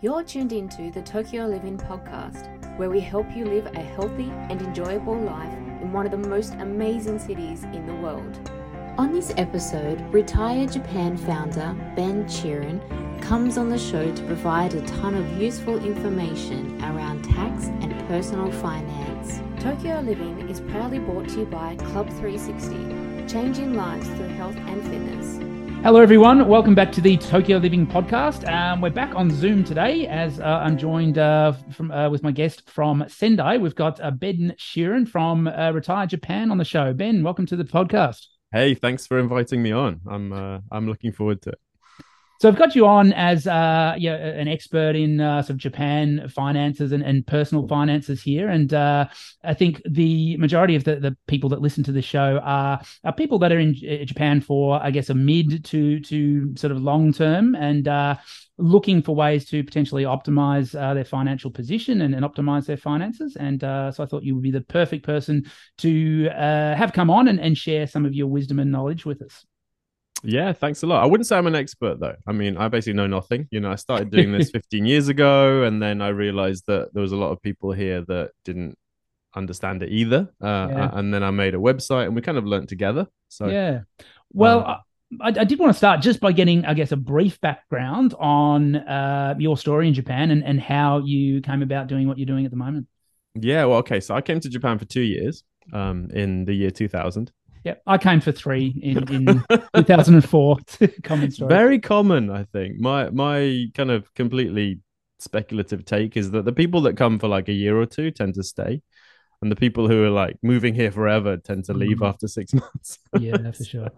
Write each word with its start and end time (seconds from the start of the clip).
You're 0.00 0.22
tuned 0.22 0.52
into 0.52 0.92
the 0.92 1.02
Tokyo 1.02 1.48
Living 1.48 1.76
podcast, 1.76 2.46
where 2.76 2.88
we 2.88 3.00
help 3.00 3.26
you 3.34 3.44
live 3.44 3.66
a 3.66 3.80
healthy 3.80 4.30
and 4.48 4.62
enjoyable 4.62 5.16
life 5.16 5.52
in 5.82 5.92
one 5.92 6.06
of 6.06 6.12
the 6.12 6.28
most 6.28 6.52
amazing 6.60 7.18
cities 7.18 7.64
in 7.64 7.84
the 7.84 7.96
world. 7.96 8.48
On 8.96 9.12
this 9.12 9.34
episode, 9.36 10.00
Retire 10.14 10.68
Japan 10.68 11.16
founder 11.16 11.74
Ben 11.96 12.26
Shearon 12.26 12.80
comes 13.20 13.58
on 13.58 13.70
the 13.70 13.76
show 13.76 14.14
to 14.14 14.22
provide 14.22 14.72
a 14.74 14.86
ton 14.86 15.16
of 15.16 15.42
useful 15.42 15.84
information 15.84 16.80
around 16.84 17.24
tax 17.24 17.64
and 17.64 17.92
personal 18.06 18.52
finance. 18.52 19.40
Tokyo 19.60 19.98
Living 19.98 20.48
is 20.48 20.60
proudly 20.60 21.00
brought 21.00 21.28
to 21.30 21.40
you 21.40 21.46
by 21.46 21.74
Club 21.74 22.08
360, 22.10 23.26
changing 23.26 23.74
lives 23.74 24.06
through 24.10 24.28
health 24.28 24.54
and 24.54 24.80
fitness. 24.84 25.57
Hello, 25.84 26.00
everyone. 26.00 26.48
Welcome 26.48 26.74
back 26.74 26.90
to 26.92 27.00
the 27.00 27.16
Tokyo 27.16 27.56
Living 27.58 27.86
Podcast. 27.86 28.46
Um, 28.52 28.80
we're 28.80 28.90
back 28.90 29.14
on 29.14 29.30
Zoom 29.30 29.62
today 29.62 30.08
as 30.08 30.40
uh, 30.40 30.42
I'm 30.44 30.76
joined 30.76 31.18
uh, 31.18 31.52
from 31.70 31.92
uh, 31.92 32.10
with 32.10 32.24
my 32.24 32.32
guest 32.32 32.68
from 32.68 33.04
Sendai. 33.08 33.58
We've 33.58 33.76
got 33.76 34.00
uh, 34.00 34.10
Ben 34.10 34.54
Shearon 34.58 35.08
from 35.08 35.46
uh, 35.46 35.70
Retire 35.70 36.06
Japan 36.08 36.50
on 36.50 36.58
the 36.58 36.64
show. 36.64 36.92
Ben, 36.92 37.22
welcome 37.22 37.46
to 37.46 37.56
the 37.56 37.62
podcast. 37.62 38.26
Hey, 38.52 38.74
thanks 38.74 39.06
for 39.06 39.20
inviting 39.20 39.62
me 39.62 39.70
on. 39.70 40.00
I'm 40.10 40.32
uh, 40.32 40.58
I'm 40.72 40.88
looking 40.88 41.12
forward 41.12 41.42
to 41.42 41.50
it. 41.50 41.60
So 42.40 42.48
I've 42.48 42.56
got 42.56 42.76
you 42.76 42.86
on 42.86 43.12
as 43.14 43.48
uh, 43.48 43.96
an 43.98 44.46
expert 44.46 44.94
in 44.94 45.20
uh, 45.20 45.42
sort 45.42 45.50
of 45.50 45.56
Japan 45.56 46.28
finances 46.28 46.92
and, 46.92 47.02
and 47.02 47.26
personal 47.26 47.66
finances 47.66 48.22
here, 48.22 48.48
and 48.48 48.72
uh, 48.72 49.08
I 49.42 49.54
think 49.54 49.82
the 49.84 50.36
majority 50.36 50.76
of 50.76 50.84
the, 50.84 50.96
the 50.96 51.16
people 51.26 51.50
that 51.50 51.60
listen 51.60 51.82
to 51.84 51.92
the 51.92 52.00
show 52.00 52.38
are 52.44 52.80
are 53.02 53.12
people 53.12 53.40
that 53.40 53.50
are 53.50 53.58
in 53.58 53.74
Japan 53.74 54.40
for 54.40 54.80
I 54.80 54.92
guess 54.92 55.10
a 55.10 55.14
mid 55.14 55.64
to 55.64 55.98
to 55.98 56.56
sort 56.56 56.70
of 56.70 56.80
long 56.80 57.12
term 57.12 57.56
and 57.56 57.88
uh, 57.88 58.14
looking 58.56 59.02
for 59.02 59.16
ways 59.16 59.44
to 59.46 59.64
potentially 59.64 60.04
optimize 60.04 60.80
uh, 60.80 60.94
their 60.94 61.04
financial 61.04 61.50
position 61.50 62.02
and, 62.02 62.14
and 62.14 62.24
optimize 62.24 62.66
their 62.66 62.76
finances. 62.76 63.34
And 63.34 63.64
uh, 63.64 63.90
so 63.90 64.04
I 64.04 64.06
thought 64.06 64.22
you 64.22 64.34
would 64.36 64.44
be 64.44 64.52
the 64.52 64.60
perfect 64.60 65.04
person 65.04 65.50
to 65.78 66.28
have 66.28 66.92
come 66.92 67.10
on 67.10 67.26
and, 67.26 67.40
and 67.40 67.58
share 67.58 67.88
some 67.88 68.06
of 68.06 68.14
your 68.14 68.28
wisdom 68.28 68.60
and 68.60 68.70
knowledge 68.70 69.04
with 69.04 69.22
us. 69.22 69.44
Yeah, 70.22 70.52
thanks 70.52 70.82
a 70.82 70.86
lot. 70.86 71.02
I 71.02 71.06
wouldn't 71.06 71.26
say 71.26 71.36
I'm 71.36 71.46
an 71.46 71.54
expert 71.54 72.00
though. 72.00 72.16
I 72.26 72.32
mean, 72.32 72.56
I 72.56 72.68
basically 72.68 72.94
know 72.94 73.06
nothing. 73.06 73.46
You 73.50 73.60
know, 73.60 73.70
I 73.70 73.76
started 73.76 74.10
doing 74.10 74.32
this 74.32 74.50
15 74.52 74.84
years 74.84 75.08
ago, 75.08 75.62
and 75.62 75.80
then 75.80 76.02
I 76.02 76.08
realized 76.08 76.64
that 76.66 76.92
there 76.92 77.02
was 77.02 77.12
a 77.12 77.16
lot 77.16 77.30
of 77.30 77.40
people 77.42 77.72
here 77.72 78.04
that 78.08 78.32
didn't 78.44 78.76
understand 79.34 79.82
it 79.82 79.90
either. 79.90 80.28
Uh, 80.42 80.68
yeah. 80.70 80.90
And 80.92 81.14
then 81.14 81.22
I 81.22 81.30
made 81.30 81.54
a 81.54 81.58
website, 81.58 82.06
and 82.06 82.14
we 82.14 82.22
kind 82.22 82.38
of 82.38 82.44
learned 82.44 82.68
together. 82.68 83.06
So 83.28 83.46
yeah, 83.48 83.80
well. 84.32 84.60
Uh, 84.60 84.78
I, 85.22 85.28
I, 85.28 85.44
did 85.44 85.58
want 85.58 85.72
to 85.72 85.78
start 85.78 86.02
just 86.02 86.20
by 86.20 86.32
getting, 86.32 86.66
I 86.66 86.74
guess, 86.74 86.92
a 86.92 86.96
brief 86.96 87.40
background 87.40 88.14
on 88.18 88.76
uh, 88.76 89.34
your 89.38 89.56
story 89.56 89.88
in 89.88 89.94
Japan 89.94 90.30
and, 90.30 90.44
and 90.44 90.60
how 90.60 90.98
you 90.98 91.40
came 91.40 91.62
about 91.62 91.86
doing 91.86 92.06
what 92.06 92.18
you're 92.18 92.26
doing 92.26 92.44
at 92.44 92.50
the 92.50 92.58
moment. 92.58 92.88
Yeah, 93.34 93.64
well, 93.64 93.78
okay. 93.78 94.00
So 94.00 94.14
I 94.14 94.20
came 94.20 94.38
to 94.40 94.50
Japan 94.50 94.78
for 94.78 94.84
two 94.84 95.00
years 95.00 95.44
um, 95.72 96.10
in 96.12 96.44
the 96.44 96.52
year 96.52 96.70
2000. 96.70 97.32
Yeah, 97.64 97.74
I 97.86 97.98
came 97.98 98.20
for 98.20 98.32
three 98.32 98.74
in, 98.82 98.98
in 99.12 99.44
2004. 99.74 100.58
common 101.02 101.30
story. 101.30 101.48
Very 101.48 101.78
common, 101.78 102.30
I 102.30 102.44
think. 102.44 102.78
My 102.78 103.10
my 103.10 103.66
kind 103.74 103.90
of 103.90 104.12
completely 104.14 104.80
speculative 105.18 105.84
take 105.84 106.16
is 106.16 106.30
that 106.30 106.44
the 106.44 106.52
people 106.52 106.82
that 106.82 106.96
come 106.96 107.18
for 107.18 107.28
like 107.28 107.48
a 107.48 107.52
year 107.52 107.78
or 107.78 107.86
two 107.86 108.10
tend 108.10 108.34
to 108.34 108.42
stay, 108.42 108.82
and 109.42 109.50
the 109.50 109.56
people 109.56 109.88
who 109.88 110.04
are 110.04 110.10
like 110.10 110.36
moving 110.42 110.74
here 110.74 110.90
forever 110.90 111.36
tend 111.36 111.64
to 111.66 111.74
leave 111.74 111.98
mm. 111.98 112.08
after 112.08 112.28
six 112.28 112.54
months. 112.54 112.98
yeah, 113.18 113.50
for 113.50 113.64
sure. 113.64 113.90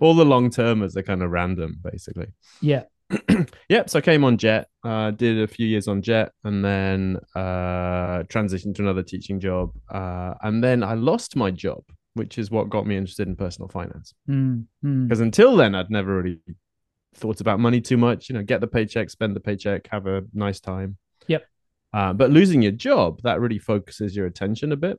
All 0.00 0.14
the 0.14 0.24
long 0.24 0.50
termers 0.50 0.96
are 0.96 1.02
kind 1.02 1.22
of 1.22 1.30
random, 1.30 1.78
basically. 1.82 2.28
Yeah. 2.60 2.84
yep. 3.68 3.88
So 3.88 3.98
I 3.98 4.02
came 4.02 4.24
on 4.24 4.36
Jet, 4.36 4.68
uh, 4.82 5.12
did 5.12 5.40
a 5.40 5.46
few 5.46 5.66
years 5.66 5.86
on 5.86 6.02
Jet, 6.02 6.32
and 6.44 6.64
then 6.64 7.18
uh, 7.34 8.24
transitioned 8.24 8.74
to 8.76 8.82
another 8.82 9.02
teaching 9.02 9.38
job. 9.38 9.72
Uh, 9.88 10.34
and 10.42 10.62
then 10.62 10.82
I 10.82 10.94
lost 10.94 11.36
my 11.36 11.50
job 11.50 11.84
which 12.16 12.38
is 12.38 12.50
what 12.50 12.70
got 12.70 12.86
me 12.86 12.96
interested 12.96 13.28
in 13.28 13.36
personal 13.36 13.68
finance. 13.68 14.14
Because 14.26 14.38
mm, 14.38 14.66
mm. 14.84 15.20
until 15.20 15.54
then, 15.54 15.74
I'd 15.74 15.90
never 15.90 16.16
really 16.16 16.40
thought 17.14 17.40
about 17.40 17.60
money 17.60 17.80
too 17.80 17.98
much. 17.98 18.28
You 18.28 18.34
know, 18.34 18.42
get 18.42 18.60
the 18.60 18.66
paycheck, 18.66 19.10
spend 19.10 19.36
the 19.36 19.40
paycheck, 19.40 19.86
have 19.92 20.06
a 20.06 20.22
nice 20.32 20.58
time. 20.58 20.96
Yep. 21.28 21.44
Uh, 21.92 22.12
but 22.14 22.30
losing 22.30 22.62
your 22.62 22.72
job, 22.72 23.20
that 23.22 23.40
really 23.40 23.58
focuses 23.58 24.16
your 24.16 24.26
attention 24.26 24.72
a 24.72 24.76
bit. 24.76 24.98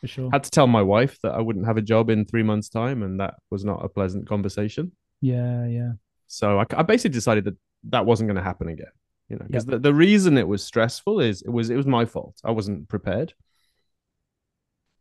For 0.00 0.08
sure. 0.08 0.28
Had 0.32 0.44
to 0.44 0.50
tell 0.50 0.66
my 0.66 0.82
wife 0.82 1.18
that 1.22 1.32
I 1.32 1.40
wouldn't 1.40 1.66
have 1.66 1.76
a 1.76 1.82
job 1.82 2.10
in 2.10 2.24
three 2.24 2.42
months' 2.42 2.68
time, 2.68 3.02
and 3.02 3.20
that 3.20 3.34
was 3.50 3.64
not 3.64 3.84
a 3.84 3.88
pleasant 3.88 4.28
conversation. 4.28 4.92
Yeah, 5.20 5.66
yeah. 5.66 5.92
So 6.26 6.58
I, 6.58 6.66
I 6.76 6.82
basically 6.82 7.14
decided 7.14 7.44
that 7.44 7.54
that 7.90 8.04
wasn't 8.04 8.28
going 8.28 8.36
to 8.36 8.42
happen 8.42 8.68
again. 8.68 8.92
You 9.28 9.36
know, 9.36 9.46
because 9.46 9.64
yep. 9.64 9.72
the, 9.72 9.78
the 9.78 9.94
reason 9.94 10.36
it 10.36 10.46
was 10.46 10.62
stressful 10.62 11.20
is 11.20 11.42
it 11.42 11.50
was 11.50 11.70
it 11.70 11.76
was 11.76 11.86
my 11.86 12.04
fault. 12.04 12.36
I 12.44 12.50
wasn't 12.50 12.88
prepared 12.88 13.32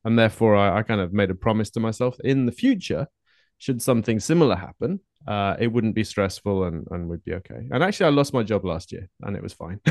and 0.05 0.17
therefore 0.17 0.55
I, 0.55 0.79
I, 0.79 0.83
kind 0.83 1.01
of 1.01 1.11
made 1.11 1.29
a 1.29 1.35
promise 1.35 1.69
to 1.71 1.81
myself 1.81 2.15
in 2.23 2.45
the 2.45 2.51
future 2.53 3.07
should 3.57 3.81
something 3.81 4.19
similar 4.19 4.55
happen 4.55 5.01
uh, 5.27 5.55
it 5.59 5.67
wouldn't 5.67 5.95
be 5.95 6.03
stressful 6.03 6.65
and, 6.65 6.87
and 6.91 7.09
we'd 7.09 7.23
be 7.23 7.33
okay. 7.33 7.67
And 7.71 7.83
actually 7.83 8.05
i 8.05 8.09
lost 8.09 8.33
my 8.33 8.43
job 8.43 8.63
last 8.63 8.91
year 8.91 9.09
and 9.21 9.35
it 9.35 9.43
was 9.43 9.53
fine. 9.53 9.79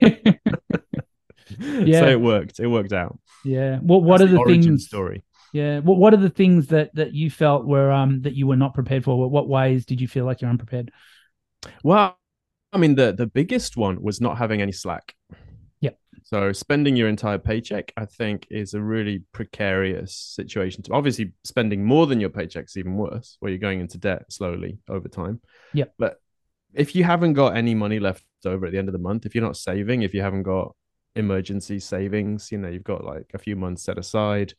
Yeah. 1.58 2.00
So 2.00 2.08
it 2.08 2.20
worked 2.20 2.58
it 2.58 2.66
worked 2.66 2.92
out. 2.92 3.18
Yeah. 3.44 3.78
What 3.78 4.02
what 4.02 4.18
That's 4.18 4.32
are 4.32 4.36
the, 4.36 4.44
the 4.44 4.62
things 4.62 4.86
story. 4.86 5.24
Yeah. 5.52 5.78
What, 5.78 5.98
what 5.98 6.12
are 6.12 6.18
the 6.18 6.28
things 6.28 6.66
that 6.68 6.94
that 6.94 7.14
you 7.14 7.30
felt 7.30 7.66
were 7.66 7.90
um 7.90 8.22
that 8.22 8.34
you 8.34 8.46
were 8.46 8.56
not 8.56 8.74
prepared 8.74 9.04
for? 9.04 9.30
What 9.30 9.48
ways 9.48 9.86
did 9.86 10.00
you 10.00 10.08
feel 10.08 10.24
like 10.24 10.40
you're 10.40 10.50
unprepared? 10.50 10.90
Well 11.82 12.18
i 12.72 12.78
mean 12.78 12.96
the 12.96 13.12
the 13.12 13.28
biggest 13.28 13.76
one 13.76 14.02
was 14.02 14.20
not 14.20 14.38
having 14.38 14.60
any 14.60 14.72
slack 14.72 15.14
so 16.26 16.50
spending 16.52 16.96
your 16.96 17.08
entire 17.08 17.38
paycheck, 17.38 17.92
I 17.96 18.04
think, 18.04 18.48
is 18.50 18.74
a 18.74 18.82
really 18.82 19.22
precarious 19.30 20.12
situation. 20.12 20.82
To 20.82 20.92
obviously 20.92 21.34
spending 21.44 21.84
more 21.84 22.08
than 22.08 22.18
your 22.18 22.30
paycheck 22.30 22.64
is 22.64 22.76
even 22.76 22.96
worse, 22.96 23.36
where 23.38 23.52
you're 23.52 23.60
going 23.60 23.78
into 23.78 23.96
debt 23.96 24.24
slowly 24.28 24.80
over 24.88 25.06
time. 25.06 25.40
Yeah. 25.72 25.84
But 26.00 26.20
if 26.74 26.96
you 26.96 27.04
haven't 27.04 27.34
got 27.34 27.56
any 27.56 27.76
money 27.76 28.00
left 28.00 28.24
over 28.44 28.66
at 28.66 28.72
the 28.72 28.78
end 28.78 28.88
of 28.88 28.92
the 28.92 28.98
month, 28.98 29.24
if 29.24 29.36
you're 29.36 29.44
not 29.44 29.56
saving, 29.56 30.02
if 30.02 30.14
you 30.14 30.20
haven't 30.20 30.42
got 30.42 30.74
emergency 31.14 31.78
savings, 31.78 32.50
you 32.50 32.58
know, 32.58 32.70
you've 32.70 32.82
got 32.82 33.04
like 33.04 33.30
a 33.32 33.38
few 33.38 33.54
months 33.54 33.84
set 33.84 33.96
aside. 33.96 34.52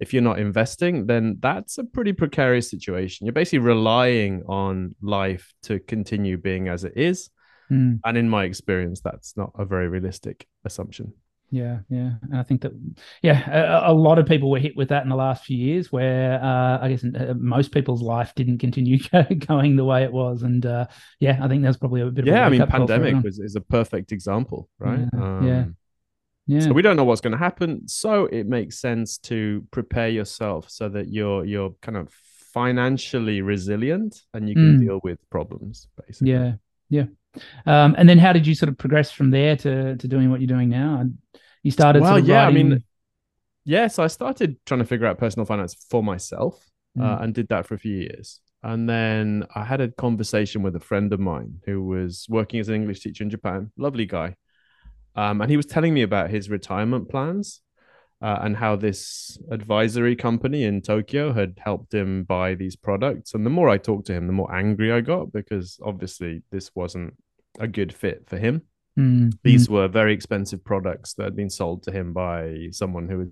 If 0.00 0.12
you're 0.12 0.22
not 0.22 0.40
investing, 0.40 1.06
then 1.06 1.36
that's 1.38 1.78
a 1.78 1.84
pretty 1.84 2.14
precarious 2.14 2.68
situation. 2.68 3.28
You're 3.28 3.32
basically 3.32 3.60
relying 3.60 4.42
on 4.48 4.96
life 5.00 5.54
to 5.62 5.78
continue 5.78 6.36
being 6.36 6.66
as 6.66 6.82
it 6.82 6.94
is 6.96 7.30
Mm. 7.72 8.00
And 8.04 8.18
in 8.18 8.28
my 8.28 8.44
experience, 8.44 9.00
that's 9.00 9.36
not 9.36 9.52
a 9.58 9.64
very 9.64 9.88
realistic 9.88 10.46
assumption. 10.64 11.14
Yeah, 11.52 11.80
yeah, 11.90 12.12
and 12.22 12.34
I 12.34 12.42
think 12.44 12.62
that 12.62 12.72
yeah, 13.22 13.84
a, 13.86 13.92
a, 13.92 13.94
lot 13.94 14.18
of 14.18 14.24
people 14.24 14.50
were 14.50 14.58
hit 14.58 14.74
with 14.74 14.88
that 14.88 15.02
in 15.02 15.10
the 15.10 15.16
last 15.16 15.44
few 15.44 15.58
years, 15.58 15.92
where 15.92 16.42
uh, 16.42 16.78
I 16.80 16.88
guess 16.88 17.04
uh, 17.04 17.34
most 17.36 17.72
people's 17.72 18.00
life 18.00 18.34
didn't 18.34 18.56
continue 18.56 18.98
going 19.46 19.76
the 19.76 19.84
way 19.84 20.02
it 20.02 20.10
was, 20.10 20.44
and 20.44 20.64
uh, 20.64 20.86
yeah, 21.20 21.38
I 21.42 21.48
think 21.48 21.62
there's 21.62 21.76
probably 21.76 22.00
a 22.00 22.06
bit. 22.06 22.24
Yeah, 22.24 22.46
I 22.46 22.48
mean, 22.48 22.66
pandemic 22.66 23.22
was 23.22 23.38
is 23.38 23.54
a 23.54 23.60
perfect 23.60 24.12
example, 24.12 24.70
right? 24.78 25.00
Yeah, 25.12 25.22
um, 25.22 25.46
yeah, 25.46 25.64
yeah. 26.46 26.60
So 26.60 26.72
we 26.72 26.80
don't 26.80 26.96
know 26.96 27.04
what's 27.04 27.20
going 27.20 27.32
to 27.32 27.38
happen, 27.38 27.86
so 27.86 28.24
it 28.24 28.46
makes 28.46 28.80
sense 28.80 29.18
to 29.18 29.66
prepare 29.72 30.08
yourself 30.08 30.70
so 30.70 30.88
that 30.88 31.12
you're 31.12 31.44
you're 31.44 31.74
kind 31.82 31.98
of 31.98 32.08
financially 32.54 33.42
resilient 33.42 34.22
and 34.32 34.48
you 34.48 34.54
can 34.54 34.78
mm. 34.78 34.80
deal 34.80 35.00
with 35.02 35.18
problems, 35.28 35.88
basically. 36.06 36.32
Yeah, 36.32 36.52
yeah. 36.88 37.04
Um, 37.64 37.94
and 37.96 38.08
then 38.08 38.18
how 38.18 38.32
did 38.32 38.46
you 38.46 38.54
sort 38.54 38.68
of 38.68 38.76
progress 38.76 39.10
from 39.10 39.30
there 39.30 39.56
to 39.56 39.96
to 39.96 40.08
doing 40.08 40.30
what 40.30 40.40
you're 40.40 40.48
doing 40.48 40.68
now? 40.68 41.04
You 41.62 41.70
started. 41.70 42.02
Well, 42.02 42.12
sort 42.12 42.22
of 42.22 42.28
yeah, 42.28 42.44
writing... 42.44 42.66
I 42.66 42.68
mean, 42.68 42.84
yeah. 43.64 43.86
So 43.88 44.02
I 44.02 44.08
started 44.08 44.56
trying 44.66 44.80
to 44.80 44.86
figure 44.86 45.06
out 45.06 45.18
personal 45.18 45.46
finance 45.46 45.74
for 45.90 46.02
myself, 46.02 46.68
mm. 46.98 47.02
uh, 47.02 47.22
and 47.22 47.34
did 47.34 47.48
that 47.48 47.66
for 47.66 47.74
a 47.74 47.78
few 47.78 47.96
years. 47.96 48.40
And 48.62 48.88
then 48.88 49.46
I 49.54 49.64
had 49.64 49.80
a 49.80 49.88
conversation 49.88 50.62
with 50.62 50.76
a 50.76 50.80
friend 50.80 51.12
of 51.12 51.20
mine 51.20 51.60
who 51.66 51.84
was 51.84 52.26
working 52.28 52.60
as 52.60 52.68
an 52.68 52.74
English 52.74 53.00
teacher 53.00 53.24
in 53.24 53.30
Japan. 53.30 53.72
Lovely 53.76 54.06
guy, 54.06 54.36
um, 55.16 55.40
and 55.40 55.50
he 55.50 55.56
was 55.56 55.66
telling 55.66 55.94
me 55.94 56.02
about 56.02 56.30
his 56.30 56.50
retirement 56.50 57.08
plans 57.08 57.60
uh, 58.22 58.38
and 58.42 58.56
how 58.56 58.76
this 58.76 59.36
advisory 59.50 60.14
company 60.14 60.62
in 60.62 60.80
Tokyo 60.80 61.32
had 61.32 61.58
helped 61.62 61.92
him 61.92 62.22
buy 62.22 62.54
these 62.54 62.76
products. 62.76 63.34
And 63.34 63.44
the 63.44 63.50
more 63.50 63.68
I 63.68 63.78
talked 63.78 64.06
to 64.06 64.12
him, 64.12 64.28
the 64.28 64.32
more 64.32 64.54
angry 64.54 64.92
I 64.92 65.00
got 65.00 65.32
because 65.32 65.78
obviously 65.84 66.42
this 66.52 66.70
wasn't 66.74 67.14
a 67.58 67.66
good 67.66 67.92
fit 67.92 68.28
for 68.28 68.38
him. 68.38 68.62
Mm-hmm. 68.98 69.30
These 69.42 69.68
were 69.68 69.88
very 69.88 70.14
expensive 70.14 70.64
products 70.64 71.14
that 71.14 71.24
had 71.24 71.36
been 71.36 71.50
sold 71.50 71.82
to 71.84 71.92
him 71.92 72.12
by 72.12 72.68
someone 72.70 73.08
who 73.08 73.18
was 73.18 73.28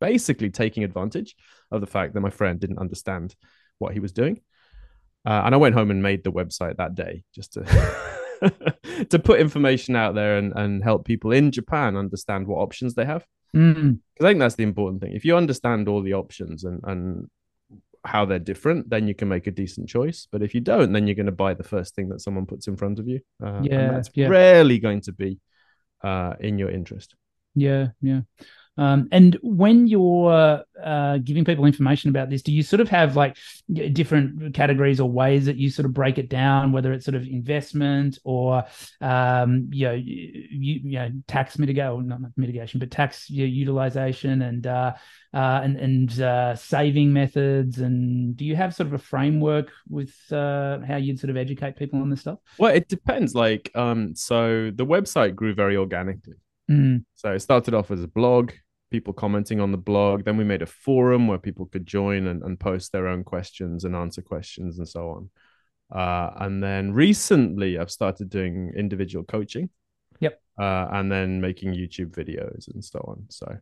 basically 0.00 0.50
taking 0.50 0.82
advantage 0.82 1.36
of 1.70 1.80
the 1.80 1.86
fact 1.86 2.14
that 2.14 2.20
my 2.20 2.30
friend 2.30 2.58
didn't 2.58 2.78
understand 2.78 3.36
what 3.78 3.92
he 3.92 4.00
was 4.00 4.12
doing. 4.12 4.40
Uh, 5.24 5.42
and 5.44 5.54
I 5.54 5.58
went 5.58 5.74
home 5.74 5.90
and 5.90 6.02
made 6.02 6.24
the 6.24 6.32
website 6.32 6.78
that 6.78 6.94
day 6.94 7.24
just 7.34 7.52
to 7.52 7.64
to 9.10 9.18
put 9.18 9.38
information 9.38 9.94
out 9.94 10.14
there 10.14 10.38
and, 10.38 10.52
and 10.56 10.82
help 10.82 11.04
people 11.04 11.30
in 11.30 11.52
Japan 11.52 11.96
understand 11.96 12.46
what 12.46 12.56
options 12.56 12.94
they 12.94 13.04
have. 13.04 13.24
Mm. 13.54 14.00
I 14.20 14.24
think 14.24 14.38
that's 14.38 14.54
the 14.54 14.62
important 14.62 15.02
thing. 15.02 15.12
If 15.12 15.24
you 15.24 15.36
understand 15.36 15.88
all 15.88 16.02
the 16.02 16.14
options 16.14 16.64
and, 16.64 16.80
and 16.84 17.28
how 18.04 18.24
they're 18.24 18.38
different, 18.38 18.88
then 18.90 19.08
you 19.08 19.14
can 19.14 19.28
make 19.28 19.46
a 19.46 19.50
decent 19.50 19.88
choice. 19.88 20.28
But 20.30 20.42
if 20.42 20.54
you 20.54 20.60
don't, 20.60 20.92
then 20.92 21.06
you're 21.06 21.16
going 21.16 21.26
to 21.26 21.32
buy 21.32 21.54
the 21.54 21.64
first 21.64 21.94
thing 21.94 22.08
that 22.10 22.20
someone 22.20 22.46
puts 22.46 22.66
in 22.66 22.76
front 22.76 22.98
of 22.98 23.08
you. 23.08 23.20
Uh, 23.42 23.60
Yeah, 23.62 23.80
and 23.80 23.96
that's 23.96 24.10
yeah. 24.14 24.28
rarely 24.28 24.78
going 24.78 25.00
to 25.02 25.12
be 25.12 25.38
uh, 26.02 26.34
in 26.40 26.58
your 26.58 26.70
interest. 26.70 27.14
Yeah, 27.54 27.88
yeah. 28.00 28.20
Um, 28.76 29.08
and 29.12 29.36
when 29.42 29.86
you're 29.86 30.64
uh, 30.82 31.18
giving 31.18 31.44
people 31.44 31.66
information 31.66 32.08
about 32.10 32.30
this, 32.30 32.42
do 32.42 32.52
you 32.52 32.62
sort 32.62 32.80
of 32.80 32.88
have 32.88 33.16
like 33.16 33.36
different 33.92 34.54
categories 34.54 35.00
or 35.00 35.10
ways 35.10 35.46
that 35.46 35.56
you 35.56 35.70
sort 35.70 35.86
of 35.86 35.92
break 35.92 36.18
it 36.18 36.30
down, 36.30 36.72
whether 36.72 36.92
it's 36.92 37.04
sort 37.04 37.14
of 37.14 37.26
investment 37.26 38.18
or 38.24 38.64
um, 39.00 39.68
you 39.72 39.86
know, 39.86 39.94
you, 39.94 40.80
you 40.82 40.98
know 40.98 41.10
tax 41.26 41.58
mitigation, 41.58 42.08
not 42.08 42.20
mitigation, 42.36 42.80
but 42.80 42.90
tax 42.90 43.28
u- 43.28 43.44
utilization 43.44 44.42
and 44.42 44.66
uh, 44.66 44.92
uh, 45.34 45.60
and 45.62 45.76
and 45.76 46.20
uh, 46.20 46.54
saving 46.54 47.12
methods? 47.12 47.78
And 47.78 48.36
do 48.36 48.44
you 48.44 48.56
have 48.56 48.74
sort 48.74 48.86
of 48.86 48.94
a 48.94 48.98
framework 48.98 49.70
with 49.88 50.14
uh, 50.32 50.78
how 50.86 50.96
you'd 50.96 51.20
sort 51.20 51.30
of 51.30 51.36
educate 51.36 51.76
people 51.76 52.00
on 52.00 52.08
this 52.08 52.20
stuff? 52.20 52.38
Well, 52.58 52.74
it 52.74 52.88
depends. 52.88 53.34
Like, 53.34 53.70
um, 53.74 54.14
so 54.14 54.70
the 54.74 54.86
website 54.86 55.34
grew 55.34 55.54
very 55.54 55.76
organically. 55.76 56.36
Mm, 56.70 57.04
So 57.14 57.32
it 57.32 57.40
started 57.40 57.74
off 57.74 57.90
as 57.90 58.02
a 58.02 58.08
blog, 58.08 58.52
people 58.90 59.12
commenting 59.12 59.60
on 59.60 59.72
the 59.72 59.78
blog. 59.78 60.24
Then 60.24 60.36
we 60.36 60.44
made 60.44 60.62
a 60.62 60.66
forum 60.66 61.26
where 61.26 61.38
people 61.38 61.66
could 61.66 61.86
join 61.86 62.26
and, 62.26 62.42
and 62.42 62.58
post 62.58 62.92
their 62.92 63.08
own 63.08 63.24
questions 63.24 63.84
and 63.84 63.96
answer 63.96 64.22
questions 64.22 64.78
and 64.78 64.88
so 64.88 65.10
on. 65.10 65.30
Uh, 65.92 66.30
and 66.40 66.62
then 66.62 66.92
recently, 66.92 67.78
I've 67.78 67.90
started 67.90 68.30
doing 68.30 68.72
individual 68.76 69.24
coaching. 69.24 69.70
Yep. 70.20 70.40
Uh, 70.58 70.86
and 70.92 71.10
then 71.10 71.40
making 71.40 71.72
YouTube 71.72 72.10
videos 72.10 72.72
and 72.72 72.84
so 72.84 72.98
on. 73.08 73.24
So 73.30 73.56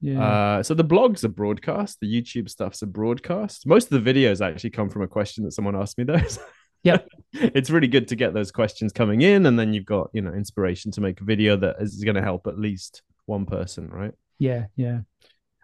yeah. 0.00 0.22
Uh, 0.22 0.62
so 0.62 0.74
the 0.74 0.84
blog's 0.84 1.24
are 1.24 1.28
broadcast, 1.28 1.98
the 2.00 2.12
YouTube 2.12 2.48
stuff's 2.48 2.82
a 2.82 2.86
broadcast. 2.86 3.66
Most 3.66 3.90
of 3.90 4.04
the 4.04 4.12
videos 4.12 4.44
actually 4.44 4.70
come 4.70 4.90
from 4.90 5.02
a 5.02 5.08
question 5.08 5.44
that 5.44 5.52
someone 5.52 5.76
asked 5.76 5.98
me 5.98 6.04
though. 6.04 6.20
Yep. 6.82 7.08
it's 7.32 7.70
really 7.70 7.88
good 7.88 8.08
to 8.08 8.16
get 8.16 8.34
those 8.34 8.50
questions 8.50 8.92
coming 8.92 9.22
in, 9.22 9.46
and 9.46 9.58
then 9.58 9.72
you've 9.72 9.84
got 9.86 10.10
you 10.12 10.22
know 10.22 10.32
inspiration 10.32 10.90
to 10.92 11.00
make 11.00 11.20
a 11.20 11.24
video 11.24 11.56
that 11.56 11.76
is 11.80 12.02
going 12.04 12.14
to 12.14 12.22
help 12.22 12.46
at 12.46 12.58
least 12.58 13.02
one 13.26 13.46
person, 13.46 13.88
right? 13.88 14.12
yeah, 14.38 14.66
yeah. 14.76 15.00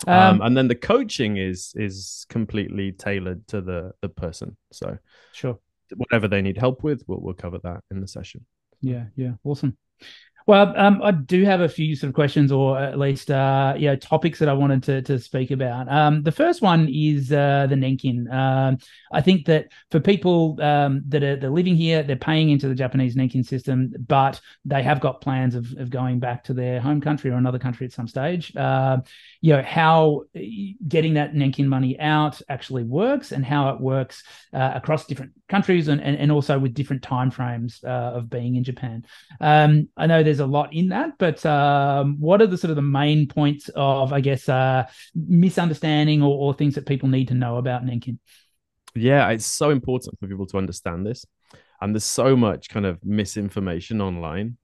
Um, 0.06 0.18
Um, 0.18 0.42
and 0.42 0.56
then 0.56 0.68
the 0.68 0.74
coaching 0.74 1.36
is 1.36 1.72
is 1.76 2.26
completely 2.28 2.92
tailored 2.92 3.46
to 3.48 3.60
the 3.60 3.92
the 4.02 4.08
person. 4.08 4.56
So 4.72 4.98
sure. 5.32 5.58
whatever 5.96 6.28
they 6.28 6.42
need 6.42 6.58
help 6.58 6.82
with, 6.82 7.04
we'll 7.06 7.20
we'll 7.20 7.34
cover 7.34 7.58
that 7.62 7.82
in 7.90 8.00
the 8.00 8.08
session. 8.08 8.44
Yeah, 8.80 9.06
yeah, 9.16 9.34
awesome. 9.44 9.78
Well, 10.46 10.74
um, 10.76 11.00
I 11.02 11.10
do 11.12 11.42
have 11.44 11.62
a 11.62 11.68
few 11.70 11.96
sort 11.96 12.08
of 12.08 12.14
questions, 12.14 12.52
or 12.52 12.78
at 12.78 12.98
least, 12.98 13.30
uh, 13.30 13.74
yeah, 13.78 13.96
topics 13.96 14.38
that 14.40 14.48
I 14.48 14.52
wanted 14.52 14.82
to 14.82 15.00
to 15.00 15.18
speak 15.18 15.50
about. 15.50 15.90
Um, 15.90 16.22
the 16.22 16.32
first 16.32 16.60
one 16.60 16.86
is 16.92 17.32
uh, 17.32 17.66
the 17.66 17.76
Nenkin. 17.76 18.30
Um, 18.30 18.76
I 19.10 19.22
think 19.22 19.46
that 19.46 19.68
for 19.90 20.00
people 20.00 20.58
um, 20.60 21.02
that 21.08 21.22
are 21.22 21.36
they're 21.36 21.48
living 21.48 21.76
here, 21.76 22.02
they're 22.02 22.16
paying 22.16 22.50
into 22.50 22.68
the 22.68 22.74
Japanese 22.74 23.16
Nenkin 23.16 23.42
system, 23.42 23.90
but 24.06 24.38
they 24.66 24.82
have 24.82 25.00
got 25.00 25.22
plans 25.22 25.54
of 25.54 25.72
of 25.78 25.88
going 25.88 26.18
back 26.18 26.44
to 26.44 26.52
their 26.52 26.78
home 26.78 27.00
country 27.00 27.30
or 27.30 27.36
another 27.36 27.58
country 27.58 27.86
at 27.86 27.92
some 27.92 28.06
stage. 28.06 28.54
Uh, 28.54 28.98
you 29.40 29.56
know 29.56 29.62
how 29.62 30.24
getting 30.86 31.14
that 31.14 31.32
Nenkin 31.32 31.66
money 31.66 31.98
out 31.98 32.42
actually 32.50 32.84
works, 32.84 33.32
and 33.32 33.46
how 33.46 33.70
it 33.70 33.80
works 33.80 34.22
uh, 34.52 34.72
across 34.74 35.06
different 35.06 35.32
countries, 35.48 35.88
and, 35.88 36.02
and 36.02 36.18
and 36.18 36.30
also 36.30 36.58
with 36.58 36.74
different 36.74 37.00
timeframes 37.00 37.82
uh, 37.82 38.18
of 38.18 38.28
being 38.28 38.56
in 38.56 38.64
Japan. 38.64 39.06
Um, 39.40 39.88
I 39.96 40.06
know 40.06 40.22
there's 40.22 40.33
a 40.40 40.46
lot 40.46 40.72
in 40.72 40.88
that, 40.88 41.12
but 41.18 41.44
um, 41.46 42.16
what 42.18 42.40
are 42.42 42.46
the 42.46 42.58
sort 42.58 42.70
of 42.70 42.76
the 42.76 42.82
main 42.82 43.28
points 43.28 43.70
of, 43.74 44.12
I 44.12 44.20
guess, 44.20 44.48
uh, 44.48 44.86
misunderstanding 45.14 46.22
or, 46.22 46.36
or 46.36 46.54
things 46.54 46.74
that 46.74 46.86
people 46.86 47.08
need 47.08 47.28
to 47.28 47.34
know 47.34 47.56
about 47.56 47.84
Nenkin? 47.84 48.18
Yeah, 48.94 49.28
it's 49.30 49.46
so 49.46 49.70
important 49.70 50.18
for 50.18 50.26
people 50.26 50.46
to 50.46 50.58
understand 50.58 51.06
this. 51.06 51.24
And 51.80 51.94
there's 51.94 52.04
so 52.04 52.36
much 52.36 52.68
kind 52.68 52.86
of 52.86 53.04
misinformation 53.04 54.00
online. 54.00 54.56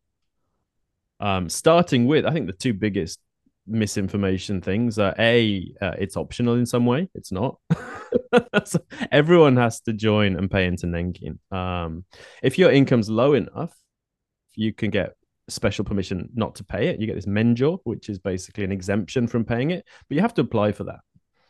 Um, 1.19 1.49
starting 1.49 2.07
with, 2.07 2.25
I 2.25 2.33
think 2.33 2.47
the 2.47 2.53
two 2.53 2.73
biggest 2.73 3.19
misinformation 3.67 4.61
things 4.61 4.99
are 4.99 5.15
A, 5.19 5.73
uh, 5.81 5.93
it's 5.99 6.17
optional 6.17 6.55
in 6.55 6.67
some 6.67 6.87
way. 6.87 7.09
It's 7.15 7.33
not. 7.33 7.59
so 8.65 8.81
everyone 9.13 9.57
has 9.57 9.81
to 9.83 9.93
join 9.93 10.37
and 10.37 10.51
pay 10.51 10.67
into 10.67 10.87
Nenkin. 10.87 11.39
Um, 11.53 12.05
if 12.43 12.59
your 12.59 12.71
income's 12.71 13.11
low 13.11 13.35
enough, 13.35 13.75
you 14.55 14.73
can 14.73 14.91
get 14.91 15.15
special 15.51 15.85
permission 15.85 16.29
not 16.35 16.55
to 16.57 16.65
pay 16.65 16.89
it. 16.89 17.01
You 17.01 17.07
get 17.07 17.17
this 17.17 17.27
menjo, 17.27 17.79
which 17.85 18.09
is 18.09 18.19
basically 18.19 18.65
an 18.65 18.73
exemption 18.73 19.27
from 19.27 19.45
paying 19.45 19.71
it, 19.71 19.87
but 20.09 20.15
you 20.15 20.21
have 20.21 20.35
to 20.35 20.43
apply 20.43 20.73
for 20.73 20.85
that. 20.85 21.01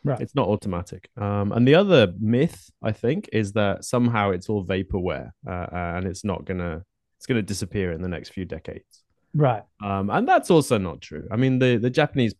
Right. 0.03 0.21
It's 0.21 0.35
not 0.35 0.49
automatic. 0.49 1.11
Um, 1.17 1.53
and 1.53 1.69
the 1.69 1.75
other 1.75 2.13
myth, 2.19 2.71
I 2.83 2.93
think, 2.93 3.29
is 3.33 3.53
that 3.53 3.85
somehow 3.85 4.31
it's 4.31 4.49
all 4.49 4.65
vaporware 4.65 5.31
uh, 5.47 5.67
and 5.71 6.07
it's 6.07 6.25
not 6.25 6.45
gonna 6.45 6.83
it's 7.19 7.27
gonna 7.27 7.43
disappear 7.43 7.93
in 7.93 8.01
the 8.01 8.09
next 8.09 8.31
few 8.31 8.47
decades. 8.47 9.05
Right. 9.35 9.63
Um, 9.83 10.11
and 10.11 10.27
that's 10.27 10.51
also 10.51 10.79
not 10.79 11.01
true. 11.01 11.29
I 11.31 11.37
mean, 11.37 11.59
the 11.59 11.77
the 11.77 11.91
Japanese 11.91 12.35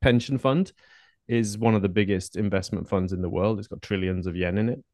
pension 0.00 0.38
fund 0.38 0.72
is 1.28 1.56
one 1.58 1.74
of 1.74 1.82
the 1.82 1.88
biggest 1.88 2.36
investment 2.36 2.88
funds 2.88 3.12
in 3.12 3.22
the 3.22 3.28
world. 3.28 3.58
It's 3.58 3.68
got 3.68 3.82
trillions 3.82 4.26
of 4.26 4.36
yen 4.36 4.58
in 4.58 4.68
it. 4.70 4.84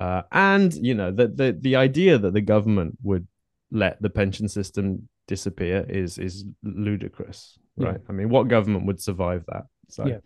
Uh, 0.00 0.22
and 0.30 0.74
you 0.74 0.94
know 0.94 1.10
the, 1.10 1.28
the 1.28 1.58
the 1.60 1.76
idea 1.76 2.18
that 2.18 2.32
the 2.32 2.40
government 2.40 2.96
would 3.02 3.26
let 3.70 4.00
the 4.02 4.10
pension 4.10 4.48
system 4.48 5.08
disappear 5.26 5.84
is 5.88 6.18
is 6.18 6.44
ludicrous, 6.62 7.58
Yeah. 7.76 7.88
right? 7.88 8.00
I 8.08 8.12
mean, 8.12 8.28
what 8.30 8.48
government 8.48 8.86
would 8.86 9.00
survive 9.00 9.44
that? 9.48 9.64
So, 9.88 10.06
Yeah. 10.06 10.20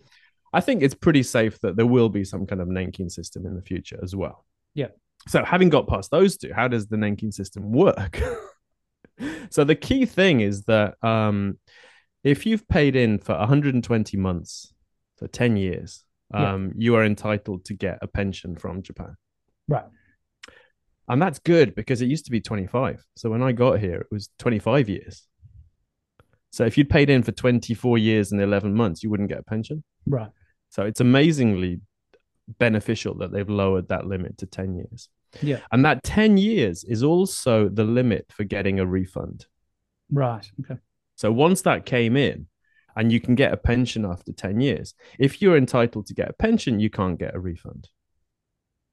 I 0.52 0.60
think 0.60 0.82
it's 0.82 0.94
pretty 0.94 1.22
safe 1.22 1.58
that 1.60 1.76
there 1.76 1.86
will 1.86 2.08
be 2.10 2.24
some 2.24 2.46
kind 2.46 2.60
of 2.60 2.68
Nenkin 2.68 3.10
system 3.10 3.46
in 3.46 3.54
the 3.54 3.62
future 3.62 3.98
as 4.02 4.14
well. 4.14 4.44
Yeah. 4.74 4.88
So, 5.28 5.44
having 5.44 5.68
got 5.70 5.88
past 5.88 6.10
those 6.10 6.36
two, 6.36 6.52
how 6.52 6.68
does 6.68 6.86
the 6.88 6.96
Nenkin 6.96 7.32
system 7.32 7.72
work? 7.72 8.20
so, 9.50 9.64
the 9.64 9.74
key 9.76 10.06
thing 10.06 10.40
is 10.40 10.64
that 10.64 10.94
um, 11.02 11.58
if 12.24 12.46
you've 12.46 12.66
paid 12.68 12.96
in 12.96 13.18
for 13.18 13.36
120 13.36 14.16
months, 14.16 14.72
so 15.18 15.26
10 15.26 15.56
years, 15.56 16.04
Yeah. 16.32 16.52
um, 16.54 16.72
you 16.76 16.94
are 16.96 17.04
entitled 17.04 17.64
to 17.66 17.74
get 17.74 17.98
a 18.02 18.06
pension 18.06 18.56
from 18.56 18.82
Japan. 18.82 19.16
Right. 19.68 19.84
And 21.08 21.20
that's 21.20 21.38
good 21.38 21.74
because 21.74 22.00
it 22.00 22.06
used 22.06 22.24
to 22.26 22.30
be 22.30 22.40
25. 22.40 23.04
So 23.16 23.30
when 23.30 23.42
I 23.42 23.52
got 23.52 23.80
here, 23.80 24.00
it 24.00 24.06
was 24.10 24.30
25 24.38 24.88
years. 24.88 25.26
So 26.50 26.64
if 26.64 26.76
you'd 26.78 26.90
paid 26.90 27.10
in 27.10 27.22
for 27.22 27.32
24 27.32 27.98
years 27.98 28.32
and 28.32 28.40
11 28.40 28.74
months, 28.74 29.02
you 29.02 29.10
wouldn't 29.10 29.28
get 29.28 29.38
a 29.38 29.42
pension. 29.42 29.82
Right. 30.06 30.30
So 30.70 30.82
it's 30.84 31.00
amazingly 31.00 31.80
beneficial 32.58 33.14
that 33.18 33.32
they've 33.32 33.48
lowered 33.48 33.88
that 33.88 34.06
limit 34.06 34.38
to 34.38 34.46
10 34.46 34.74
years. 34.74 35.08
Yeah. 35.40 35.60
And 35.70 35.84
that 35.84 36.02
10 36.02 36.36
years 36.36 36.84
is 36.84 37.02
also 37.02 37.68
the 37.68 37.84
limit 37.84 38.26
for 38.30 38.44
getting 38.44 38.80
a 38.80 38.86
refund. 38.86 39.46
Right. 40.10 40.50
Okay. 40.60 40.80
So 41.16 41.32
once 41.32 41.62
that 41.62 41.86
came 41.86 42.16
in, 42.16 42.46
and 42.96 43.10
you 43.10 43.20
can 43.20 43.34
get 43.34 43.52
a 43.52 43.56
pension 43.56 44.04
after 44.04 44.32
10 44.32 44.60
years, 44.60 44.94
if 45.18 45.40
you're 45.40 45.56
entitled 45.56 46.06
to 46.06 46.14
get 46.14 46.28
a 46.28 46.34
pension, 46.34 46.80
you 46.80 46.90
can't 46.90 47.18
get 47.18 47.34
a 47.34 47.40
refund. 47.40 47.88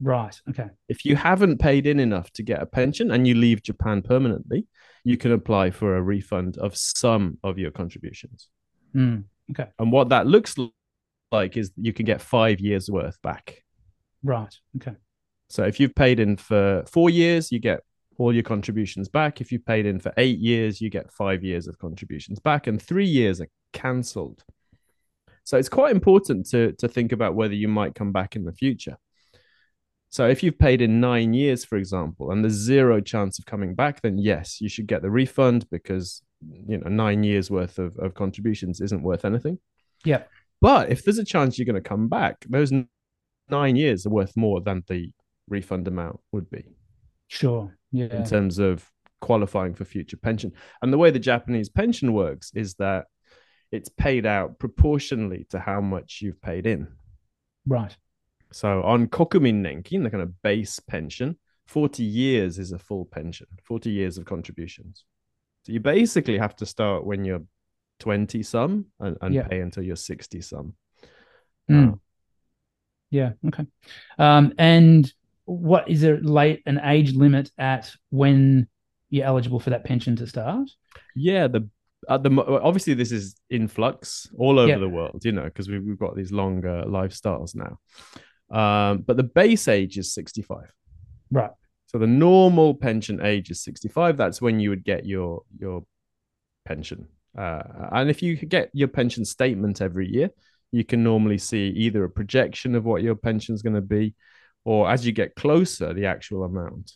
Right. 0.01 0.39
Okay. 0.49 0.67
If 0.87 1.03
you 1.03 1.15
haven't 1.15 1.57
paid 1.57 1.85
in 1.85 1.99
enough 1.99 2.31
to 2.33 2.43
get 2.43 2.61
a 2.61 2.65
pension 2.65 3.11
and 3.11 3.27
you 3.27 3.35
leave 3.35 3.63
Japan 3.63 4.01
permanently, 4.01 4.65
you 5.03 5.17
can 5.17 5.31
apply 5.31 5.71
for 5.71 5.97
a 5.97 6.01
refund 6.01 6.57
of 6.57 6.77
some 6.77 7.37
of 7.43 7.57
your 7.57 7.71
contributions. 7.71 8.49
Mm. 8.95 9.25
And 9.79 9.91
what 9.91 10.09
that 10.09 10.27
looks 10.27 10.55
like 11.31 11.57
is 11.57 11.71
you 11.75 11.91
can 11.93 12.05
get 12.05 12.21
five 12.21 12.59
years 12.59 12.89
worth 12.89 13.21
back. 13.21 13.63
Right. 14.23 14.53
Okay. 14.77 14.95
So 15.49 15.63
if 15.63 15.79
you've 15.79 15.95
paid 15.95 16.19
in 16.19 16.37
for 16.37 16.83
four 16.87 17.09
years, 17.09 17.51
you 17.51 17.59
get 17.59 17.81
all 18.17 18.33
your 18.33 18.43
contributions 18.43 19.09
back. 19.09 19.41
If 19.41 19.51
you've 19.51 19.65
paid 19.65 19.85
in 19.85 19.99
for 19.99 20.13
eight 20.17 20.39
years, 20.39 20.79
you 20.79 20.89
get 20.89 21.11
five 21.11 21.43
years 21.43 21.67
of 21.67 21.79
contributions 21.79 22.39
back, 22.39 22.67
and 22.67 22.81
three 22.81 23.07
years 23.07 23.41
are 23.41 23.47
cancelled. 23.73 24.43
So 25.45 25.57
it's 25.57 25.69
quite 25.69 25.91
important 25.91 26.47
to 26.51 26.73
to 26.73 26.87
think 26.87 27.11
about 27.11 27.33
whether 27.33 27.55
you 27.55 27.67
might 27.67 27.95
come 27.95 28.11
back 28.11 28.35
in 28.35 28.43
the 28.43 28.53
future. 28.53 28.97
So 30.11 30.27
if 30.27 30.41
you've 30.41 30.57
paid 30.57 30.81
in 30.81 30.99
nine 30.99 31.33
years, 31.33 31.63
for 31.63 31.77
example, 31.77 32.31
and 32.31 32.43
there's 32.43 32.53
zero 32.53 32.99
chance 32.99 33.37
of 33.37 33.45
coming 33.45 33.75
back, 33.75 34.01
then 34.01 34.17
yes, 34.17 34.59
you 34.59 34.67
should 34.67 34.87
get 34.87 35.01
the 35.01 35.11
refund 35.11 35.69
because 35.69 36.23
you 36.67 36.77
know 36.77 36.89
nine 36.89 37.23
years 37.23 37.51
worth 37.51 37.77
of, 37.77 37.95
of 37.97 38.15
contributions 38.15 38.81
isn't 38.81 39.03
worth 39.03 39.23
anything. 39.25 39.59
Yeah. 40.03 40.23
But 40.61 40.89
if 40.91 41.03
there's 41.03 41.19
a 41.19 41.25
chance 41.25 41.57
you're 41.57 41.65
going 41.65 41.81
to 41.81 41.89
come 41.89 42.07
back, 42.09 42.45
those 42.49 42.71
nine 43.49 43.75
years 43.75 44.05
are 44.05 44.09
worth 44.09 44.35
more 44.35 44.61
than 44.61 44.83
the 44.87 45.11
refund 45.47 45.87
amount 45.87 46.19
would 46.31 46.49
be 46.49 46.63
Sure. 47.27 47.75
Yeah. 47.91 48.15
in 48.15 48.25
terms 48.25 48.59
of 48.59 48.89
qualifying 49.21 49.73
for 49.73 49.85
future 49.85 50.17
pension. 50.17 50.51
And 50.81 50.91
the 50.91 50.97
way 50.97 51.11
the 51.11 51.19
Japanese 51.19 51.69
pension 51.69 52.13
works 52.13 52.51
is 52.55 52.75
that 52.75 53.05
it's 53.71 53.89
paid 53.89 54.25
out 54.25 54.59
proportionally 54.59 55.45
to 55.51 55.59
how 55.59 55.81
much 55.81 56.19
you've 56.21 56.41
paid 56.41 56.65
in. 56.65 56.87
Right. 57.67 57.95
So 58.51 58.81
on 58.83 59.07
Kokumin 59.07 59.61
Nenkin, 59.61 60.03
the 60.03 60.09
kind 60.09 60.23
of 60.23 60.41
base 60.41 60.79
pension, 60.79 61.37
40 61.67 62.03
years 62.03 62.57
is 62.57 62.71
a 62.71 62.79
full 62.79 63.05
pension, 63.05 63.47
40 63.63 63.91
years 63.91 64.17
of 64.17 64.25
contributions. 64.25 65.05
So 65.63 65.73
you 65.73 65.79
basically 65.79 66.37
have 66.37 66.55
to 66.57 66.65
start 66.65 67.05
when 67.05 67.23
you're 67.25 67.43
20 67.99 68.41
some 68.43 68.85
and, 68.99 69.17
and 69.21 69.35
Yeah. 69.35 69.47
pay 69.47 69.59
until 69.59 69.83
you're 69.83 69.95
60 69.95 70.41
some. 70.41 70.73
Mm. 71.69 71.99
Yeah. 73.11 73.33
Okay. 73.47 73.65
Um, 74.17 74.53
and 74.57 75.11
what 75.45 75.89
is 75.89 76.01
there 76.01 76.19
late 76.19 76.63
an 76.65 76.79
age 76.83 77.13
limit 77.13 77.51
at 77.57 77.91
when 78.09 78.67
you're 79.09 79.25
eligible 79.25 79.59
for 79.59 79.71
that 79.71 79.83
pension 79.83 80.15
to 80.15 80.27
start? 80.27 80.69
Yeah, 81.15 81.47
the 81.47 81.67
at 82.07 82.23
the 82.23 82.31
obviously 82.63 82.93
this 82.93 83.11
is 83.11 83.35
in 83.49 83.67
flux 83.67 84.27
all 84.37 84.57
over 84.57 84.69
Yeah. 84.69 84.77
the 84.77 84.87
world, 84.89 85.21
you 85.25 85.31
know, 85.33 85.43
because 85.43 85.67
we've, 85.67 85.83
we've 85.83 85.99
got 85.99 86.15
these 86.15 86.31
longer 86.31 86.83
lifestyles 86.87 87.55
now. 87.55 87.77
Um, 88.51 88.99
but 88.99 89.17
the 89.17 89.23
base 89.23 89.67
age 89.67 89.97
is 89.97 90.13
65. 90.13 90.71
Right. 91.31 91.51
So 91.87 91.97
the 91.97 92.07
normal 92.07 92.73
pension 92.75 93.21
age 93.23 93.49
is 93.49 93.61
65. 93.63 94.17
That's 94.17 94.41
when 94.41 94.59
you 94.59 94.69
would 94.69 94.83
get 94.83 95.05
your 95.05 95.43
your 95.57 95.83
pension. 96.65 97.07
Uh, 97.37 97.61
and 97.91 98.09
if 98.09 98.21
you 98.21 98.35
get 98.35 98.69
your 98.73 98.87
pension 98.87 99.25
statement 99.25 99.81
every 99.81 100.07
year, 100.07 100.29
you 100.71 100.83
can 100.83 101.03
normally 101.03 101.37
see 101.37 101.67
either 101.69 102.03
a 102.03 102.09
projection 102.09 102.75
of 102.75 102.85
what 102.85 103.01
your 103.01 103.15
pension 103.15 103.55
is 103.55 103.61
going 103.61 103.75
to 103.75 103.81
be, 103.81 104.13
or 104.65 104.89
as 104.89 105.05
you 105.05 105.11
get 105.11 105.35
closer, 105.35 105.93
the 105.93 106.05
actual 106.05 106.43
amount. 106.43 106.93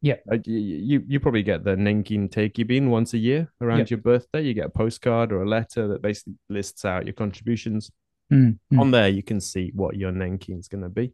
Yeah. 0.00 0.16
Like 0.26 0.46
you, 0.46 1.02
you, 1.06 1.18
probably 1.18 1.42
get 1.42 1.64
the 1.64 1.76
Nenkin 1.76 2.28
Teikibin 2.28 2.88
once 2.88 3.14
a 3.14 3.18
year 3.18 3.50
around 3.62 3.78
Yeah. 3.78 3.86
your 3.90 4.00
birthday. 4.00 4.42
You 4.42 4.52
get 4.52 4.66
a 4.66 4.70
postcard 4.70 5.32
or 5.32 5.42
a 5.42 5.48
letter 5.48 5.88
that 5.88 6.02
basically 6.02 6.34
lists 6.50 6.84
out 6.84 7.06
your 7.06 7.14
contributions. 7.14 7.90
Mm, 8.32 8.58
mm. 8.72 8.80
On 8.80 8.90
there, 8.90 9.08
you 9.08 9.22
can 9.22 9.40
see 9.40 9.70
what 9.74 9.96
your 9.96 10.12
Nenkin 10.12 10.58
is 10.58 10.68
going 10.68 10.82
to 10.82 10.88
be. 10.88 11.12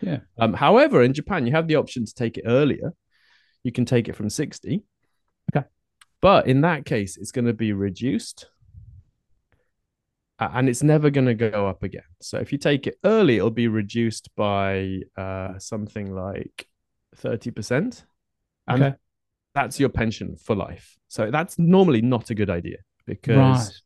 Yeah. 0.00 0.20
Um, 0.38 0.54
however, 0.54 1.02
in 1.02 1.12
Japan, 1.12 1.46
you 1.46 1.52
have 1.52 1.68
the 1.68 1.76
option 1.76 2.04
to 2.06 2.14
take 2.14 2.38
it 2.38 2.44
earlier. 2.46 2.92
You 3.62 3.72
can 3.72 3.84
take 3.84 4.08
it 4.08 4.16
from 4.16 4.30
60. 4.30 4.82
Okay. 5.54 5.66
But 6.20 6.46
in 6.46 6.62
that 6.62 6.84
case, 6.86 7.16
it's 7.16 7.32
going 7.32 7.46
to 7.46 7.52
be 7.52 7.72
reduced 7.72 8.46
and 10.38 10.68
it's 10.68 10.82
never 10.82 11.10
going 11.10 11.26
to 11.26 11.34
go 11.34 11.66
up 11.68 11.82
again. 11.82 12.02
So 12.20 12.38
if 12.38 12.50
you 12.52 12.58
take 12.58 12.86
it 12.86 12.98
early, 13.04 13.36
it'll 13.36 13.50
be 13.50 13.68
reduced 13.68 14.28
by 14.36 15.00
uh, 15.16 15.58
something 15.58 16.14
like 16.14 16.66
30%. 17.16 18.04
And 18.66 18.82
Okay. 18.82 18.94
that's 19.54 19.78
your 19.78 19.90
pension 19.90 20.36
for 20.36 20.56
life. 20.56 20.96
So 21.08 21.30
that's 21.30 21.58
normally 21.58 22.02
not 22.02 22.30
a 22.30 22.34
good 22.34 22.50
idea 22.50 22.78
because 23.06 23.36
Right. 23.68 23.80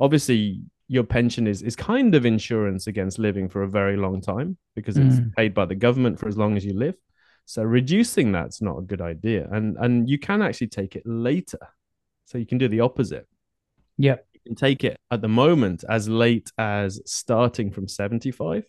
obviously 0.00 0.62
your 0.88 1.04
pension 1.04 1.46
is 1.46 1.62
is 1.62 1.76
kind 1.76 2.14
of 2.14 2.24
insurance 2.24 2.86
against 2.86 3.18
living 3.18 3.48
for 3.48 3.62
a 3.62 3.68
very 3.68 3.96
long 3.96 4.20
time 4.20 4.56
because 4.74 4.96
it's 4.96 5.16
Mm. 5.20 5.34
paid 5.34 5.52
by 5.54 5.66
the 5.66 5.74
government 5.74 6.18
for 6.18 6.28
as 6.28 6.36
long 6.36 6.56
as 6.56 6.64
you 6.64 6.72
live. 6.72 6.96
So 7.44 7.62
reducing 7.62 8.32
that's 8.32 8.60
not 8.62 8.78
a 8.78 8.82
good 8.82 9.00
idea. 9.00 9.48
And 9.50 9.76
and 9.78 10.08
you 10.08 10.18
can 10.18 10.40
actually 10.42 10.68
take 10.68 10.96
it 10.96 11.02
later. 11.06 11.58
So 12.24 12.38
you 12.38 12.46
can 12.46 12.58
do 12.58 12.68
the 12.68 12.80
opposite. 12.80 13.26
Yep. 13.98 14.26
You 14.34 14.40
can 14.46 14.54
take 14.54 14.84
it 14.84 14.98
at 15.10 15.20
the 15.20 15.28
moment 15.28 15.84
as 15.88 16.08
late 16.08 16.50
as 16.58 17.00
starting 17.06 17.70
from 17.70 17.88
75. 17.88 18.64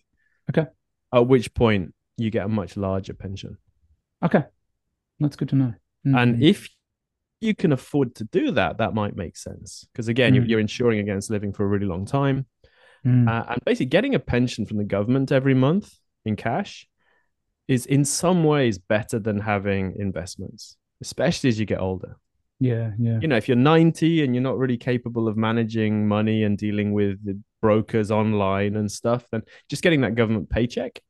Okay. 0.50 0.66
At 1.12 1.26
which 1.26 1.52
point 1.54 1.94
you 2.16 2.30
get 2.30 2.44
a 2.46 2.48
much 2.48 2.76
larger 2.76 3.14
pension. 3.14 3.56
Okay. 4.22 4.44
That's 5.20 5.36
good 5.36 5.48
to 5.50 5.56
know. 5.56 5.74
Mm, 6.06 6.16
And 6.22 6.42
if 6.42 6.68
you 7.40 7.54
can 7.54 7.72
afford 7.72 8.14
to 8.16 8.24
do 8.24 8.50
that, 8.52 8.78
that 8.78 8.94
might 8.94 9.16
make 9.16 9.36
sense. 9.36 9.86
Because 9.92 10.08
again, 10.08 10.34
you're, 10.34 10.44
Mm. 10.44 10.48
you're 10.48 10.60
insuring 10.60 10.98
against 11.00 11.30
living 11.30 11.52
for 11.52 11.64
a 11.64 11.68
really 11.68 11.86
long 11.86 12.04
time. 12.04 12.46
Mm, 13.06 13.28
Uh, 13.28 13.44
and 13.52 13.64
basically, 13.64 13.86
getting 13.86 14.14
a 14.14 14.18
pension 14.18 14.66
from 14.66 14.76
the 14.78 14.84
government 14.84 15.32
every 15.32 15.54
month 15.54 15.94
in 16.24 16.36
cash 16.36 16.86
is 17.66 17.86
in 17.86 18.04
some 18.04 18.44
ways 18.44 18.76
better 18.78 19.18
than 19.18 19.38
having 19.40 19.94
investments, 19.98 20.76
especially 21.00 21.48
as 21.48 21.58
you 21.58 21.66
get 21.66 21.80
older. 21.80 22.16
yeah. 22.62 22.92
Yeah. 22.98 23.18
You 23.22 23.28
know, 23.28 23.36
if 23.38 23.48
you're 23.48 23.56
90 23.56 24.22
and 24.22 24.34
you're 24.34 24.42
not 24.42 24.58
really 24.58 24.76
capable 24.76 25.28
of 25.28 25.36
managing 25.38 26.06
money 26.06 26.42
and 26.44 26.58
dealing 26.58 26.92
with 26.92 27.24
the 27.24 27.40
brokers 27.62 28.10
online 28.10 28.76
and 28.76 28.92
stuff, 28.92 29.26
then 29.32 29.42
just 29.70 29.82
getting 29.82 30.02
that 30.02 30.14
government 30.14 30.50
paycheck 30.50 31.00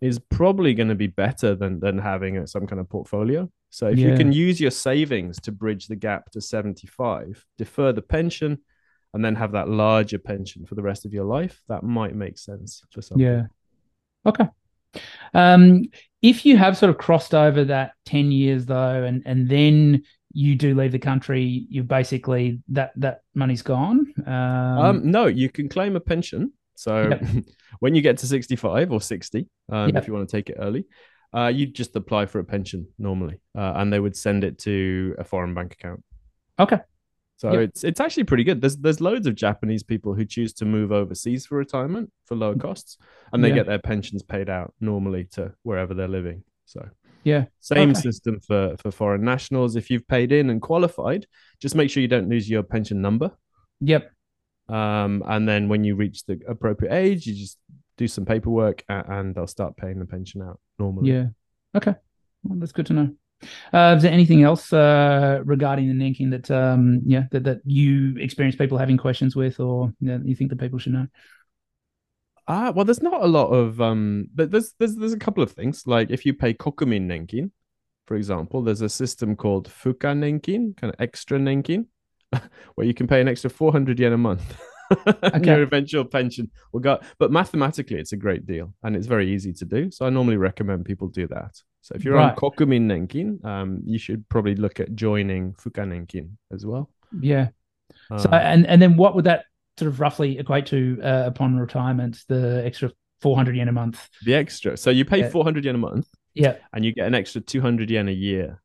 is 0.00 0.20
probably 0.20 0.72
going 0.74 0.88
to 0.88 0.94
be 0.94 1.08
better 1.08 1.56
than 1.56 1.80
than 1.80 1.98
having 1.98 2.38
a, 2.38 2.46
some 2.46 2.68
kind 2.68 2.78
of 2.80 2.88
portfolio. 2.88 3.50
So 3.72 3.86
if 3.86 3.98
you 3.98 4.14
can 4.14 4.32
use 4.32 4.60
your 4.60 4.70
savings 4.70 5.40
to 5.40 5.50
bridge 5.50 5.86
the 5.86 5.96
gap 5.96 6.30
to 6.32 6.42
75, 6.42 7.42
defer 7.56 7.90
the 7.90 8.02
pension, 8.02 8.58
and 9.14 9.24
then 9.24 9.34
have 9.34 9.52
that 9.52 9.66
larger 9.66 10.18
pension 10.18 10.66
for 10.66 10.74
the 10.74 10.82
rest 10.82 11.06
of 11.06 11.14
your 11.14 11.24
life, 11.24 11.62
that 11.68 11.82
might 11.82 12.14
make 12.14 12.36
sense 12.36 12.82
for 12.90 13.00
some. 13.00 13.18
Yeah. 13.18 13.44
Okay. 14.26 14.46
Um, 15.32 15.84
if 16.20 16.44
you 16.44 16.58
have 16.58 16.76
sort 16.76 16.90
of 16.90 16.98
crossed 16.98 17.34
over 17.34 17.64
that 17.64 17.92
10 18.04 18.30
years 18.30 18.66
though, 18.66 19.04
and 19.04 19.22
and 19.24 19.48
then 19.48 20.02
you 20.34 20.54
do 20.54 20.74
leave 20.74 20.92
the 20.92 20.98
country, 20.98 21.66
you 21.70 21.82
basically 21.82 22.60
that 22.68 22.92
that 22.96 23.22
money's 23.34 23.62
gone. 23.62 24.12
Um, 24.26 24.78
Um, 24.78 25.10
no, 25.10 25.26
you 25.28 25.48
can 25.48 25.70
claim 25.70 25.96
a 25.96 26.00
pension. 26.00 26.52
So 26.74 27.08
Yep. 27.08 27.22
when 27.80 27.94
you 27.94 28.02
get 28.02 28.18
to 28.18 28.26
65 28.26 28.92
or 28.92 29.00
60, 29.00 29.48
um, 29.70 29.88
Yep. 29.88 29.96
if 29.96 30.06
you 30.06 30.12
want 30.12 30.28
to 30.28 30.36
take 30.36 30.50
it 30.50 30.56
early, 30.58 30.84
uh, 31.34 31.48
you 31.54 31.66
just 31.66 31.94
apply 31.96 32.26
for 32.26 32.38
a 32.38 32.44
pension 32.44 32.86
normally, 32.98 33.40
uh, 33.56 33.72
and 33.76 33.92
they 33.92 34.00
would 34.00 34.16
send 34.16 34.44
it 34.44 34.58
to 34.60 35.14
a 35.18 35.24
foreign 35.24 35.54
bank 35.54 35.72
account. 35.74 36.02
okay. 36.58 36.78
So 37.38 37.52
Yep. 37.54 37.60
it's 37.62 37.82
it's 37.82 37.98
actually 38.00 38.22
pretty 38.24 38.44
good. 38.44 38.60
There's 38.60 38.76
there's 38.76 39.00
loads 39.00 39.26
of 39.26 39.34
Japanese 39.34 39.82
people 39.82 40.14
who 40.14 40.24
choose 40.24 40.52
to 40.54 40.64
move 40.64 40.92
overseas 40.92 41.44
for 41.46 41.58
retirement 41.58 42.12
for 42.24 42.36
lower 42.36 42.54
costs, 42.54 42.98
and 43.32 43.42
they 43.42 43.48
Yeah. 43.48 43.54
get 43.56 43.66
their 43.66 43.80
pensions 43.80 44.22
paid 44.22 44.48
out 44.48 44.72
normally 44.80 45.24
to 45.32 45.52
wherever 45.64 45.92
they're 45.92 46.06
living. 46.20 46.44
So 46.66 46.88
Yeah. 47.24 47.46
same 47.58 47.90
Okay. 47.90 48.00
system 48.00 48.38
for 48.40 48.76
for 48.78 48.92
foreign 48.92 49.24
nationals. 49.24 49.74
If 49.74 49.90
you've 49.90 50.06
paid 50.06 50.30
in 50.30 50.50
and 50.50 50.62
qualified, 50.62 51.26
just 51.58 51.74
make 51.74 51.90
sure 51.90 52.00
you 52.00 52.08
don't 52.16 52.28
lose 52.28 52.48
your 52.48 52.62
pension 52.62 53.00
number. 53.00 53.32
Yep. 53.80 54.12
Um, 54.68 55.24
and 55.26 55.48
then 55.48 55.68
when 55.68 55.82
you 55.82 55.96
reach 55.96 56.24
the 56.26 56.40
appropriate 56.46 56.92
age, 56.94 57.26
you 57.26 57.34
just 57.34 57.58
do 57.96 58.08
some 58.08 58.24
paperwork 58.24 58.82
and 58.88 59.34
they'll 59.34 59.46
start 59.46 59.76
paying 59.76 59.98
the 59.98 60.06
pension 60.06 60.42
out 60.42 60.60
normally. 60.78 61.10
Yeah. 61.12 61.26
Okay. 61.74 61.94
Well, 62.42 62.58
that's 62.58 62.72
good 62.72 62.86
to 62.86 62.92
know. 62.92 63.10
Uh, 63.72 63.94
is 63.96 64.02
there 64.02 64.12
anything 64.12 64.42
else 64.42 64.72
uh, 64.72 65.40
regarding 65.44 65.88
the 65.88 65.94
Nenkin 65.94 66.30
that 66.30 66.50
um, 66.50 67.00
yeah 67.04 67.24
that, 67.32 67.44
that 67.44 67.60
you 67.64 68.16
experience 68.18 68.56
people 68.56 68.78
having 68.78 68.96
questions 68.96 69.34
with, 69.34 69.58
or 69.58 69.92
you, 70.00 70.08
know, 70.08 70.20
you 70.24 70.36
think 70.36 70.50
that 70.50 70.60
people 70.60 70.78
should 70.78 70.92
know? 70.92 71.06
Ah, 72.46 72.72
well, 72.74 72.84
there's 72.84 73.02
not 73.02 73.22
a 73.22 73.26
lot 73.26 73.48
of 73.48 73.80
um, 73.80 74.28
but 74.34 74.50
there's 74.50 74.74
there's 74.78 74.94
there's 74.94 75.12
a 75.12 75.18
couple 75.18 75.42
of 75.42 75.52
things. 75.52 75.86
Like 75.86 76.10
if 76.10 76.24
you 76.24 76.34
pay 76.34 76.54
kokumin 76.54 77.06
nenkin, 77.06 77.50
for 78.06 78.16
example, 78.16 78.62
there's 78.62 78.80
a 78.80 78.88
system 78.88 79.36
called 79.36 79.68
fuka 79.68 80.14
nenkin, 80.14 80.76
kind 80.76 80.92
of 80.92 81.00
extra 81.00 81.38
nenkin, 81.38 81.86
where 82.74 82.86
you 82.86 82.94
can 82.94 83.06
pay 83.06 83.20
an 83.20 83.28
extra 83.28 83.50
400 83.50 83.98
yen 83.98 84.12
a 84.12 84.18
month. 84.18 84.56
Okay. 85.22 85.46
your 85.46 85.62
eventual 85.62 86.04
pension 86.04 86.50
will 86.72 86.80
go. 86.80 87.00
But 87.18 87.30
mathematically, 87.32 87.98
it's 87.98 88.12
a 88.12 88.16
great 88.16 88.46
deal 88.46 88.74
and 88.82 88.94
it's 88.96 89.06
very 89.06 89.30
easy 89.32 89.52
to 89.54 89.64
do. 89.64 89.90
So 89.90 90.06
I 90.06 90.10
normally 90.10 90.36
recommend 90.36 90.84
people 90.84 91.08
do 91.08 91.26
that. 91.28 91.60
So 91.80 91.94
if 91.94 92.04
you're 92.04 92.14
Right. 92.14 92.30
on 92.30 92.36
kokumin 92.36 92.82
nenkin, 92.86 93.44
um, 93.44 93.80
you 93.84 93.98
should 93.98 94.28
probably 94.28 94.54
look 94.54 94.80
at 94.80 94.94
joining 94.94 95.54
fuka 95.54 95.84
nenkin 95.86 96.30
as 96.52 96.64
well. 96.66 96.90
Yeah. 97.20 97.48
So 98.18 98.28
Um, 98.28 98.34
and 98.34 98.66
and 98.66 98.80
then 98.82 98.96
what 98.96 99.14
would 99.14 99.24
that 99.24 99.44
sort 99.78 99.88
of 99.90 100.00
roughly 100.00 100.38
equate 100.38 100.66
to 100.66 100.98
uh, 101.02 101.24
upon 101.26 101.56
retirement? 101.58 102.24
The 102.28 102.62
extra 102.64 102.90
four 103.20 103.36
hundred 103.36 103.56
yen 103.56 103.68
a 103.68 103.72
month. 103.72 104.08
the 104.24 104.34
extra. 104.34 104.76
So 104.76 104.90
you 104.90 105.04
pay 105.04 105.20
Yeah. 105.20 105.28
400 105.30 105.64
yen 105.64 105.74
a 105.74 105.78
month. 105.78 106.08
Yeah. 106.34 106.56
and 106.72 106.84
you 106.84 106.92
get 106.94 107.06
an 107.06 107.14
extra 107.14 107.40
200 107.42 107.90
yen 107.90 108.08
a 108.08 108.12
year 108.12 108.62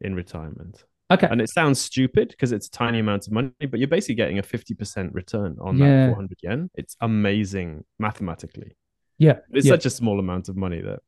in 0.00 0.14
retirement. 0.14 0.84
Okay. 1.10 1.26
And 1.30 1.40
it 1.40 1.50
sounds 1.50 1.80
stupid 1.80 2.28
because 2.28 2.52
it's 2.52 2.68
a 2.68 2.70
tiny 2.70 3.00
amount 3.00 3.26
of 3.26 3.32
money, 3.32 3.50
but 3.68 3.80
you're 3.80 3.88
basically 3.88 4.14
getting 4.14 4.38
a 4.38 4.42
50% 4.42 5.12
return 5.12 5.56
on 5.60 5.76
Yeah. 5.76 6.06
that 6.06 6.12
400 6.14 6.38
yen. 6.42 6.70
It's 6.74 6.96
amazing 7.00 7.84
mathematically. 7.98 8.76
Yeah. 9.18 9.40
It's 9.52 9.66
yeah. 9.66 9.72
such 9.72 9.86
a 9.86 9.90
small 9.90 10.18
amount 10.20 10.48
of 10.48 10.56
money 10.56 10.80
that, 10.80 11.00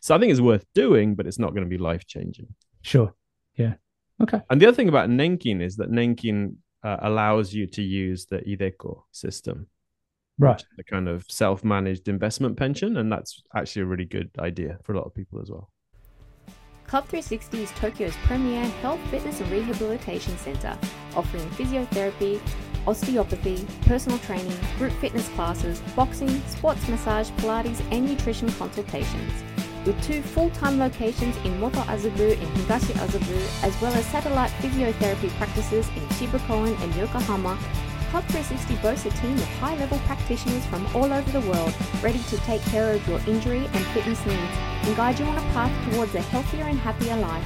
so 0.00 0.14
I 0.14 0.18
think 0.18 0.30
it's 0.30 0.40
worth 0.40 0.64
doing, 0.74 1.14
but 1.16 1.26
it's 1.26 1.38
not 1.38 1.50
going 1.50 1.64
to 1.64 1.68
be 1.68 1.76
life 1.78 2.06
changing. 2.06 2.54
Sure. 2.82 3.12
Yeah. 3.56 3.74
Okay. 4.22 4.40
And 4.48 4.60
the 4.60 4.66
other 4.66 4.76
thing 4.76 4.88
about 4.88 5.10
Nenkin 5.10 5.60
is 5.60 5.76
that 5.76 5.90
Nenkin 5.90 6.56
uh, 6.84 6.98
allows 7.00 7.52
you 7.52 7.66
to 7.66 7.82
use 7.82 8.26
the 8.26 8.38
Ideco 8.38 9.02
system, 9.10 9.66
Right. 10.38 10.64
the 10.76 10.84
kind 10.84 11.08
of 11.08 11.24
self 11.28 11.64
managed 11.64 12.08
investment 12.08 12.56
pension. 12.56 12.96
And 12.96 13.10
that's 13.10 13.42
actually 13.54 13.82
a 13.82 13.86
really 13.86 14.04
good 14.04 14.30
idea 14.38 14.78
for 14.84 14.92
a 14.92 14.96
lot 14.96 15.06
of 15.06 15.14
people 15.14 15.40
as 15.40 15.50
well. 15.50 15.71
Club 16.92 17.06
360 17.08 17.62
is 17.62 17.70
Tokyo's 17.70 18.14
premier 18.26 18.66
health, 18.82 19.00
fitness, 19.10 19.40
and 19.40 19.50
rehabilitation 19.50 20.36
centre, 20.36 20.76
offering 21.16 21.48
physiotherapy, 21.52 22.38
osteopathy, 22.86 23.66
personal 23.86 24.18
training, 24.18 24.54
group 24.76 24.92
fitness 25.00 25.26
classes, 25.30 25.80
boxing, 25.96 26.28
sports 26.42 26.86
massage, 26.88 27.30
Pilates, 27.38 27.80
and 27.90 28.04
nutrition 28.04 28.52
consultations. 28.52 29.32
With 29.86 30.02
two 30.04 30.20
full 30.20 30.50
time 30.50 30.78
locations 30.78 31.34
in 31.46 31.58
Moto 31.58 31.78
Azabu 31.84 32.32
and 32.32 32.56
Higashi 32.58 32.92
Azabu, 32.92 33.64
as 33.64 33.80
well 33.80 33.94
as 33.94 34.04
satellite 34.04 34.50
physiotherapy 34.60 35.30
practices 35.38 35.88
in 35.96 36.02
Shibakoen 36.18 36.78
and 36.82 36.94
Yokohama, 36.94 37.58
Club 38.12 38.24
360 38.24 38.76
boasts 38.82 39.06
a 39.06 39.10
team 39.22 39.32
of 39.32 39.48
high 39.56 39.74
level 39.76 39.98
practitioners 40.00 40.66
from 40.66 40.86
all 40.94 41.10
over 41.10 41.30
the 41.30 41.40
world 41.48 41.74
ready 42.02 42.18
to 42.24 42.36
take 42.40 42.60
care 42.64 42.92
of 42.92 43.08
your 43.08 43.18
injury 43.26 43.64
and 43.72 43.86
fitness 43.86 44.26
needs 44.26 44.52
and 44.82 44.94
guide 44.94 45.18
you 45.18 45.24
on 45.24 45.38
a 45.38 45.52
path 45.54 45.72
towards 45.90 46.14
a 46.14 46.20
healthier 46.20 46.64
and 46.64 46.78
happier 46.78 47.16
life. 47.16 47.42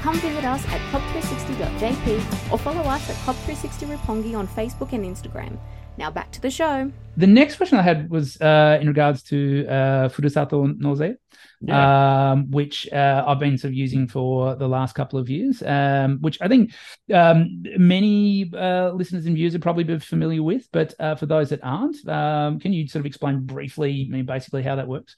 Come 0.00 0.18
visit 0.20 0.42
us 0.42 0.64
at 0.68 0.80
club360.jp 0.90 2.50
or 2.50 2.56
follow 2.56 2.80
us 2.80 3.10
at 3.10 3.16
Club360 3.16 3.94
Roppongi 3.94 4.34
on 4.34 4.48
Facebook 4.48 4.94
and 4.94 5.04
Instagram. 5.04 5.58
Now 5.98 6.10
back 6.10 6.30
to 6.32 6.40
the 6.40 6.50
show. 6.50 6.92
The 7.16 7.26
next 7.26 7.56
question 7.56 7.78
I 7.78 7.82
had 7.82 8.10
was 8.10 8.38
uh, 8.40 8.78
in 8.80 8.86
regards 8.88 9.22
to 9.24 9.66
uh, 9.66 10.08
Furusato 10.10 10.78
Nozei, 10.78 11.16
Yeah. 11.62 12.32
um, 12.32 12.50
which 12.50 12.86
uh, 12.92 13.24
I've 13.26 13.38
been 13.38 13.56
sort 13.56 13.70
of 13.70 13.74
using 13.74 14.06
for 14.06 14.54
the 14.56 14.68
last 14.68 14.94
couple 14.94 15.18
of 15.18 15.30
years, 15.30 15.62
um, 15.62 16.18
which 16.20 16.36
I 16.42 16.48
think 16.48 16.74
um, 17.14 17.62
many 17.78 18.50
uh, 18.54 18.90
listeners 18.90 19.24
and 19.24 19.34
viewers 19.34 19.54
are 19.54 19.58
probably 19.58 19.84
be 19.84 19.98
familiar 19.98 20.42
with. 20.42 20.68
But 20.70 20.92
uh, 21.00 21.14
for 21.14 21.24
those 21.24 21.48
that 21.48 21.60
aren't, 21.62 22.06
um, 22.06 22.60
can 22.60 22.74
you 22.74 22.86
sort 22.86 23.00
of 23.00 23.06
explain 23.06 23.46
briefly, 23.46 24.06
I 24.06 24.12
mean, 24.12 24.26
basically 24.26 24.62
how 24.62 24.76
that 24.76 24.86
works? 24.88 25.16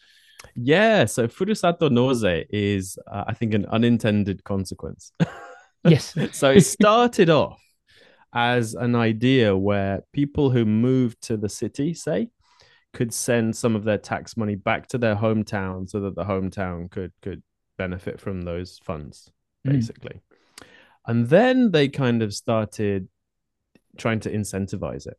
Yeah, 0.55 1.07
so 1.07 1.27
Furusato 1.27 1.91
Nozei 1.91 2.47
is, 2.51 2.97
uh, 3.11 3.25
I 3.27 3.35
think, 3.35 3.55
an 3.55 3.67
unintended 3.67 4.45
consequence. 4.45 5.11
Yes. 5.83 6.15
so 6.33 6.53
it 6.53 6.61
started 6.61 7.31
off 7.31 7.61
as 8.35 8.75
an 8.75 8.95
idea 8.95 9.57
where 9.57 10.03
people 10.13 10.51
who 10.51 10.65
moved 10.65 11.23
to 11.23 11.37
the 11.37 11.49
city, 11.49 11.95
say, 11.95 12.29
could 12.93 13.13
send 13.13 13.55
some 13.57 13.77
of 13.77 13.85
their 13.85 13.99
tax 13.99 14.37
money 14.37 14.55
back 14.55 14.87
to 14.89 14.99
their 14.99 15.17
hometown 15.17 15.89
so 15.89 16.01
that 16.01 16.15
the 16.15 16.25
hometown 16.25 16.91
could 16.91 17.13
could 17.23 17.43
benefit 17.77 18.21
from 18.21 18.43
those 18.43 18.81
funds, 18.85 19.31
Mm. 19.67 19.73
basically. 19.73 20.21
And 21.07 21.29
then 21.29 21.71
they 21.71 21.89
kind 21.89 22.23
of 22.23 22.35
started 22.35 23.09
trying 23.97 24.21
to 24.21 24.31
incentivize 24.31 25.07
it. 25.07 25.17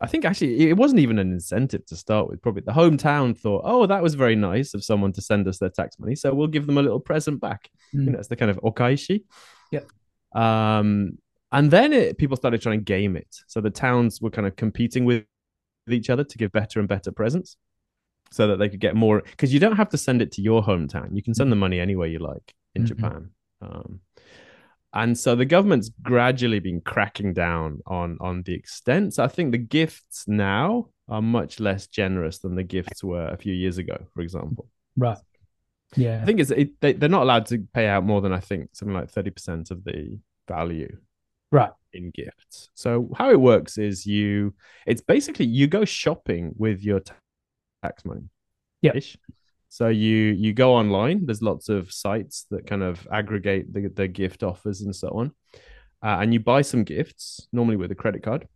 I 0.00 0.06
think 0.08 0.24
actually 0.24 0.68
it 0.68 0.76
wasn't 0.76 1.00
even 1.00 1.18
an 1.20 1.30
incentive 1.32 1.86
to 1.86 1.96
start 1.96 2.28
with. 2.28 2.42
Probably 2.42 2.62
the 2.66 2.72
hometown 2.72 3.38
thought, 3.38 3.62
oh, 3.64 3.86
that 3.86 4.02
was 4.02 4.14
very 4.14 4.34
nice 4.34 4.74
of 4.74 4.82
someone 4.82 5.12
to 5.12 5.22
send 5.22 5.46
us 5.46 5.58
their 5.58 5.70
tax 5.70 5.96
money. 5.98 6.16
So 6.16 6.34
we'll 6.34 6.48
give 6.48 6.66
them 6.66 6.78
a 6.78 6.82
little 6.82 6.98
present 6.98 7.40
back. 7.40 7.70
Mm. 7.94 8.04
You 8.06 8.10
know, 8.10 8.18
it's 8.18 8.28
the 8.28 8.36
kind 8.36 8.50
of 8.50 8.58
okaeshi. 8.62 9.22
Yep. 9.70 9.86
Um, 10.34 11.18
and 11.52 11.70
then 11.70 11.92
it, 11.92 12.18
people 12.18 12.36
started 12.36 12.60
trying 12.62 12.80
to 12.80 12.84
game 12.84 13.16
it. 13.16 13.28
So 13.46 13.60
the 13.60 13.70
towns 13.70 14.20
were 14.20 14.30
kind 14.30 14.46
of 14.46 14.56
competing 14.56 15.04
with, 15.04 15.24
each 15.88 16.10
other 16.10 16.22
to 16.22 16.38
give 16.38 16.52
better 16.52 16.78
and 16.78 16.88
better 16.88 17.10
presents 17.10 17.56
so 18.30 18.46
that 18.46 18.56
they 18.58 18.68
could 18.68 18.78
get 18.78 18.94
more. 18.94 19.20
Because 19.20 19.52
you 19.52 19.58
don't 19.58 19.76
have 19.76 19.88
to 19.88 19.98
send 19.98 20.22
it 20.22 20.30
to 20.32 20.40
your 20.40 20.62
hometown. 20.62 21.08
You 21.12 21.24
can 21.24 21.34
send 21.34 21.50
the 21.50 21.56
money 21.56 21.80
anywhere 21.80 22.06
you 22.06 22.20
like 22.20 22.54
in 22.76 22.84
Mhm. 22.84 22.86
Japan. 22.86 23.30
Um, 23.60 24.00
and 24.92 25.18
so 25.18 25.34
the 25.34 25.44
government's 25.44 25.90
gradually 26.02 26.60
been 26.60 26.80
cracking 26.82 27.32
down 27.34 27.80
on 27.86 28.16
on 28.20 28.42
the 28.42 28.54
extent. 28.54 29.14
So 29.14 29.24
I 29.24 29.28
think 29.28 29.50
the 29.50 29.58
gifts 29.58 30.28
now 30.28 30.88
are 31.08 31.22
much 31.22 31.58
less 31.58 31.88
generous 31.88 32.38
than 32.38 32.54
the 32.54 32.62
gifts 32.62 33.02
were 33.02 33.26
a 33.26 33.36
few 33.36 33.52
years 33.52 33.78
ago, 33.78 34.06
for 34.14 34.20
example. 34.20 34.68
Right. 34.96 35.18
Yeah. 35.96 36.20
I 36.22 36.24
think 36.24 36.40
it's 36.40 36.50
it, 36.52 36.80
they, 36.80 36.92
they're 36.92 37.08
not 37.08 37.22
allowed 37.22 37.46
to 37.46 37.58
pay 37.74 37.88
out 37.88 38.04
more 38.04 38.20
than 38.20 38.32
I 38.32 38.40
think 38.40 38.70
something 38.72 38.94
like 38.94 39.10
thirty 39.10 39.30
percent 39.30 39.70
of 39.72 39.82
the 39.82 40.18
value 40.46 40.96
Right. 41.52 41.70
in 41.92 42.10
gifts. 42.10 42.70
So 42.74 43.10
how 43.14 43.30
it 43.30 43.40
works 43.40 43.78
is 43.78 44.06
you 44.06 44.54
it's 44.86 45.02
basically 45.02 45.46
you 45.46 45.66
go 45.66 45.84
shopping 45.84 46.52
with 46.56 46.82
your 46.82 47.02
tax 47.82 48.04
money. 48.04 48.28
Yep. 48.80 48.96
Ish. 48.96 49.16
So 49.68 49.88
you 49.88 50.16
you 50.16 50.52
go 50.52 50.74
online. 50.74 51.26
There's 51.26 51.42
lots 51.42 51.68
of 51.68 51.92
sites 51.92 52.46
that 52.50 52.66
kind 52.66 52.82
of 52.82 53.06
aggregate 53.12 53.72
the, 53.72 53.88
the 53.88 54.08
gift 54.08 54.42
offers 54.42 54.82
and 54.82 54.94
so 54.94 55.08
on, 55.08 55.32
uh, 56.02 56.18
and 56.20 56.32
you 56.32 56.40
buy 56.40 56.62
some 56.62 56.84
gifts 56.84 57.48
normally 57.52 57.76
with 57.76 57.90
a 57.90 57.94
credit 57.94 58.22
card. 58.22 58.48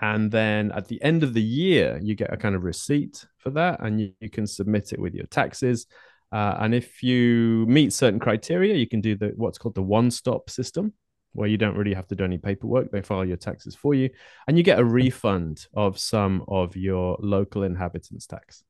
And 0.00 0.30
then 0.30 0.72
at 0.72 0.88
the 0.88 1.00
end 1.02 1.22
of 1.22 1.34
the 1.34 1.42
year, 1.42 2.00
you 2.02 2.16
get 2.16 2.32
a 2.32 2.36
kind 2.36 2.56
of 2.56 2.64
receipt 2.64 3.24
for 3.38 3.50
that, 3.50 3.80
and 3.80 4.00
you, 4.00 4.12
you 4.20 4.30
can 4.30 4.46
submit 4.46 4.92
it 4.92 4.98
with 4.98 5.14
your 5.14 5.26
taxes. 5.26 5.86
Uh, 6.32 6.56
and 6.58 6.74
if 6.74 7.02
you 7.02 7.64
meet 7.68 7.92
certain 7.92 8.18
criteria, 8.18 8.74
you 8.74 8.88
can 8.88 9.00
do 9.00 9.14
the 9.16 9.32
what's 9.36 9.58
called 9.58 9.76
the 9.76 9.82
one-stop 9.82 10.50
system, 10.50 10.92
where 11.34 11.48
you 11.48 11.58
don't 11.58 11.76
really 11.76 11.94
have 11.94 12.06
to 12.08 12.14
do 12.14 12.24
any 12.24 12.38
paperwork. 12.38 12.90
They 12.90 13.02
file 13.02 13.24
your 13.24 13.36
taxes 13.36 13.74
for 13.74 13.92
you, 13.94 14.08
and 14.48 14.56
you 14.56 14.62
get 14.64 14.78
a 14.78 14.84
refund 14.84 15.66
of 15.74 15.98
some 15.98 16.44
of 16.48 16.76
your 16.76 17.16
local 17.20 17.62
inhabitants 17.64 18.26
tax. 18.26 18.64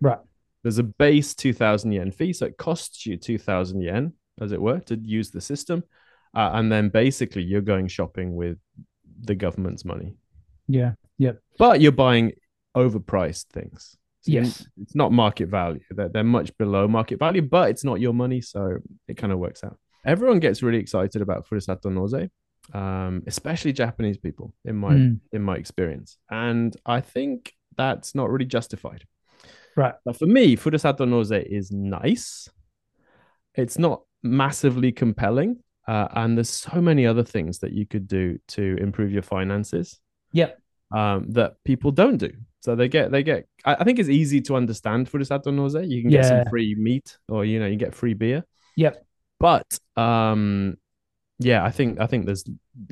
Right. 0.00 0.18
There's 0.62 0.78
a 0.78 0.82
base 0.84 1.34
2,000 1.34 1.92
yen 1.92 2.10
fee, 2.12 2.32
so 2.34 2.46
it 2.46 2.56
costs 2.58 3.06
you 3.06 3.16
2,000 3.16 3.80
yen, 3.80 4.12
as 4.40 4.52
it 4.52 4.60
were, 4.60 4.80
to 4.80 4.96
use 4.96 5.30
the 5.30 5.40
system. 5.40 5.82
Uh, 6.34 6.50
and 6.52 6.70
then 6.70 6.90
basically, 6.90 7.42
you're 7.42 7.60
going 7.62 7.88
shopping 7.88 8.34
with 8.34 8.58
the 9.22 9.34
government's 9.34 9.84
money, 9.84 10.14
Yeah. 10.68 10.92
Yep. 11.18 11.38
But 11.58 11.80
you're 11.82 11.92
buying 11.92 12.32
overpriced 12.76 13.46
things. 13.52 13.96
So 14.22 14.32
Yes. 14.32 14.66
it's 14.80 14.94
not 14.94 15.12
market 15.12 15.48
value. 15.48 15.80
They're, 15.90 16.08
they're 16.08 16.24
much 16.24 16.56
below 16.56 16.86
market 16.88 17.18
value, 17.18 17.42
but 17.42 17.70
it's 17.70 17.84
not 17.84 18.00
your 18.00 18.14
money, 18.14 18.40
so 18.40 18.78
it 19.08 19.16
kind 19.16 19.32
of 19.32 19.38
works 19.38 19.64
out. 19.64 19.78
Everyone 20.04 20.40
gets 20.40 20.62
really 20.62 20.78
excited 20.78 21.20
about 21.22 21.46
Furusato 21.48 21.86
Nozei, 21.86 22.30
um, 22.74 23.22
especially 23.26 23.72
Japanese 23.72 24.18
people, 24.18 24.54
in 24.64 24.76
my 24.76 24.94
Mm. 24.94 25.20
in 25.32 25.42
my 25.42 25.56
experience, 25.56 26.18
and 26.30 26.76
I 26.86 27.00
think 27.00 27.52
that's 27.76 28.14
not 28.14 28.30
really 28.30 28.46
justified. 28.46 29.04
Right. 29.76 29.94
But 30.04 30.16
for 30.18 30.26
me, 30.26 30.56
Furusato 30.56 31.06
Nozei 31.06 31.42
is 31.44 31.70
nice. 31.70 32.48
It's 33.54 33.78
not 33.78 34.02
massively 34.22 34.92
compelling, 34.92 35.58
uh, 35.88 36.08
and 36.12 36.36
there's 36.36 36.50
so 36.50 36.80
many 36.80 37.06
other 37.06 37.24
things 37.24 37.58
that 37.60 37.72
you 37.72 37.86
could 37.86 38.06
do 38.06 38.38
to 38.48 38.76
improve 38.80 39.12
your 39.12 39.22
finances 39.22 40.00
Yep. 40.32 40.58
um, 40.92 41.30
that 41.32 41.54
people 41.64 41.90
don't 41.92 42.16
do. 42.18 42.30
So 42.60 42.74
they 42.76 42.88
get 42.88 43.10
they 43.10 43.22
get. 43.22 43.46
I, 43.64 43.76
I 43.80 43.84
think 43.84 43.98
it's 43.98 44.08
easy 44.08 44.40
to 44.42 44.56
understand 44.56 45.10
Furusato 45.10 45.46
Nozei. 45.46 45.88
You 45.88 46.02
can 46.02 46.10
get 46.10 46.24
some 46.26 46.44
free 46.50 46.74
meat, 46.74 47.16
or 47.28 47.44
you 47.44 47.58
know, 47.60 47.66
you 47.66 47.76
get 47.76 47.94
free 47.94 48.14
beer. 48.14 48.44
Yep. 48.76 49.06
But 49.40 49.66
um, 49.96 50.76
yeah, 51.38 51.64
I 51.64 51.70
think 51.70 51.98
I 51.98 52.06
think 52.06 52.26
there's 52.26 52.44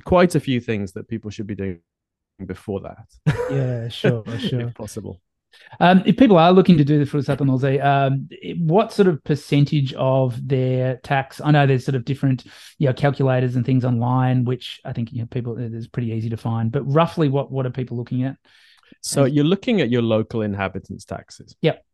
quite 0.04 0.34
a 0.34 0.40
few 0.40 0.60
things 0.60 0.92
that 0.94 1.06
people 1.08 1.30
should 1.30 1.46
be 1.46 1.54
doing 1.54 1.80
before 2.44 2.80
that. 2.80 3.06
Yeah. 3.50 3.88
Sure. 4.00 4.24
Sure. 4.38 4.60
if 4.68 4.74
possible. 4.74 5.20
Um, 5.80 6.02
if 6.06 6.16
people 6.16 6.36
are 6.36 6.52
looking 6.52 6.76
to 6.78 6.84
do 6.84 7.02
the 7.02 7.10
Furusato 7.10 7.38
Nozei, 7.40 7.82
um, 7.84 8.28
it- 8.30 8.58
what 8.60 8.92
sort 8.92 9.08
of 9.08 9.22
percentage 9.24 9.92
of 9.94 10.46
their 10.46 10.96
tax? 10.98 11.40
I 11.42 11.50
know 11.50 11.66
there's 11.66 11.84
sort 11.84 11.94
of 11.96 12.04
different, 12.04 12.44
you 12.78 12.86
know, 12.86 12.92
calculators 12.92 13.56
and 13.56 13.64
things 13.64 13.84
online, 13.84 14.44
which 14.44 14.80
I 14.84 14.92
think 14.92 15.12
you 15.12 15.20
know 15.20 15.26
people 15.26 15.56
it's 15.58 15.86
pretty 15.86 16.12
easy 16.12 16.28
to 16.30 16.36
find. 16.36 16.70
But 16.70 16.82
roughly, 16.84 17.28
what 17.28 17.50
what 17.50 17.66
are 17.66 17.70
people 17.70 17.96
looking 17.96 18.24
at? 18.24 18.36
So 19.02 19.24
And- 19.24 19.34
you're 19.34 19.44
looking 19.44 19.80
at 19.80 19.90
your 19.90 20.02
local 20.02 20.42
inhabitants' 20.42 21.04
taxes. 21.04 21.56
Yep. 21.62 21.84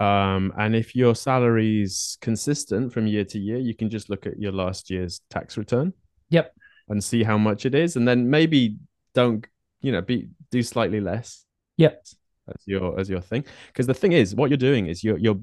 Um, 0.00 0.52
and 0.58 0.74
if 0.74 0.96
your 0.96 1.14
salary 1.14 1.82
is 1.82 2.16
consistent 2.20 2.92
from 2.92 3.06
year 3.06 3.24
to 3.26 3.38
year, 3.38 3.58
you 3.58 3.74
can 3.74 3.90
just 3.90 4.08
look 4.10 4.26
at 4.26 4.38
your 4.38 4.52
last 4.52 4.90
year's 4.90 5.20
tax 5.30 5.56
return. 5.56 5.92
Yep. 6.30 6.54
And 6.88 7.02
see 7.04 7.22
how 7.22 7.38
much 7.38 7.66
it 7.66 7.74
is, 7.74 7.94
and 7.96 8.08
then 8.08 8.28
maybe 8.30 8.76
don't 9.14 9.46
you 9.80 9.92
know 9.92 10.00
be 10.00 10.28
do 10.50 10.62
slightly 10.62 11.00
less. 11.00 11.44
Yep. 11.76 12.04
As 12.48 12.56
your 12.66 12.98
as 12.98 13.08
your 13.08 13.20
thing, 13.20 13.44
because 13.68 13.86
the 13.86 13.94
thing 13.94 14.10
is, 14.12 14.34
what 14.34 14.50
you're 14.50 14.56
doing 14.56 14.86
is 14.88 15.04
you're 15.04 15.18
you're 15.18 15.38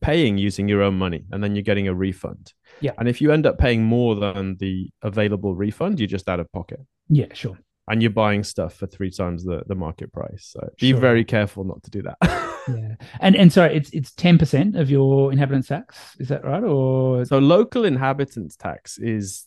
paying 0.00 0.36
using 0.38 0.68
your 0.68 0.82
own 0.82 0.98
money, 0.98 1.24
and 1.30 1.42
then 1.42 1.54
you're 1.54 1.62
getting 1.62 1.86
a 1.86 1.94
refund. 1.94 2.52
Yeah. 2.80 2.92
And 2.98 3.08
if 3.08 3.20
you 3.20 3.30
end 3.30 3.46
up 3.46 3.58
paying 3.58 3.84
more 3.84 4.16
than 4.16 4.56
the 4.58 4.90
available 5.02 5.54
refund, 5.54 6.00
you're 6.00 6.08
just 6.08 6.28
out 6.28 6.40
of 6.40 6.50
pocket 6.52 6.80
Yeah, 7.08 7.32
sure. 7.32 7.58
and 7.88 8.02
you're 8.02 8.10
buying 8.10 8.42
stuff 8.42 8.74
for 8.74 8.86
three 8.88 9.10
times 9.10 9.44
the, 9.44 9.62
the 9.68 9.74
market 9.76 10.12
price. 10.12 10.50
So 10.52 10.68
be 10.80 10.90
Sure. 10.90 11.00
very 11.00 11.24
careful 11.24 11.62
not 11.64 11.82
to 11.84 11.90
do 11.90 12.02
that. 12.02 12.18
Yeah, 12.68 12.94
and 13.20 13.36
and 13.36 13.52
sorry, 13.52 13.76
it's 13.76 13.90
it's 13.90 14.12
ten 14.12 14.38
percent 14.38 14.76
of 14.76 14.90
your 14.90 15.32
inhabitants 15.32 15.68
tax. 15.68 16.16
Is 16.18 16.28
that 16.28 16.44
right? 16.44 16.62
Or 16.62 17.24
so 17.24 17.38
local 17.38 17.84
inhabitants 17.84 18.56
tax 18.56 18.98
is 18.98 19.46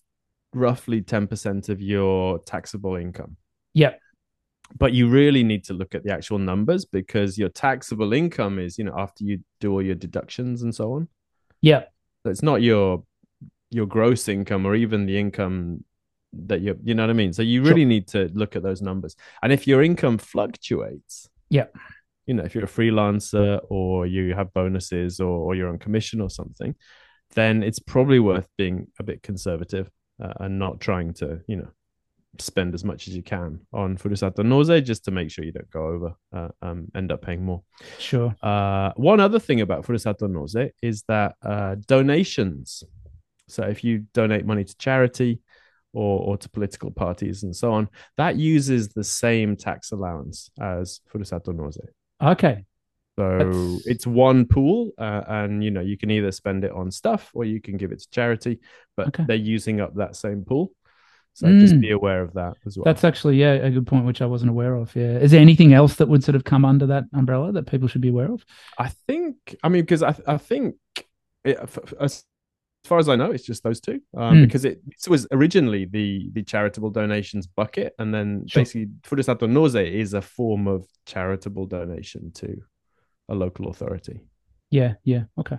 roughly 0.54 1.02
10% 1.02 1.70
of 1.70 1.80
your 1.82 2.38
taxable 2.40 2.96
income. 2.98 3.38
Yep. 3.74 4.00
But 4.78 4.92
you 4.92 5.08
really 5.08 5.44
need 5.44 5.64
to 5.66 5.74
look 5.74 5.96
at 5.96 6.04
the 6.04 6.12
actual 6.14 6.40
numbers 6.40 6.84
because 6.84 7.38
your 7.38 7.48
taxable 7.48 8.12
income 8.12 8.60
is, 8.60 8.78
you 8.78 8.84
know, 8.84 8.94
after 8.98 9.24
you 9.24 9.40
do 9.62 9.72
all 9.72 9.82
your 9.82 9.96
deductions 9.96 10.62
and 10.64 10.76
so 10.76 10.94
on. 10.94 11.08
yeah, 11.62 11.84
So 12.24 12.32
it's 12.32 12.44
not 12.44 12.62
your 12.62 13.04
your 13.70 13.86
gross 13.86 14.28
income 14.28 14.66
or 14.66 14.76
even 14.76 15.06
the 15.06 15.18
income 15.18 15.86
that 16.34 16.60
you 16.60 16.78
you 16.84 16.96
know 16.96 17.04
what 17.04 17.10
I 17.10 17.14
mean. 17.14 17.32
So 17.32 17.42
you 17.42 17.64
Sure. 17.64 17.70
really 17.74 17.86
need 17.86 18.08
to 18.10 18.30
look 18.34 18.58
at 18.58 18.64
those 18.64 18.82
numbers. 18.82 19.16
And 19.42 19.54
if 19.54 19.68
your 19.68 19.82
income 19.84 20.18
fluctuates, 20.18 21.30
Yeah. 21.50 21.68
You 22.26 22.36
know, 22.36 22.44
if 22.44 22.56
you're 22.56 22.66
a 22.66 22.68
freelancer 22.68 23.60
or 23.70 24.06
you 24.06 24.34
have 24.36 24.54
bonuses 24.54 25.20
or, 25.20 25.40
or 25.40 25.56
you're 25.56 25.70
on 25.70 25.80
commission 25.80 26.22
or 26.22 26.30
something, 26.30 26.76
then 27.34 27.64
it's 27.64 27.80
probably 27.80 28.20
worth 28.20 28.48
being 28.58 28.88
a 29.00 29.04
bit 29.04 29.24
conservative 29.24 29.90
uh, 30.24 30.34
and 30.40 30.60
not 30.60 30.80
trying 30.80 31.14
to, 31.16 31.42
you 31.48 31.58
know, 31.58 31.70
spend 32.40 32.74
as 32.74 32.84
much 32.84 33.08
as 33.08 33.16
you 33.16 33.24
can 33.24 33.60
on 33.74 33.98
Furusato 33.98 34.40
Nozei 34.40 34.84
just 34.84 35.06
to 35.06 35.12
make 35.12 35.30
sure 35.30 35.44
you 35.44 35.52
don't 35.52 35.70
go 35.70 35.88
over, 35.88 36.14
uh, 36.34 36.48
um, 36.62 36.88
end 36.96 37.12
up 37.12 37.22
paying 37.22 37.44
more. 37.44 37.62
sure. 38.00 38.36
Uh, 38.42 38.92
one 38.96 39.20
other 39.20 39.40
thing 39.40 39.62
about 39.62 39.86
Furusato 39.86 40.24
Nozei 40.24 40.72
is 40.82 41.04
that 41.08 41.36
uh, 41.44 41.76
donations. 41.88 42.84
So 43.48 43.64
if 43.64 43.84
you 43.84 44.06
donate 44.14 44.46
money 44.46 44.64
to 44.64 44.78
charity 44.78 45.42
or, 45.94 46.22
or 46.22 46.38
to 46.38 46.50
political 46.50 46.92
parties 46.92 47.44
and 47.44 47.56
so 47.56 47.74
on, 47.74 47.90
that 48.18 48.38
uses 48.38 48.90
the 48.90 49.04
same 49.04 49.58
tax 49.58 49.92
allowance 49.92 50.50
as 50.60 51.02
Furusato 51.12 51.50
Nozei. 51.50 51.90
Okay. 52.22 52.66
So 53.20 53.38
That's- 53.38 53.86
it's 53.88 54.08
one 54.08 54.46
pool, 54.46 54.92
uh, 54.98 55.24
and 55.28 55.64
you 55.64 55.70
know 55.72 55.82
you 55.82 55.98
can 55.98 56.10
either 56.12 56.32
spend 56.32 56.64
it 56.64 56.72
on 56.72 56.92
stuff 56.92 57.30
or 57.34 57.44
you 57.46 57.60
can 57.62 57.78
give 57.78 57.92
it 57.92 58.00
to 58.00 58.10
charity, 58.10 58.60
but 58.96 59.08
Okay. 59.10 59.26
they're 59.28 59.36
using 59.36 59.82
up 59.82 59.96
that 59.96 60.16
same 60.16 60.44
pool. 60.46 60.72
So 61.34 61.48
just 61.60 61.76
Mm. 61.76 61.82
be 61.82 61.92
aware 61.92 62.22
of 62.22 62.34
that 62.34 62.56
as 62.66 62.78
well. 62.78 62.84
That's 62.84 63.04
actually 63.06 63.38
yeah 63.38 63.54
a 63.54 63.70
good 63.70 63.88
point, 63.88 64.06
which 64.06 64.22
I 64.22 64.26
wasn't 64.26 64.52
aware 64.52 64.76
of. 64.76 64.94
Yeah, 64.96 65.18
is 65.18 65.32
there 65.32 65.40
anything 65.42 65.74
else 65.74 65.96
that 65.98 66.08
would 66.10 66.24
sort 66.24 66.36
of 66.36 66.44
come 66.44 66.66
under 66.66 66.86
that 66.88 67.06
umbrella 67.14 67.52
that 67.54 67.68
people 67.68 67.88
should 67.88 68.02
be 68.02 68.10
aware 68.10 68.32
of? 68.32 68.46
I 68.78 68.90
think, 69.08 69.56
I 69.64 69.70
mean, 69.70 69.84
because 69.84 70.04
I, 70.04 70.16
I 70.28 70.38
think, 70.38 70.76
it, 71.46 71.58
as 72.84 72.88
far 72.90 72.98
as 73.00 73.10
I 73.10 73.16
know, 73.16 73.32
it's 73.32 73.46
just 73.46 73.64
those 73.64 73.80
two. 73.80 74.02
Um, 74.18 74.38
Mm. 74.38 74.46
Because 74.46 74.66
it, 74.66 74.82
it 74.88 75.08
was 75.10 75.28
originally 75.32 75.86
the 75.86 76.30
the 76.34 76.44
charitable 76.44 76.90
donations 76.90 77.48
bucket, 77.48 77.94
and 78.00 78.14
then 78.14 78.48
Sure. 78.48 78.62
basically 78.62 78.88
Furusato 79.04 79.48
Nozei 79.48 79.92
is 79.92 80.14
a 80.14 80.22
form 80.22 80.68
of 80.68 80.88
charitable 81.06 81.68
donation 81.68 82.32
to 82.34 82.58
a 83.30 83.36
local 83.36 83.70
authority. 83.70 84.22
Yeah, 84.72 84.94
yeah, 85.04 85.24
okay. 85.38 85.58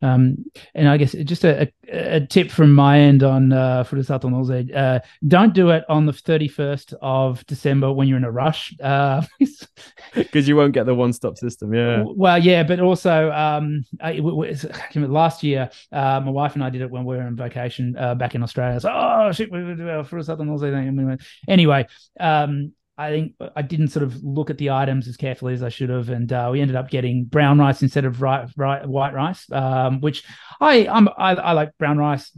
Um, 0.00 0.44
and 0.74 0.88
I 0.88 0.96
guess 0.96 1.12
just 1.12 1.44
a, 1.44 1.72
a, 1.88 2.20
tip 2.20 2.50
from 2.50 2.72
my 2.72 3.00
end 3.00 3.22
on 3.22 3.52
uh, 3.52 3.84
Furusato 3.84 4.24
Nozei, 4.24 4.74
uh, 4.74 5.00
don't 5.26 5.54
do 5.54 5.70
it 5.70 5.84
on 5.88 6.06
the 6.06 6.12
31st 6.12 6.94
of 7.02 7.44
December 7.46 7.92
when 7.92 8.06
you're 8.06 8.16
in 8.16 8.24
a 8.24 8.30
rush. 8.30 8.74
Uh, 8.80 9.22
Because 10.14 10.48
you 10.48 10.56
won't 10.56 10.72
get 10.72 10.86
the 10.86 10.94
one 10.94 11.12
stop 11.12 11.36
system. 11.36 11.74
Yeah. 11.74 12.04
Well, 12.06 12.38
yeah, 12.38 12.62
but 12.62 12.80
also 12.80 13.30
um, 13.32 13.84
I, 14.00 14.12
it 14.12 14.20
was- 14.20 14.64
I 14.64 14.68
can't 14.68 14.94
remember, 14.96 15.14
last 15.14 15.42
year, 15.42 15.70
uh, 15.92 16.20
my 16.20 16.30
wife 16.30 16.54
and 16.54 16.62
I 16.62 16.70
did 16.70 16.82
it 16.82 16.90
when 16.90 17.04
we 17.04 17.16
were 17.16 17.22
on 17.22 17.36
vacation 17.36 17.96
uh, 17.96 18.14
back 18.14 18.34
in 18.34 18.42
Australia. 18.42 18.80
So, 18.80 18.90
oh 18.92 19.32
shit, 19.32 19.50
we 19.50 19.64
would 19.64 19.78
do 19.78 19.88
our 19.88 20.04
Furusato 20.04 20.40
Nozei 20.40 20.72
thing. 20.72 21.18
Anyway, 21.48 21.86
um, 22.20 22.72
I 22.98 23.10
think 23.10 23.34
I 23.54 23.62
didn't 23.62 23.88
sort 23.88 24.02
of 24.02 24.24
look 24.24 24.50
at 24.50 24.58
the 24.58 24.70
items 24.70 25.06
as 25.06 25.16
carefully 25.16 25.54
as 25.54 25.62
I 25.62 25.68
should 25.68 25.88
have, 25.88 26.08
and 26.08 26.32
uh, 26.32 26.48
we 26.50 26.60
ended 26.60 26.74
up 26.74 26.90
getting 26.90 27.24
brown 27.24 27.58
rice 27.60 27.80
instead 27.80 28.04
of 28.04 28.20
ri- 28.20 28.46
ri- 28.56 28.86
white 28.86 29.14
rice, 29.14 29.46
um, 29.52 30.00
which 30.00 30.24
I 30.60 30.88
I'm, 30.88 31.08
I 31.16 31.36
I 31.36 31.52
like 31.52 31.70
brown 31.78 31.96
rice. 31.98 32.32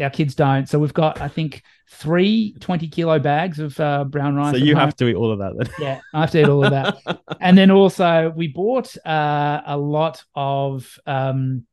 Our 0.00 0.08
kids 0.08 0.34
don't, 0.34 0.66
so 0.66 0.78
we've 0.78 0.94
got 0.94 1.20
I 1.20 1.28
think 1.28 1.62
three 1.90 2.54
20 2.60 2.88
kilo 2.88 3.18
bags 3.18 3.58
of 3.58 3.78
uh, 3.78 4.04
brown 4.04 4.34
rice. 4.36 4.56
So 4.56 4.64
you 4.64 4.74
have 4.74 4.96
to 4.96 5.06
eat 5.06 5.16
all 5.16 5.30
of 5.30 5.40
that 5.40 5.52
then. 5.58 5.68
yeah, 5.78 6.00
I 6.14 6.22
have 6.22 6.30
to 6.30 6.40
eat 6.40 6.48
all 6.48 6.64
of 6.64 6.70
that. 6.70 6.96
and 7.40 7.56
then 7.58 7.70
also 7.70 8.32
we 8.34 8.48
bought 8.48 8.96
uh, 9.06 9.60
a 9.66 9.76
lot 9.76 10.24
of 10.34 10.98
um, 11.04 11.66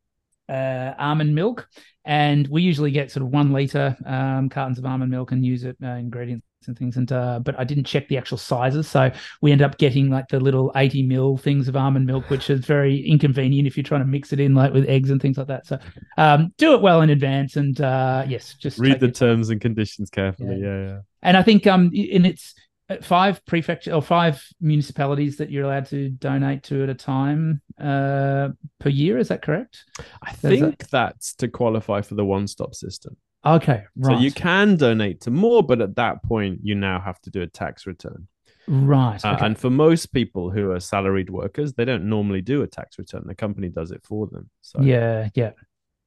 uh, 0.49 0.93
almond 0.99 1.33
milk, 1.33 1.69
and 2.03 2.45
we 2.49 2.61
usually 2.61 2.91
get 2.91 3.09
sort 3.09 3.23
of 3.25 3.29
one 3.29 3.53
liter 3.53 3.95
um, 4.05 4.49
cartons 4.49 4.79
of 4.79 4.85
almond 4.85 5.11
milk 5.11 5.31
and 5.31 5.45
use 5.45 5.63
it 5.63 5.77
uh, 5.81 5.91
ingredients 5.91 6.45
and 6.67 6.77
things. 6.77 6.97
And 6.97 7.11
uh, 7.11 7.39
but 7.39 7.59
I 7.59 7.63
didn't 7.63 7.85
check 7.85 8.07
the 8.07 8.17
actual 8.17 8.37
sizes, 8.37 8.87
so 8.87 9.11
we 9.41 9.51
end 9.51 9.61
up 9.61 9.77
getting 9.77 10.09
like 10.09 10.27
the 10.29 10.39
little 10.39 10.71
eighty 10.75 11.03
mil 11.03 11.37
things 11.37 11.67
of 11.67 11.75
almond 11.75 12.05
milk, 12.05 12.29
which 12.29 12.49
is 12.49 12.65
very 12.65 12.99
inconvenient 13.05 13.67
if 13.67 13.77
you're 13.77 13.83
trying 13.83 14.01
to 14.01 14.07
mix 14.07 14.33
it 14.33 14.39
in 14.39 14.55
like 14.55 14.73
with 14.73 14.87
eggs 14.89 15.09
and 15.09 15.21
things 15.21 15.37
like 15.37 15.47
that. 15.47 15.65
So 15.65 15.79
um, 16.17 16.53
do 16.57 16.73
it 16.73 16.81
well 16.81 17.01
in 17.01 17.09
advance, 17.09 17.55
and 17.55 17.79
uh, 17.79 18.25
yes, 18.27 18.55
just 18.55 18.79
Read 18.79 18.99
the 18.99 19.11
terms 19.11 19.49
and 19.49 19.61
conditions 19.61 20.09
carefully. 20.09 20.59
Yeah. 20.59 20.67
Yeah, 20.67 20.87
yeah. 20.87 20.99
And 21.21 21.37
I 21.37 21.43
think 21.43 21.67
um 21.67 21.91
in 21.93 22.25
it's 22.25 22.55
uh, 22.89 22.97
five 23.01 23.45
prefecture 23.45 23.93
or 23.93 24.01
five 24.01 24.43
municipalities 24.59 25.37
that 25.37 25.49
you're 25.51 25.65
allowed 25.65 25.85
to 25.87 26.09
donate 26.09 26.63
to 26.63 26.83
at 26.83 26.89
a 26.89 26.95
time 26.95 27.61
uh 27.79 28.49
per 28.79 28.89
year. 28.89 29.17
Is 29.17 29.27
that 29.27 29.41
correct? 29.41 29.83
I 30.21 30.31
think 30.33 30.89
that's 30.89 31.35
to 31.35 31.47
qualify 31.47 32.01
for 32.01 32.15
the 32.15 32.25
one 32.25 32.47
stop 32.47 32.73
system. 32.73 33.17
Okay, 33.45 33.83
right. 33.95 34.17
So 34.17 34.19
you 34.19 34.31
can 34.31 34.75
donate 34.75 35.21
to 35.21 35.31
more, 35.31 35.63
but 35.63 35.81
at 35.81 35.95
that 35.95 36.23
point, 36.23 36.59
you 36.63 36.75
now 36.75 36.99
have 36.99 37.19
to 37.21 37.29
do 37.29 37.41
a 37.41 37.47
tax 37.47 37.87
return. 37.87 38.27
right. 38.67 39.23
Uh, 39.25 39.33
okay. 39.33 39.45
and 39.45 39.57
for 39.57 39.69
most 39.69 40.13
people 40.13 40.51
who 40.51 40.71
are 40.71 40.79
salaried 40.79 41.29
workers, 41.29 41.73
they 41.73 41.85
don't 41.85 42.07
normally 42.07 42.41
do 42.41 42.61
a 42.61 42.67
tax 42.67 42.99
return. 42.99 43.23
The 43.25 43.35
company 43.35 43.69
does 43.69 43.91
it 43.91 44.01
for 44.03 44.27
them. 44.27 44.49
So 44.61 44.81
yeah, 44.81 45.29
yeah. 45.33 45.51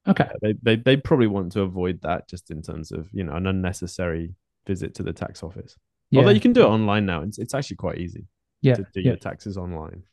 Okay. 0.07 0.29
they, 0.43 0.55
they 0.63 0.77
they 0.77 0.97
probably 0.97 1.27
want 1.27 1.53
to 1.53 1.63
avoid 1.63 2.01
that 2.03 2.29
just 2.29 2.51
in 2.51 2.63
terms 2.63 2.93
of 2.93 3.09
you 3.13 3.25
know 3.25 3.35
an 3.35 3.47
unnecessary 3.47 4.35
visit 4.67 4.95
to 4.97 5.03
the 5.03 5.13
tax 5.13 5.43
office. 5.43 5.77
Yeah. 6.11 6.21
Although 6.21 6.33
you 6.33 6.41
can 6.41 6.53
do 6.53 6.63
it 6.63 6.69
online 6.69 7.07
now, 7.07 7.23
it's, 7.23 7.39
it's 7.39 7.55
actually 7.55 7.77
quite 7.77 7.99
easy 7.99 8.27
yeah, 8.61 8.75
to 8.75 8.87
do 8.93 9.01
yeah. 9.01 9.09
your 9.09 9.17
taxes 9.17 9.57
online. 9.57 10.05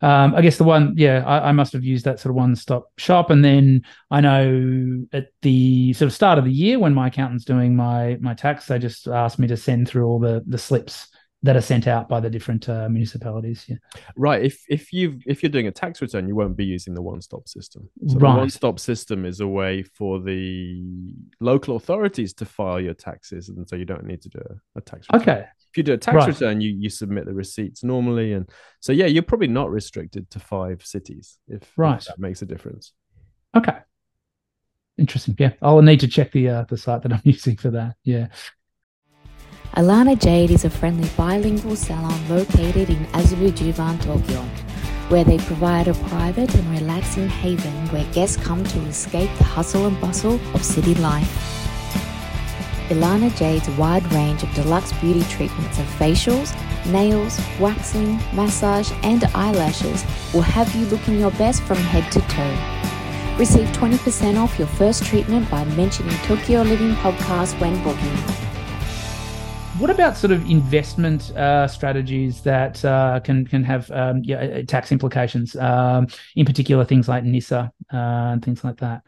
Um, 0.00 0.34
I 0.34 0.42
guess 0.42 0.56
the 0.56 0.64
one, 0.64 0.94
yeah, 0.96 1.22
I, 1.26 1.48
I 1.48 1.52
must 1.52 1.72
have 1.72 1.84
used 1.84 2.04
that 2.04 2.20
sort 2.20 2.30
of 2.30 2.36
one-stop 2.36 2.90
shop, 2.96 3.30
and 3.30 3.44
then 3.44 3.82
I 4.10 4.20
know 4.20 5.04
at 5.12 5.28
the 5.42 5.92
sort 5.92 6.06
of 6.06 6.12
start 6.12 6.38
of 6.38 6.44
the 6.44 6.52
year 6.52 6.78
when 6.78 6.94
my 6.94 7.08
accountant's 7.08 7.44
doing 7.44 7.76
my 7.76 8.18
my 8.20 8.34
tax, 8.34 8.66
they 8.66 8.78
just 8.78 9.06
asked 9.06 9.38
me 9.38 9.48
to 9.48 9.56
send 9.56 9.88
through 9.88 10.06
all 10.06 10.18
the 10.18 10.42
the 10.46 10.58
slips 10.58 11.08
that 11.44 11.54
are 11.56 11.60
sent 11.60 11.86
out 11.86 12.08
by 12.08 12.18
the 12.18 12.28
different 12.28 12.68
uh, 12.68 12.88
municipalities. 12.88 13.64
Yeah. 13.68 13.76
Right. 14.16 14.44
If 14.44 14.64
if 14.68 14.92
you 14.92 15.20
if 15.24 15.40
you're 15.42 15.50
doing 15.50 15.68
a 15.68 15.70
tax 15.70 16.02
return, 16.02 16.26
you 16.26 16.34
won't 16.34 16.56
be 16.56 16.64
using 16.64 16.94
the 16.94 17.02
one 17.02 17.20
stop 17.20 17.46
system. 17.48 17.88
So 18.08 18.18
Right. 18.18 18.32
the 18.32 18.38
one 18.40 18.50
stop 18.50 18.80
system 18.80 19.24
is 19.24 19.38
a 19.38 19.46
way 19.46 19.84
for 19.84 20.18
the 20.20 21.14
local 21.40 21.76
authorities 21.76 22.34
to 22.34 22.44
file 22.44 22.80
your 22.80 22.94
taxes, 22.94 23.50
and 23.50 23.68
so 23.68 23.76
you 23.76 23.84
don't 23.84 24.04
need 24.04 24.20
to 24.22 24.28
do 24.30 24.40
a, 24.50 24.78
a 24.78 24.80
tax 24.80 25.06
return. 25.12 25.20
Okay. 25.22 25.44
If 25.70 25.76
you 25.76 25.82
do 25.84 25.92
a 25.92 25.98
tax 25.98 26.16
Right. 26.16 26.26
return, 26.28 26.60
you 26.60 26.70
you 26.76 26.90
submit 26.90 27.26
the 27.26 27.34
receipts 27.34 27.84
normally, 27.84 28.32
and 28.32 28.50
so 28.80 28.90
yeah, 28.92 29.06
you're 29.06 29.22
probably 29.22 29.46
not 29.48 29.70
restricted 29.70 30.28
to 30.30 30.40
five 30.40 30.84
cities 30.84 31.38
if, 31.46 31.62
if 31.62 31.72
Right. 31.78 32.00
that 32.06 32.18
makes 32.18 32.42
a 32.42 32.46
difference. 32.46 32.92
Okay. 33.56 33.78
Interesting. 34.98 35.36
Yeah, 35.38 35.52
I'll 35.62 35.80
need 35.82 36.00
to 36.00 36.08
check 36.08 36.32
the 36.32 36.48
uh, 36.48 36.64
the 36.68 36.76
site 36.76 37.02
that 37.02 37.12
I'm 37.12 37.20
using 37.24 37.56
for 37.56 37.70
that. 37.70 37.94
Yeah. 38.02 38.26
Alana 39.74 40.18
Jade 40.18 40.50
is 40.50 40.64
a 40.64 40.70
friendly 40.70 41.08
bilingual 41.16 41.76
salon 41.76 42.28
located 42.28 42.88
in 42.88 43.04
Azabujuban, 43.12 44.02
Tokyo, 44.02 44.40
where 45.08 45.24
they 45.24 45.38
provide 45.38 45.86
a 45.86 45.94
private 45.94 46.52
and 46.54 46.70
relaxing 46.70 47.28
haven 47.28 47.86
where 47.88 48.04
guests 48.12 48.36
come 48.36 48.64
to 48.64 48.80
escape 48.86 49.30
the 49.36 49.44
hustle 49.44 49.86
and 49.86 50.00
bustle 50.00 50.40
of 50.54 50.64
city 50.64 50.94
life. 50.96 51.30
Ilana 52.88 53.36
Jade's 53.36 53.68
wide 53.76 54.10
range 54.12 54.42
of 54.42 54.52
deluxe 54.54 54.92
beauty 54.94 55.22
treatments 55.24 55.78
of 55.78 55.84
facials, 55.84 56.56
nails, 56.90 57.38
waxing, 57.60 58.18
massage, 58.32 58.90
and 59.02 59.22
eyelashes 59.34 60.02
will 60.32 60.40
have 60.40 60.74
you 60.74 60.86
looking 60.86 61.20
your 61.20 61.30
best 61.32 61.62
from 61.64 61.76
head 61.76 62.10
to 62.10 62.20
toe. 62.22 63.36
Receive 63.38 63.68
20% 63.68 64.38
off 64.42 64.58
your 64.58 64.66
first 64.66 65.04
treatment 65.04 65.48
by 65.50 65.64
mentioning 65.76 66.16
Tokyo 66.22 66.62
Living 66.62 66.94
Podcast 66.94 67.60
when 67.60 67.80
booking. 67.84 68.47
What 69.78 69.90
about 69.90 70.16
sort 70.16 70.32
of 70.32 70.50
investment 70.50 71.30
uh, 71.36 71.68
strategies 71.68 72.40
that 72.42 72.84
uh, 72.84 73.20
can 73.20 73.46
can 73.46 73.62
have 73.62 73.88
um, 73.92 74.22
yeah, 74.24 74.38
uh, 74.38 74.62
tax 74.66 74.90
implications? 74.90 75.54
Um, 75.54 76.08
in 76.34 76.44
particular, 76.44 76.84
things 76.84 77.08
like 77.08 77.22
NISA 77.22 77.70
uh, 77.92 77.96
and 77.96 78.44
things 78.44 78.64
like 78.64 78.78
that. 78.78 79.02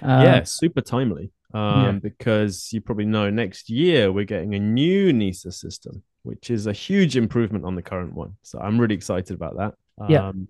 Uh, 0.00 0.22
yeah, 0.24 0.42
super 0.44 0.80
timely. 0.80 1.32
Um, 1.54 1.84
yeah. 1.84 1.92
because 1.92 2.72
you 2.72 2.80
probably 2.80 3.04
know 3.04 3.30
next 3.30 3.68
year 3.68 4.10
we're 4.12 4.24
getting 4.24 4.54
a 4.54 4.60
new 4.60 5.12
NISA 5.12 5.50
system, 5.52 6.02
which 6.22 6.50
is 6.50 6.66
a 6.66 6.72
huge 6.72 7.16
improvement 7.16 7.64
on 7.64 7.74
the 7.74 7.82
current 7.82 8.14
one. 8.14 8.36
So 8.42 8.58
I'm 8.60 8.80
really 8.80 8.94
excited 8.94 9.34
about 9.34 9.56
that. 9.58 9.74
Yeah. 10.08 10.28
Um, 10.28 10.48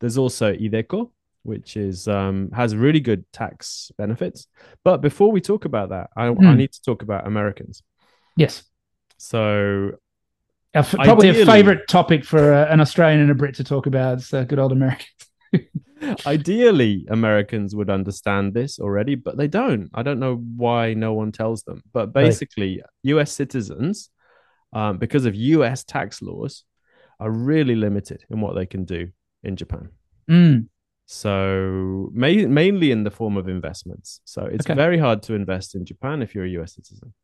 there's 0.00 0.18
also 0.18 0.52
IDECO, 0.52 1.10
which 1.44 1.76
is 1.76 2.08
um, 2.08 2.50
has 2.52 2.76
really 2.76 3.00
good 3.00 3.24
tax 3.32 3.90
benefits. 3.96 4.48
But 4.84 4.98
before 4.98 5.32
we 5.32 5.40
talk 5.40 5.64
about 5.64 5.88
that, 5.88 6.10
I, 6.16 6.26
I 6.26 6.30
Hmm. 6.32 6.56
need 6.56 6.72
to 6.72 6.82
talk 6.82 7.02
about 7.02 7.26
Americans. 7.26 7.82
Yes. 8.36 8.64
So 9.24 9.92
Our 10.74 10.80
f- 10.80 10.90
probably 10.90 11.30
a 11.30 11.46
favorite 11.46 11.88
topic 11.88 12.24
for 12.26 12.52
uh, 12.52 12.66
an 12.70 12.80
Australian 12.80 13.20
and 13.22 13.30
a 13.30 13.34
Brit 13.34 13.54
to 13.54 13.64
talk 13.64 13.86
about. 13.86 14.22
Uh, 14.34 14.44
good 14.44 14.58
old 14.58 14.70
Americans. 14.70 15.08
ideally 16.26 17.06
Americans 17.08 17.74
would 17.74 17.88
understand 17.88 18.52
this 18.52 18.78
already, 18.78 19.14
but 19.14 19.38
they 19.38 19.48
don't. 19.48 19.88
I 19.94 20.02
don't 20.02 20.20
know 20.20 20.36
why 20.36 20.92
no 20.92 21.14
one 21.14 21.32
tells 21.32 21.62
them. 21.62 21.82
But 21.92 22.14
Right. 22.14 22.26
basically, 22.26 22.82
US 23.04 23.32
citizens, 23.32 24.10
um, 24.74 24.98
because 24.98 25.24
of 25.24 25.34
US 25.34 25.84
tax 25.84 26.20
laws, 26.20 26.64
are 27.18 27.30
really 27.30 27.76
limited 27.76 28.24
in 28.28 28.42
what 28.42 28.54
they 28.54 28.66
can 28.66 28.84
do 28.84 29.08
in 29.42 29.56
Japan. 29.56 29.88
Mm, 30.28 30.68
So 31.06 32.10
ma- 32.12 32.48
mainly 32.62 32.90
in 32.90 33.04
the 33.04 33.10
form 33.10 33.38
of 33.38 33.48
investments. 33.48 34.20
So 34.26 34.44
it's 34.44 34.66
Okay. 34.66 34.74
very 34.74 34.98
hard 34.98 35.22
to 35.22 35.34
invest 35.34 35.74
in 35.74 35.86
Japan 35.86 36.20
if 36.20 36.34
you're 36.34 36.44
a 36.44 36.56
US 36.60 36.74
citizen. 36.74 37.14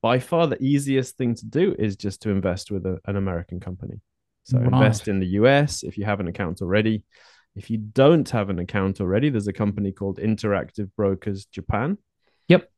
By 0.00 0.18
far, 0.20 0.46
the 0.46 0.62
easiest 0.62 1.16
thing 1.16 1.34
to 1.36 1.46
do 1.46 1.74
is 1.78 1.96
just 1.96 2.22
to 2.22 2.30
invest 2.30 2.70
with 2.70 2.86
a- 2.86 3.00
an 3.06 3.16
American 3.16 3.58
company. 3.60 4.00
So 4.44 4.58
invest 4.58 5.08
in 5.08 5.20
the 5.20 5.26
US 5.40 5.82
if 5.82 5.98
you 5.98 6.04
have 6.06 6.20
an 6.20 6.28
account 6.28 6.62
already. 6.62 7.04
If 7.54 7.68
you 7.70 7.76
don't 7.78 8.28
have 8.30 8.48
an 8.48 8.58
account 8.58 9.00
already, 9.00 9.28
there's 9.28 9.48
a 9.48 9.52
company 9.52 9.92
called 9.92 10.18
Interactive 10.18 10.88
Brokers 10.96 11.44
Japan. 11.46 11.98
Yep. 12.48 12.70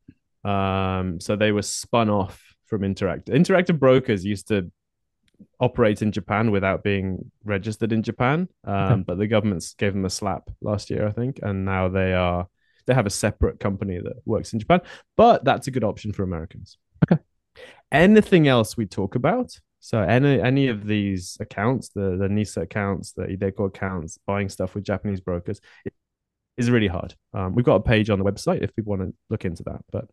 Um, 0.43 1.19
so 1.21 1.35
they 1.35 1.51
were 1.51 1.61
spun 1.61 2.09
off 2.09 2.55
from 2.65 2.81
Interactive. 2.81 3.29
Interactive 3.29 3.79
Brokers 3.79 4.25
used 4.25 4.47
to 4.49 4.71
operate 5.59 6.01
in 6.01 6.11
Japan 6.11 6.51
without 6.51 6.83
being 6.83 7.31
registered 7.43 7.91
in 7.93 8.03
Japan, 8.03 8.47
um, 8.63 8.75
Okay. 8.75 9.03
but 9.07 9.17
the 9.17 9.27
government 9.27 9.63
gave 9.77 9.93
them 9.93 10.05
a 10.05 10.09
slap 10.09 10.49
last 10.61 10.89
year, 10.89 11.07
I 11.07 11.11
think, 11.11 11.39
and 11.41 11.63
now 11.65 11.87
they 11.87 12.13
are 12.13 12.47
they 12.87 12.95
have 12.95 13.05
a 13.05 13.11
separate 13.11 13.59
company 13.59 13.99
that 13.99 14.15
works 14.25 14.53
in 14.53 14.59
Japan. 14.59 14.81
But 15.15 15.45
that's 15.45 15.67
a 15.67 15.71
good 15.71 15.83
option 15.83 16.11
for 16.13 16.23
Americans. 16.23 16.77
Okay. 17.93 18.03
Anything 18.03 18.47
else 18.47 18.77
we 18.77 18.85
talk 18.85 19.15
about? 19.15 19.59
So 19.79 19.99
any 19.99 20.39
any 20.39 20.67
of 20.67 20.85
these 20.85 21.37
accounts, 21.39 21.89
the 21.89 22.15
the 22.17 22.29
NISA 22.29 22.61
accounts, 22.61 23.13
the 23.13 23.23
IDECO 23.23 23.67
accounts, 23.67 24.19
buying 24.27 24.47
stuff 24.49 24.75
with 24.75 24.83
Japanese 24.83 25.19
brokers, 25.21 25.59
it 25.85 25.93
is 26.57 26.69
really 26.69 26.87
hard. 26.87 27.15
Um, 27.33 27.55
we've 27.55 27.65
got 27.65 27.75
a 27.75 27.81
page 27.81 28.09
on 28.09 28.19
the 28.19 28.25
website 28.25 28.61
if 28.63 28.75
people 28.75 28.91
want 28.95 29.01
to 29.09 29.13
look 29.31 29.43
into 29.45 29.63
that. 29.63 29.81
But 29.91 30.05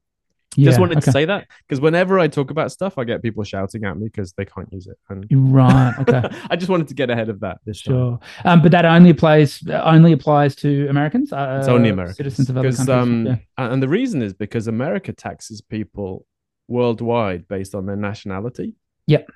Just 0.56 0.76
Yeah, 0.76 0.80
wanted 0.80 1.02
to 1.02 1.12
say 1.12 1.26
that 1.26 1.46
because 1.66 1.82
whenever 1.82 2.18
I 2.18 2.28
talk 2.28 2.50
about 2.50 2.72
stuff, 2.72 2.96
I 2.96 3.04
get 3.04 3.20
people 3.22 3.44
shouting 3.44 3.84
at 3.84 3.98
me 3.98 4.06
because 4.06 4.32
they 4.32 4.46
can't 4.46 4.72
use 4.72 4.86
it. 4.86 4.96
And 5.10 5.26
Right. 5.30 5.94
Okay. 6.00 6.22
I 6.50 6.56
just 6.56 6.70
wanted 6.70 6.88
to 6.88 6.94
get 6.94 7.10
ahead 7.10 7.28
of 7.28 7.40
that. 7.40 7.58
Sure. 7.74 8.18
Um, 8.46 8.62
but 8.62 8.70
that 8.72 8.86
only 8.86 9.10
applies 9.10 9.62
only 9.68 10.12
applies 10.12 10.56
to 10.56 10.88
Americans. 10.88 11.30
Uh, 11.30 11.58
It's 11.60 11.68
only 11.68 11.90
Americans. 11.90 12.16
citizens 12.16 12.48
of 12.48 12.56
other 12.56 12.72
countries. 12.72 12.88
um, 12.88 13.26
yeah. 13.26 13.36
and 13.58 13.82
the 13.82 13.88
reason 13.88 14.22
is 14.22 14.32
because 14.32 14.66
America 14.66 15.12
taxes 15.12 15.60
people 15.60 16.24
worldwide 16.68 17.48
based 17.48 17.74
on 17.74 17.86
their 17.86 17.96
nationality. 17.96 18.74
Yep. 19.06 19.28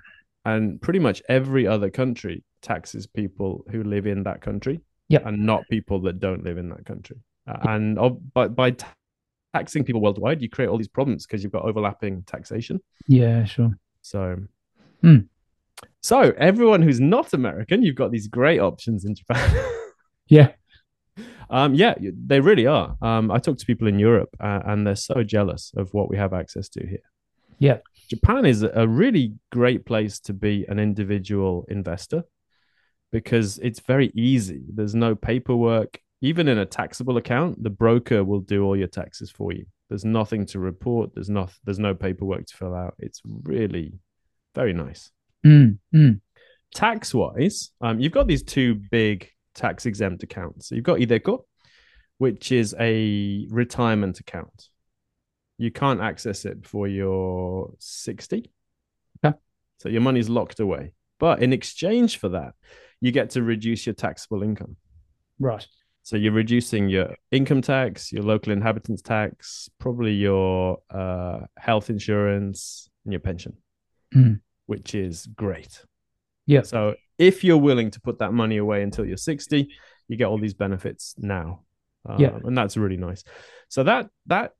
And 0.45 0.81
pretty 0.81 0.99
much 0.99 1.23
every 1.29 1.67
other 1.67 1.91
country 1.91 2.45
taxes 2.63 3.07
people 3.07 3.65
who 3.71 3.83
live 3.83 4.07
in 4.07 4.23
that 4.25 4.41
country. 4.43 4.81
Yep. 5.09 5.27
And 5.27 5.45
not 5.47 5.65
people 5.71 6.01
that 6.03 6.21
don't 6.21 6.45
live 6.45 6.59
in 6.59 6.69
that 6.71 6.85
country. 6.87 7.17
Uh, 7.47 7.59
and 7.69 7.99
of, 7.99 8.33
by, 8.33 8.49
by 8.49 8.71
ta- 8.73 8.95
taxing 9.55 9.85
people 9.85 10.01
worldwide, 10.01 10.41
you 10.41 10.49
create 10.49 10.69
all 10.69 10.79
these 10.79 10.89
problems 10.89 11.27
because 11.27 11.43
you've 11.43 11.53
got 11.53 11.65
overlapping 11.65 12.23
taxation. 12.23 12.81
Yeah. 13.09 13.45
Sure. 13.45 13.71
So, 14.03 14.37
Hmm. 15.03 15.19
so 16.01 16.33
everyone 16.39 16.81
who's 16.83 17.01
not 17.01 17.33
American, 17.33 17.83
you've 17.83 17.97
got 17.97 18.13
these 18.13 18.29
great 18.29 18.61
options 18.61 19.05
in 19.05 19.15
Japan. 19.15 19.69
Yeah. 20.29 20.53
um, 21.51 21.75
yeah, 21.75 21.95
they 22.01 22.41
really 22.41 22.67
are. 22.67 22.97
Um, 23.03 23.31
I 23.31 23.39
talk 23.39 23.59
to 23.59 23.67
people 23.67 23.87
in 23.87 23.99
Europe, 23.99 24.31
uh, 24.41 24.61
and 24.65 24.87
they're 24.87 24.97
so 24.97 25.23
jealous 25.23 25.73
of 25.77 25.93
what 25.93 26.09
we 26.09 26.17
have 26.17 26.33
access 26.33 26.69
to 26.71 26.87
here. 26.87 27.03
Yeah. 27.63 27.79
Japan 28.09 28.45
is 28.45 28.65
a 28.65 28.89
really 28.89 29.35
great 29.53 29.87
place 29.87 30.19
to 30.21 30.33
be 30.33 30.67
an 30.69 30.81
individual 30.81 31.65
investor 31.69 32.25
because 33.13 33.59
it's 33.59 33.79
very 33.79 34.11
easy. 34.17 34.65
There's 34.75 34.97
no 34.97 35.15
paperwork. 35.15 36.01
Even 36.23 36.49
in 36.49 36.59
a 36.59 36.67
taxable 36.67 37.19
account, 37.19 37.63
the 37.63 37.71
broker 37.71 38.25
will 38.25 38.41
do 38.41 38.65
all 38.65 38.77
your 38.77 38.89
taxes 38.89 39.31
for 39.31 39.53
you. 39.53 39.65
There's 39.89 40.05
nothing 40.05 40.45
to 40.47 40.59
report. 40.59 41.15
There's 41.15 41.31
not. 41.31 41.53
There's 41.65 41.79
no 41.79 41.95
paperwork 41.95 42.47
to 42.47 42.57
fill 42.57 42.75
out. 42.75 42.95
It's 42.99 43.21
really 43.25 43.95
very 44.57 44.73
nice. 44.73 45.11
Mm, 45.47 45.79
mm. 45.95 46.21
Tax 46.75 47.15
wise, 47.15 47.71
um, 47.81 48.01
you've 48.01 48.13
got 48.13 48.27
these 48.27 48.43
two 48.43 48.75
big 48.91 49.29
tax 49.55 49.87
exempt 49.87 50.25
accounts. 50.25 50.69
So 50.69 50.75
you've 50.75 50.85
got 50.85 50.99
Ideco, 50.99 51.45
which 52.19 52.51
is 52.51 52.75
a 52.81 53.47
retirement 53.51 54.19
account. 54.19 54.69
You 55.63 55.71
can't 55.71 56.01
access 56.01 56.45
it 56.45 56.63
before 56.63 56.89
you're 56.89 57.73
60. 57.79 58.51
Okay. 59.25 59.37
So 59.79 59.89
your 59.89 60.01
money's 60.01 60.29
locked 60.29 60.59
away. 60.59 60.93
But 61.21 61.41
in 61.41 61.53
exchange 61.53 62.19
for 62.19 62.31
that, 62.31 62.55
you 63.01 63.13
get 63.13 63.31
to 63.31 63.43
reduce 63.43 63.87
your 63.87 63.95
taxable 63.95 64.43
income. 64.43 64.75
Right. 65.39 65.65
So 66.03 66.17
you're 66.17 66.33
reducing 66.33 66.89
your 66.89 67.15
income 67.31 67.63
tax, 67.63 68.11
your 68.11 68.25
local 68.25 68.53
inhabitants 68.53 69.03
tax, 69.03 69.71
probably 69.79 70.15
your 70.15 70.79
uh, 70.91 71.41
health 71.57 71.91
insurance, 71.91 72.89
and 73.05 73.13
your 73.13 73.21
pension, 73.21 73.53
Mm. 74.15 74.41
which 74.67 74.97
is 74.97 75.27
great. 75.27 75.85
Yeah. 76.47 76.63
So 76.63 76.97
if 77.19 77.45
you're 77.45 77.57
willing 77.69 77.93
to 77.93 78.01
put 78.01 78.19
that 78.19 78.33
money 78.33 78.57
away 78.57 78.83
until 78.83 79.07
you're 79.07 79.17
60, 79.17 79.69
you 80.09 80.17
get 80.17 80.27
all 80.27 80.39
these 80.39 80.55
benefits 80.55 81.15
now. 81.19 81.61
Um, 82.05 82.21
Yeah. 82.21 82.37
And 82.43 82.59
that's 82.59 82.77
really 82.77 82.97
nice. 82.97 83.23
So 83.69 83.85
that 83.85 84.09
that 84.27 84.51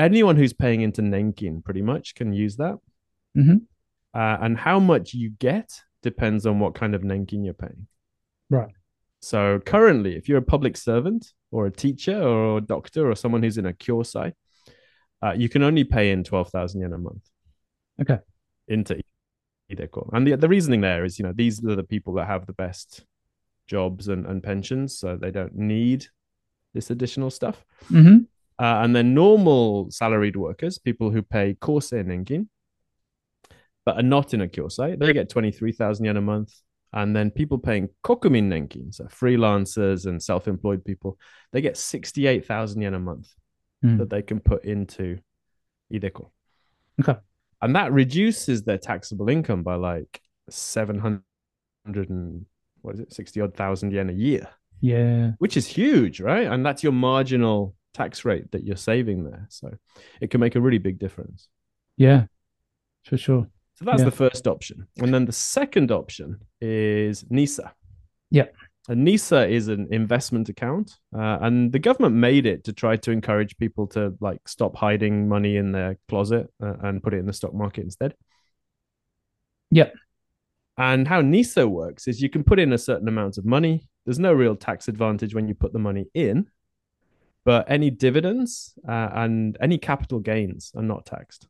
anyone 0.00 0.36
who's 0.36 0.52
paying 0.52 0.80
into 0.80 1.02
Nenkin 1.02 1.62
pretty 1.64 1.82
much 1.82 2.14
can 2.14 2.32
use 2.32 2.56
that. 2.56 2.78
Mhm. 3.36 3.62
Uh, 4.14 4.38
and 4.40 4.58
how 4.58 4.80
much 4.80 5.14
you 5.14 5.30
get 5.30 5.80
depends 6.02 6.46
on 6.46 6.58
what 6.58 6.74
kind 6.74 6.94
of 6.94 7.02
Nenkin 7.02 7.44
you're 7.44 7.54
paying. 7.54 7.86
Right. 8.48 8.72
So 9.20 9.60
currently, 9.60 10.16
if 10.16 10.28
you're 10.28 10.38
a 10.38 10.42
public 10.42 10.76
servant 10.76 11.32
or 11.50 11.66
a 11.66 11.70
teacher 11.70 12.20
or 12.20 12.58
a 12.58 12.60
doctor 12.60 13.10
or 13.10 13.14
someone 13.14 13.42
who's 13.42 13.58
in 13.58 13.66
a 13.66 13.72
kyosai, 13.72 14.32
uh, 15.22 15.32
you 15.32 15.48
can 15.48 15.62
only 15.62 15.84
pay 15.84 16.10
in 16.10 16.24
12,000 16.24 16.80
yen 16.80 16.92
a 16.92 16.98
month. 16.98 17.28
Okay. 18.00 18.18
Into 18.68 19.00
Ideco. 19.70 20.08
And 20.12 20.26
the, 20.26 20.36
the 20.36 20.48
reasoning 20.48 20.80
there 20.80 21.04
is, 21.04 21.18
you 21.18 21.24
know, 21.24 21.34
these 21.34 21.64
are 21.64 21.76
the 21.76 21.84
people 21.84 22.14
that 22.14 22.26
have 22.26 22.46
the 22.46 22.54
best 22.54 23.04
jobs 23.66 24.08
and, 24.08 24.26
and 24.26 24.42
pensions, 24.42 24.98
so 24.98 25.16
they 25.16 25.30
don't 25.30 25.54
need 25.54 26.06
this 26.74 26.90
additional 26.90 27.30
stuff. 27.30 27.64
hmm 27.88 28.18
Uh, 28.60 28.82
and 28.82 28.94
then 28.94 29.14
normal 29.14 29.90
salaried 29.90 30.36
workers, 30.36 30.78
people 30.78 31.10
who 31.10 31.22
pay 31.22 31.54
Kosei 31.54 32.04
Nenkin, 32.04 32.46
but 33.86 33.96
are 33.96 34.02
not 34.02 34.34
in 34.34 34.42
a 34.42 34.48
kyosai, 34.48 34.98
they 34.98 35.12
get 35.14 35.30
23,000 35.30 36.04
yen 36.04 36.16
a 36.18 36.20
month. 36.20 36.52
And 36.92 37.14
then 37.16 37.30
people 37.30 37.56
paying 37.58 37.88
Kokumin 38.04 38.48
Nenkin, 38.48 38.92
so 38.94 39.04
freelancers 39.04 40.06
and 40.06 40.22
self 40.22 40.46
employed 40.48 40.84
people, 40.84 41.18
they 41.52 41.60
get 41.62 41.76
68,000 41.76 42.82
yen 42.82 42.94
a 42.94 42.98
month 43.00 43.28
Mm. 43.82 43.96
that 43.96 44.10
they 44.10 44.20
can 44.20 44.40
put 44.40 44.66
into 44.66 45.18
Ideco. 45.90 46.30
Okay. 47.00 47.16
And 47.62 47.74
that 47.76 47.92
reduces 47.92 48.62
their 48.62 48.76
taxable 48.76 49.30
income 49.30 49.62
by 49.62 49.76
like 49.76 50.20
700 50.50 51.22
and 52.10 52.44
what 52.82 52.96
is 52.96 53.00
it, 53.00 53.12
60 53.14 53.40
odd 53.40 53.54
thousand 53.54 53.92
yen 53.94 54.10
a 54.10 54.12
year 54.12 54.48
Yeah. 54.82 55.30
which 55.38 55.56
is 55.56 55.66
huge, 55.66 56.20
right? 56.20 56.46
And 56.46 56.64
that's 56.66 56.82
your 56.82 56.92
marginal 56.92 57.74
tax 57.94 58.24
rate 58.24 58.50
that 58.52 58.64
you're 58.64 58.76
saving 58.76 59.24
there. 59.24 59.46
So 59.48 59.72
it 60.20 60.30
can 60.30 60.40
make 60.40 60.56
a 60.56 60.60
really 60.60 60.78
big 60.78 60.98
difference. 60.98 61.48
Yeah. 61.96 62.26
For 63.04 63.16
sure. 63.16 63.48
So 63.74 63.84
that's 63.84 64.00
Yeah. 64.00 64.06
the 64.06 64.10
first 64.10 64.46
option. 64.46 64.86
And 64.98 65.12
then 65.12 65.24
the 65.24 65.32
second 65.32 65.90
option 65.90 66.40
is 66.60 67.24
NISA. 67.30 67.72
Yeah. 68.30 68.46
And 68.88 69.04
NISA 69.04 69.48
is 69.48 69.68
an 69.68 69.88
investment 69.90 70.48
account. 70.48 70.98
Uh, 71.14 71.38
and 71.40 71.72
the 71.72 71.78
government 71.78 72.14
made 72.16 72.46
it 72.46 72.64
to 72.64 72.72
try 72.72 72.96
to 72.96 73.10
encourage 73.10 73.56
people 73.56 73.86
to 73.88 74.16
like 74.20 74.46
stop 74.48 74.76
hiding 74.76 75.28
money 75.28 75.56
in 75.56 75.72
their 75.72 75.96
closet 76.08 76.48
uh, 76.62 76.74
and 76.82 77.02
put 77.02 77.14
it 77.14 77.18
in 77.18 77.26
the 77.26 77.32
stock 77.32 77.54
market 77.54 77.84
instead. 77.84 78.14
Yeah. 79.70 79.90
And 80.76 81.06
how 81.06 81.20
NISA 81.20 81.68
works 81.68 82.08
is 82.08 82.22
you 82.22 82.30
can 82.30 82.42
put 82.42 82.58
in 82.58 82.72
a 82.72 82.78
certain 82.78 83.08
amount 83.08 83.38
of 83.38 83.44
money. 83.44 83.88
There's 84.04 84.18
no 84.18 84.32
real 84.32 84.56
tax 84.56 84.88
advantage 84.88 85.34
when 85.34 85.46
you 85.46 85.54
put 85.54 85.72
the 85.72 85.78
money 85.78 86.06
in, 86.14 86.48
but 87.44 87.70
any 87.70 87.90
dividends 87.90 88.72
uh, 88.88 89.08
and 89.12 89.58
any 89.60 89.76
capital 89.78 90.20
gains 90.20 90.72
are 90.76 90.82
not 90.82 91.06
taxed. 91.06 91.48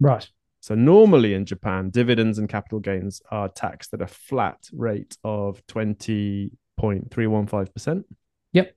Right. 0.00 0.28
So 0.60 0.74
normally 0.74 1.34
in 1.34 1.44
Japan, 1.46 1.90
dividends 1.90 2.38
and 2.38 2.48
capital 2.48 2.80
gains 2.80 3.22
are 3.30 3.48
taxed 3.48 3.94
at 3.94 4.02
a 4.02 4.06
flat 4.06 4.68
rate 4.72 5.16
of 5.24 5.64
20.315%. 5.68 8.04
Yep. 8.52 8.74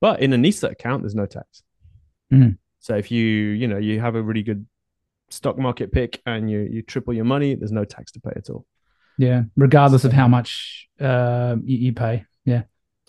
But 0.00 0.20
in 0.20 0.32
a 0.32 0.38
NISA 0.38 0.68
account, 0.68 1.02
there's 1.02 1.14
no 1.14 1.26
tax. 1.26 1.62
Mhm. 2.32 2.56
So 2.80 2.96
if 2.96 3.12
you, 3.12 3.24
you 3.24 3.68
know, 3.68 3.78
you 3.78 4.00
have 4.00 4.16
a 4.16 4.22
really 4.22 4.42
good 4.42 4.66
stock 5.30 5.56
market 5.58 5.92
pick 5.92 6.20
and 6.26 6.50
you 6.50 6.68
you 6.70 6.82
triple 6.82 7.14
your 7.14 7.24
money, 7.24 7.54
there's 7.54 7.72
no 7.72 7.84
tax 7.84 8.10
to 8.12 8.20
pay 8.20 8.32
at 8.34 8.50
all. 8.50 8.66
Yeah. 9.18 9.44
Regardless 9.56 10.04
of 10.04 10.12
how 10.12 10.26
much 10.26 10.88
uh, 10.98 11.56
you, 11.62 11.76
you 11.78 11.92
pay. 11.92 12.24
Yeah. 12.44 12.62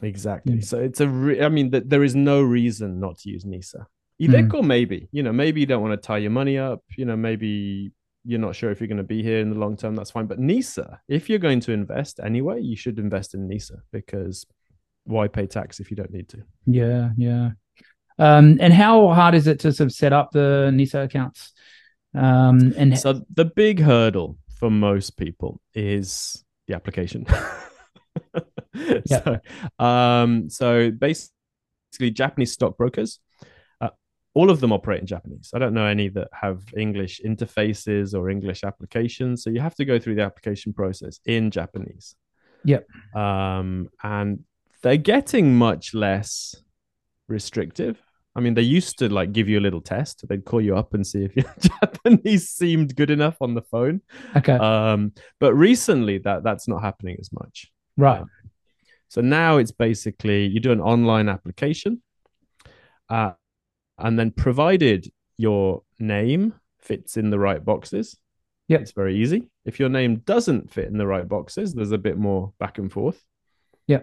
Exactly. 0.03 0.55
Yeah. 0.55 0.61
So 0.61 0.79
it's 0.79 0.99
a, 0.99 1.07
re- 1.07 1.41
I 1.41 1.49
mean, 1.49 1.71
th- 1.71 1.85
there 1.87 2.03
is 2.03 2.15
no 2.15 2.41
reason 2.41 2.99
not 2.99 3.19
to 3.19 3.29
use 3.29 3.45
NISA. 3.45 3.87
Ideco, 4.21 4.63
maybe, 4.63 5.09
you 5.11 5.23
know, 5.23 5.33
maybe 5.33 5.59
you 5.59 5.65
don't 5.65 5.81
want 5.81 5.99
to 5.99 6.05
tie 6.05 6.19
your 6.19 6.31
money 6.31 6.57
up. 6.57 6.81
You 6.97 7.05
know, 7.05 7.17
maybe 7.17 7.91
you're 8.23 8.39
not 8.39 8.55
sure 8.55 8.71
if 8.71 8.79
you're 8.79 8.87
going 8.87 8.97
to 8.97 9.03
be 9.03 9.21
here 9.21 9.39
in 9.39 9.49
the 9.49 9.57
long 9.57 9.75
term. 9.75 9.95
That's 9.95 10.11
fine. 10.11 10.27
But 10.27 10.39
NISA, 10.39 11.01
if 11.07 11.29
you're 11.29 11.39
going 11.39 11.59
to 11.61 11.71
invest 11.73 12.19
anyway, 12.23 12.61
you 12.61 12.75
should 12.75 12.99
invest 12.99 13.33
in 13.33 13.47
NISA 13.47 13.81
because 13.91 14.45
why 15.03 15.27
pay 15.27 15.47
tax 15.47 15.79
if 15.79 15.89
you 15.89 15.97
don't 15.97 16.11
need 16.11 16.29
to? 16.29 16.43
Yeah. 16.65 17.09
Yeah. 17.17 17.51
Um, 18.19 18.57
and 18.61 18.71
how 18.71 19.09
hard 19.09 19.35
is 19.35 19.47
it 19.47 19.59
to 19.61 19.73
sort 19.73 19.87
of 19.87 19.91
set 19.91 20.13
up 20.13 20.31
the 20.31 20.71
NISA 20.73 21.01
accounts? 21.01 21.51
Um, 22.15 22.73
and 22.77 22.97
So 22.97 23.25
the 23.33 23.45
big 23.45 23.79
hurdle 23.79 24.37
for 24.59 24.69
most 24.69 25.17
people 25.17 25.59
is 25.73 26.43
the 26.67 26.75
application. 26.75 27.25
so, 29.05 29.39
um, 29.79 30.49
so 30.49 30.91
basically, 30.91 32.11
Japanese 32.11 32.51
stockbrokers, 32.51 33.19
uh, 33.81 33.89
all 34.33 34.49
of 34.49 34.59
them 34.59 34.71
operate 34.71 35.01
in 35.01 35.07
Japanese. 35.07 35.51
I 35.53 35.59
don't 35.59 35.73
know 35.73 35.85
any 35.85 36.09
that 36.09 36.29
have 36.33 36.63
English 36.75 37.21
interfaces 37.25 38.13
or 38.13 38.29
English 38.29 38.63
applications. 38.63 39.43
So 39.43 39.49
you 39.49 39.61
have 39.61 39.75
to 39.75 39.85
go 39.85 39.99
through 39.99 40.15
the 40.15 40.23
application 40.23 40.73
process 40.73 41.19
in 41.25 41.51
Japanese. 41.51 42.15
Yep. 42.65 42.87
Um, 43.15 43.89
and 44.03 44.43
they're 44.81 44.97
getting 44.97 45.55
much 45.55 45.93
less 45.93 46.55
restrictive. 47.27 48.01
I 48.35 48.39
mean, 48.39 48.55
they 48.55 48.63
used 48.63 48.97
to 48.99 49.09
like 49.09 49.31
give 49.31 49.47
you 49.47 49.59
a 49.59 49.61
little 49.61 49.81
test. 49.81 50.27
They'd 50.27 50.43
call 50.43 50.61
you 50.61 50.75
up 50.75 50.93
and 50.93 51.05
see 51.05 51.23
if 51.23 51.35
your 51.35 51.45
Japanese 51.59 52.49
seemed 52.49 52.95
good 52.95 53.11
enough 53.11 53.37
on 53.41 53.53
the 53.53 53.61
phone. 53.61 54.01
okay. 54.35 54.53
Um, 54.53 55.13
but 55.39 55.53
recently, 55.53 56.17
that 56.19 56.43
that's 56.43 56.67
not 56.67 56.81
happening 56.81 57.17
as 57.19 57.31
much. 57.31 57.71
right. 57.97 58.23
So 59.13 59.21
now 59.21 59.57
it's 59.57 59.71
basically 59.71 60.47
you 60.47 60.59
do 60.59 60.71
an 60.71 60.81
online 60.81 61.29
application, 61.29 62.01
uh, 63.09 63.33
and 63.99 64.17
then 64.17 64.31
provided 64.31 65.11
your 65.37 65.83
name 65.99 66.55
fits 66.79 67.15
in 67.15 67.29
the 67.29 67.37
right 67.37 67.63
boxes, 67.63 68.17
yeah, 68.67 68.79
it's 68.79 68.93
very 68.93 69.15
easy. 69.17 69.49
If 69.65 69.79
your 69.79 69.89
name 69.89 70.23
doesn't 70.25 70.71
fit 70.71 70.87
in 70.87 70.97
the 70.97 71.05
right 71.05 71.27
boxes, 71.27 71.75
there's 71.75 71.91
a 71.91 71.97
bit 71.99 72.17
more 72.17 72.53
back 72.57 72.79
and 72.79 72.91
forth. 72.91 73.23
Yeah. 73.85 73.99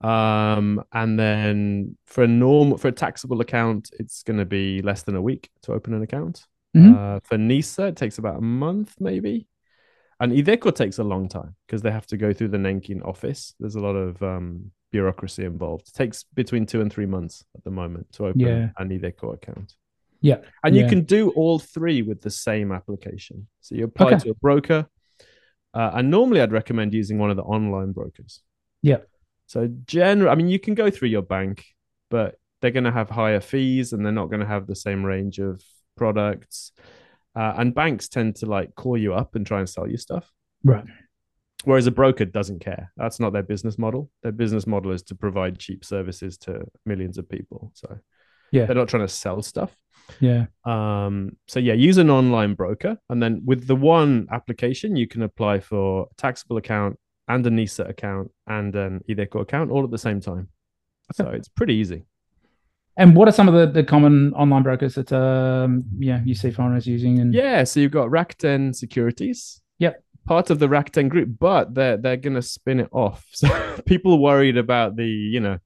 Um, 0.00 0.82
and 0.92 1.16
then 1.16 1.96
for 2.08 2.24
a 2.24 2.28
normal 2.28 2.76
for 2.76 2.88
a 2.88 2.92
taxable 2.92 3.40
account, 3.40 3.90
it's 4.00 4.24
going 4.24 4.40
to 4.40 4.44
be 4.44 4.82
less 4.82 5.02
than 5.04 5.14
a 5.14 5.22
week 5.22 5.48
to 5.62 5.74
open 5.74 5.94
an 5.94 6.02
account. 6.02 6.44
Mhm. 6.76 6.96
Uh, 6.96 7.20
for 7.22 7.38
NISA, 7.38 7.86
it 7.86 7.96
takes 7.96 8.18
about 8.18 8.38
a 8.38 8.40
month, 8.40 8.96
maybe. 8.98 9.46
And 10.20 10.32
iDeCo 10.32 10.74
takes 10.74 10.98
a 10.98 11.04
long 11.04 11.28
time 11.28 11.54
because 11.66 11.82
they 11.82 11.90
have 11.92 12.06
to 12.08 12.16
go 12.16 12.32
through 12.32 12.48
the 12.48 12.58
Nenkin 12.58 13.04
office. 13.06 13.54
There's 13.60 13.76
a 13.76 13.80
lot 13.80 13.94
of 13.94 14.20
um, 14.22 14.72
bureaucracy 14.90 15.44
involved. 15.44 15.88
It 15.88 15.94
takes 15.94 16.24
between 16.34 16.66
two 16.66 16.80
and 16.80 16.92
three 16.92 17.06
months 17.06 17.44
at 17.56 17.62
the 17.62 17.70
moment 17.70 18.12
to 18.14 18.26
open 18.26 18.40
Yeah. 18.40 18.70
an 18.78 18.88
iDeCo 18.88 19.34
account. 19.34 19.74
Yeah. 20.20 20.38
And 20.64 20.74
you 20.74 20.82
Yeah. 20.82 20.88
can 20.88 21.02
do 21.04 21.30
all 21.30 21.60
three 21.60 22.02
with 22.02 22.20
the 22.22 22.30
same 22.30 22.72
application. 22.72 23.46
So 23.60 23.76
you 23.76 23.84
apply 23.84 24.06
Okay. 24.14 24.18
to 24.24 24.30
a 24.30 24.34
broker. 24.34 24.86
Uh, 25.72 25.90
and 25.94 26.10
normally 26.10 26.40
I'd 26.40 26.50
recommend 26.50 26.94
using 26.94 27.18
one 27.18 27.30
of 27.30 27.36
the 27.36 27.42
online 27.44 27.92
brokers. 27.92 28.42
Yeah. 28.82 28.98
So 29.46 29.68
general, 29.86 30.30
I 30.30 30.34
mean, 30.34 30.48
you 30.48 30.58
can 30.58 30.74
go 30.74 30.90
through 30.90 31.08
your 31.08 31.22
bank, 31.22 31.64
but 32.10 32.36
they're 32.60 32.72
going 32.72 32.84
to 32.84 32.90
have 32.90 33.08
higher 33.10 33.40
fees 33.40 33.92
and 33.92 34.04
they're 34.04 34.12
not 34.12 34.30
going 34.30 34.40
to 34.40 34.46
have 34.46 34.66
the 34.66 34.74
same 34.74 35.04
range 35.04 35.38
of 35.38 35.62
products. 35.96 36.72
Uh, 37.36 37.54
and 37.56 37.74
banks 37.74 38.08
tend 38.08 38.36
to 38.36 38.46
like 38.46 38.74
call 38.74 38.96
you 38.96 39.14
up 39.14 39.34
and 39.34 39.46
try 39.46 39.58
and 39.60 39.68
sell 39.68 39.86
you 39.88 39.96
stuff. 39.96 40.30
Right. 40.64 40.84
Whereas 41.64 41.86
a 41.86 41.90
broker 41.90 42.24
doesn't 42.24 42.60
care. 42.60 42.92
That's 42.96 43.20
not 43.20 43.32
their 43.32 43.42
business 43.42 43.78
model. 43.78 44.10
Their 44.22 44.32
business 44.32 44.66
model 44.66 44.92
is 44.92 45.02
to 45.04 45.14
provide 45.14 45.58
cheap 45.58 45.84
services 45.84 46.38
to 46.38 46.64
millions 46.86 47.18
of 47.18 47.28
people. 47.28 47.70
So 47.74 47.98
Yeah. 48.52 48.66
they're 48.66 48.74
not 48.76 48.88
trying 48.88 49.06
to 49.06 49.12
sell 49.12 49.42
stuff. 49.42 49.76
Yeah. 50.20 50.46
Um, 50.64 51.36
so 51.48 51.60
yeah, 51.60 51.74
use 51.74 51.98
an 51.98 52.08
online 52.10 52.54
broker, 52.54 52.96
and 53.10 53.22
then 53.22 53.42
with 53.44 53.66
the 53.66 53.76
one 53.76 54.26
application, 54.32 54.96
you 54.96 55.06
can 55.06 55.22
apply 55.22 55.60
for 55.60 56.08
a 56.10 56.14
taxable 56.16 56.56
account 56.56 56.98
and 57.28 57.46
a 57.46 57.50
NISA 57.50 57.84
account 57.84 58.30
and 58.46 58.74
an 58.74 59.00
iDeCo 59.08 59.42
account 59.42 59.70
all 59.70 59.84
at 59.84 59.90
the 59.90 59.98
same 59.98 60.20
time. 60.20 60.48
So 61.12 61.28
it's 61.28 61.48
pretty 61.48 61.74
easy. 61.74 62.04
And 62.98 63.14
what 63.16 63.28
are 63.28 63.32
some 63.32 63.48
of 63.48 63.54
the, 63.54 63.66
the 63.66 63.84
common 63.84 64.34
online 64.34 64.64
brokers 64.64 64.96
that 64.96 65.12
um 65.12 65.84
yeah 65.98 66.20
you 66.24 66.34
see 66.34 66.50
foreigners 66.50 66.86
using? 66.86 67.20
And 67.20 67.32
Yeah, 67.32 67.64
so 67.64 67.80
you've 67.80 67.92
got 67.92 68.08
Rakuten 68.10 68.74
Securities. 68.74 69.62
Yep. 69.78 70.02
Part 70.26 70.50
of 70.50 70.58
the 70.58 70.66
Rakuten 70.66 71.08
group, 71.08 71.30
but 71.38 71.74
they're 71.74 71.96
they're 71.96 72.16
gonna 72.16 72.42
spin 72.42 72.80
it 72.80 72.88
off. 72.92 73.24
So 73.32 73.48
people 73.86 74.20
worried 74.20 74.58
about 74.58 74.96
the, 74.96 75.06
you 75.06 75.40
know, 75.40 75.58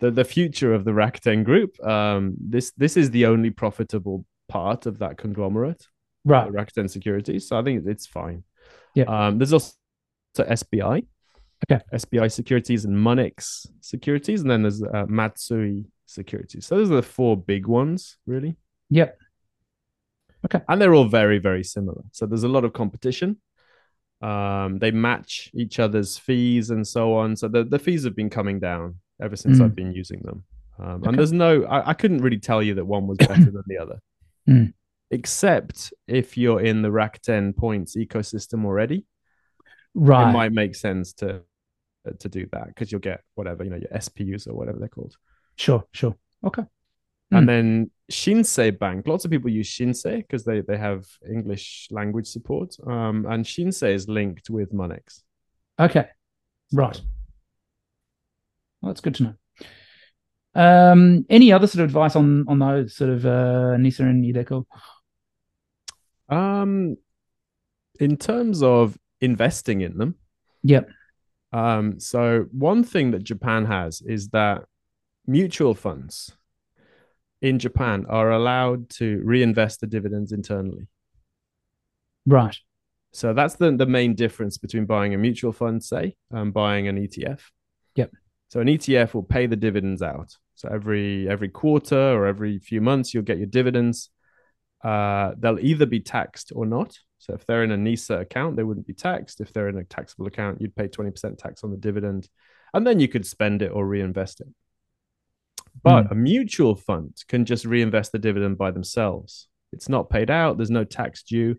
the, 0.00 0.10
the 0.10 0.24
future 0.24 0.74
of 0.74 0.84
the 0.84 0.90
Rakuten 0.90 1.44
group. 1.44 1.80
Um, 1.86 2.34
this 2.38 2.72
this 2.76 2.96
is 2.96 3.10
the 3.12 3.26
only 3.26 3.50
profitable 3.50 4.26
part 4.48 4.86
of 4.86 4.98
that 4.98 5.16
conglomerate. 5.16 5.86
right. 6.24 6.50
Rakuten 6.50 6.90
Securities. 6.90 7.48
So 7.48 7.58
I 7.58 7.62
think 7.62 7.86
it's 7.86 8.06
fine. 8.06 8.42
Yeah. 8.94 9.04
Um, 9.04 9.38
there's 9.38 9.52
also 9.52 9.72
SBI. 10.36 11.06
Okay. 11.70 11.84
SBI 11.94 12.32
Securities 12.32 12.84
and 12.84 12.96
Monex 12.96 13.66
Securities, 13.80 14.40
and 14.40 14.50
then 14.50 14.62
there's 14.62 14.82
uh, 14.82 15.04
Matsui 15.06 15.84
Securities. 16.10 16.66
So 16.66 16.76
those 16.76 16.90
are 16.90 16.96
the 16.96 17.02
four 17.02 17.36
big 17.36 17.66
ones, 17.66 18.16
really. 18.26 18.56
Yep. 18.90 19.16
Okay. 20.46 20.60
And 20.68 20.80
they're 20.80 20.94
all 20.94 21.04
very, 21.06 21.38
very 21.38 21.62
similar. 21.62 22.02
So 22.12 22.26
there's 22.26 22.42
a 22.44 22.48
lot 22.48 22.64
of 22.64 22.72
competition. 22.72 23.36
Um, 24.22 24.78
they 24.78 24.90
match 24.90 25.50
each 25.54 25.78
other's 25.78 26.18
fees 26.18 26.70
and 26.70 26.86
so 26.86 27.14
on. 27.16 27.36
So 27.36 27.48
the, 27.48 27.64
the 27.64 27.78
fees 27.78 28.04
have 28.04 28.16
been 28.16 28.30
coming 28.30 28.58
down 28.58 28.96
ever 29.22 29.36
since 29.36 29.58
Mm. 29.58 29.64
I've 29.64 29.74
been 29.76 29.92
using 29.92 30.20
them. 30.22 30.44
Um, 30.78 30.86
Okay. 31.00 31.08
And 31.10 31.18
there's 31.18 31.32
no, 31.32 31.64
I, 31.64 31.90
I 31.90 31.94
couldn't 31.94 32.22
really 32.22 32.38
tell 32.38 32.62
you 32.62 32.74
that 32.74 32.84
one 32.84 33.06
was 33.06 33.18
better 33.18 33.44
than 33.44 33.62
the 33.66 33.78
other, 33.78 34.00
Mm. 34.48 34.72
except 35.10 35.92
if 36.08 36.36
you're 36.36 36.60
in 36.60 36.82
the 36.82 36.88
Rakuten 36.88 37.54
points 37.56 37.96
ecosystem 37.96 38.64
already. 38.64 39.04
Right. 39.94 40.28
It 40.30 40.32
might 40.32 40.52
make 40.52 40.74
sense 40.74 41.12
to 41.14 41.42
to 42.18 42.28
do 42.30 42.46
that 42.52 42.68
because 42.68 42.90
you'll 42.90 43.00
get 43.02 43.20
whatever 43.34 43.62
you 43.62 43.68
know 43.68 43.76
your 43.76 43.90
SPUs 44.00 44.48
or 44.48 44.54
whatever 44.54 44.78
they're 44.78 44.88
called. 44.88 45.14
Sure. 45.60 45.84
Sure. 45.92 46.16
Okay. 46.42 46.62
And 47.30 47.44
Mm. 47.44 47.46
then 47.46 47.90
Shinsei 48.10 48.76
Bank, 48.78 49.06
lots 49.06 49.24
of 49.26 49.30
people 49.30 49.50
use 49.50 49.68
Shinsei 49.68 50.16
because 50.18 50.42
they, 50.44 50.62
they 50.62 50.78
have 50.78 51.06
English 51.28 51.88
language 51.90 52.26
support. 52.26 52.76
Um, 52.86 53.26
and 53.28 53.44
Shinsei 53.44 53.92
is 53.94 54.08
linked 54.08 54.48
with 54.48 54.72
Monex. 54.72 55.22
Okay. 55.78 56.08
Right. 56.72 56.98
Well, 58.80 58.90
that's 58.90 59.02
good 59.02 59.14
to 59.16 59.22
know. 59.24 59.34
Um, 60.54 61.26
any 61.28 61.52
other 61.52 61.66
sort 61.66 61.82
of 61.84 61.90
advice 61.90 62.16
on 62.16 62.44
on 62.48 62.58
those 62.58 62.96
sort 62.96 63.10
of 63.10 63.24
uh, 63.26 63.76
Nisa 63.76 64.02
and 64.04 64.24
Ideco? 64.24 64.64
Um, 66.28 66.96
in 68.00 68.16
terms 68.16 68.62
of 68.62 68.96
investing 69.20 69.82
in 69.82 69.98
them, 69.98 70.14
Yep. 70.62 70.88
um, 71.52 72.00
so 72.00 72.46
one 72.52 72.82
thing 72.82 73.10
that 73.12 73.22
Japan 73.24 73.66
has 73.66 74.00
is 74.02 74.30
that 74.30 74.64
mutual 75.30 75.74
funds 75.74 76.32
in 77.40 77.58
Japan 77.58 78.04
are 78.08 78.32
allowed 78.32 78.90
to 78.90 79.22
reinvest 79.24 79.80
the 79.80 79.86
dividends 79.86 80.32
internally. 80.32 80.88
Right. 82.26 82.56
So 83.12 83.32
that's 83.32 83.54
the, 83.54 83.72
the 83.76 83.86
main 83.86 84.14
difference 84.14 84.58
between 84.58 84.86
buying 84.86 85.14
a 85.14 85.18
mutual 85.18 85.52
fund, 85.52 85.82
say, 85.82 86.16
and 86.30 86.52
buying 86.52 86.88
an 86.88 86.96
ETF. 86.96 87.40
Yep. 87.96 88.12
So 88.48 88.60
an 88.60 88.68
ETF 88.68 89.14
will 89.14 89.22
pay 89.22 89.46
the 89.46 89.56
dividends 89.56 90.02
out. 90.02 90.36
So 90.56 90.68
every 90.68 91.28
every 91.28 91.48
quarter 91.48 91.96
or 91.96 92.26
every 92.26 92.58
few 92.58 92.80
months, 92.80 93.14
you'll 93.14 93.22
get 93.22 93.38
your 93.38 93.46
dividends. 93.46 94.10
Uh, 94.84 95.32
they'll 95.38 95.58
either 95.60 95.86
be 95.86 96.00
taxed 96.00 96.52
or 96.54 96.66
not. 96.66 96.98
So 97.18 97.34
if 97.34 97.46
they're 97.46 97.64
in 97.64 97.70
a 97.70 97.76
NISA 97.76 98.18
account, 98.18 98.56
they 98.56 98.62
wouldn't 98.62 98.86
be 98.86 98.94
taxed. 98.94 99.40
If 99.40 99.52
they're 99.52 99.68
in 99.68 99.78
a 99.78 99.84
taxable 99.84 100.26
account, 100.26 100.60
you'd 100.60 100.76
pay 100.76 100.88
20% 100.88 101.38
tax 101.38 101.64
on 101.64 101.70
the 101.70 101.76
dividend. 101.76 102.28
And 102.72 102.86
then 102.86 102.98
you 103.00 103.08
could 103.08 103.26
spend 103.26 103.62
it 103.62 103.72
or 103.72 103.86
reinvest 103.86 104.40
it. 104.40 104.48
But 105.82 106.10
a 106.12 106.14
mutual 106.14 106.74
fund 106.76 107.16
can 107.28 107.44
just 107.44 107.64
reinvest 107.64 108.12
the 108.12 108.18
dividend 108.18 108.58
by 108.58 108.70
themselves. 108.70 109.48
It's 109.72 109.88
not 109.88 110.10
paid 110.10 110.30
out, 110.30 110.56
there's 110.56 110.70
no 110.70 110.84
tax 110.84 111.22
due 111.22 111.56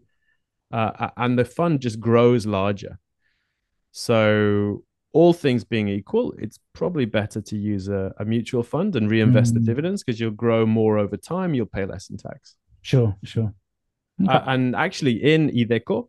uh, 0.72 1.10
and 1.18 1.38
the 1.38 1.44
fund 1.46 1.82
just 1.82 2.00
grows 2.00 2.46
larger. 2.46 2.98
So, 3.92 4.84
all 5.14 5.34
things 5.34 5.66
being 5.66 5.90
equal, 5.90 6.34
it's 6.38 6.60
probably 6.74 7.04
better 7.06 7.42
to 7.42 7.58
use 7.58 7.90
a, 7.90 8.14
a 8.18 8.24
mutual 8.26 8.64
fund 8.64 8.96
and 8.96 9.12
reinvest 9.12 9.54
the 9.54 9.60
Mm. 9.60 9.66
dividends 9.66 10.04
because 10.04 10.20
you'll 10.20 10.32
grow 10.32 10.66
more 10.66 10.98
over 10.98 11.18
time. 11.18 11.54
You'll 11.54 11.66
pay 11.66 11.84
less 11.86 12.10
in 12.10 12.16
tax. 12.18 12.56
Sure. 12.82 13.16
Sure. 13.24 13.54
Okay. 14.24 14.32
Uh, 14.32 14.44
and 14.48 14.76
actually, 14.76 15.22
in 15.34 15.50
iDeCo 15.50 16.08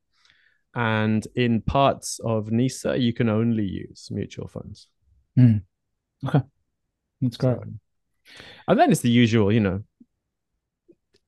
and 0.77 1.27
in 1.35 1.61
parts 1.63 2.21
of 2.25 2.53
NISA, 2.53 2.97
you 2.99 3.13
can 3.13 3.29
only 3.29 3.65
use 3.65 4.09
mutual 4.13 4.47
funds. 4.47 4.87
Okay. 5.39 6.43
That's 7.21 7.37
great. 7.37 7.57
So- 7.57 7.65
and 8.69 8.79
then 8.79 8.91
it's 8.91 9.01
the 9.01 9.11
usual, 9.11 9.53
you 9.53 9.61
know, 9.61 9.83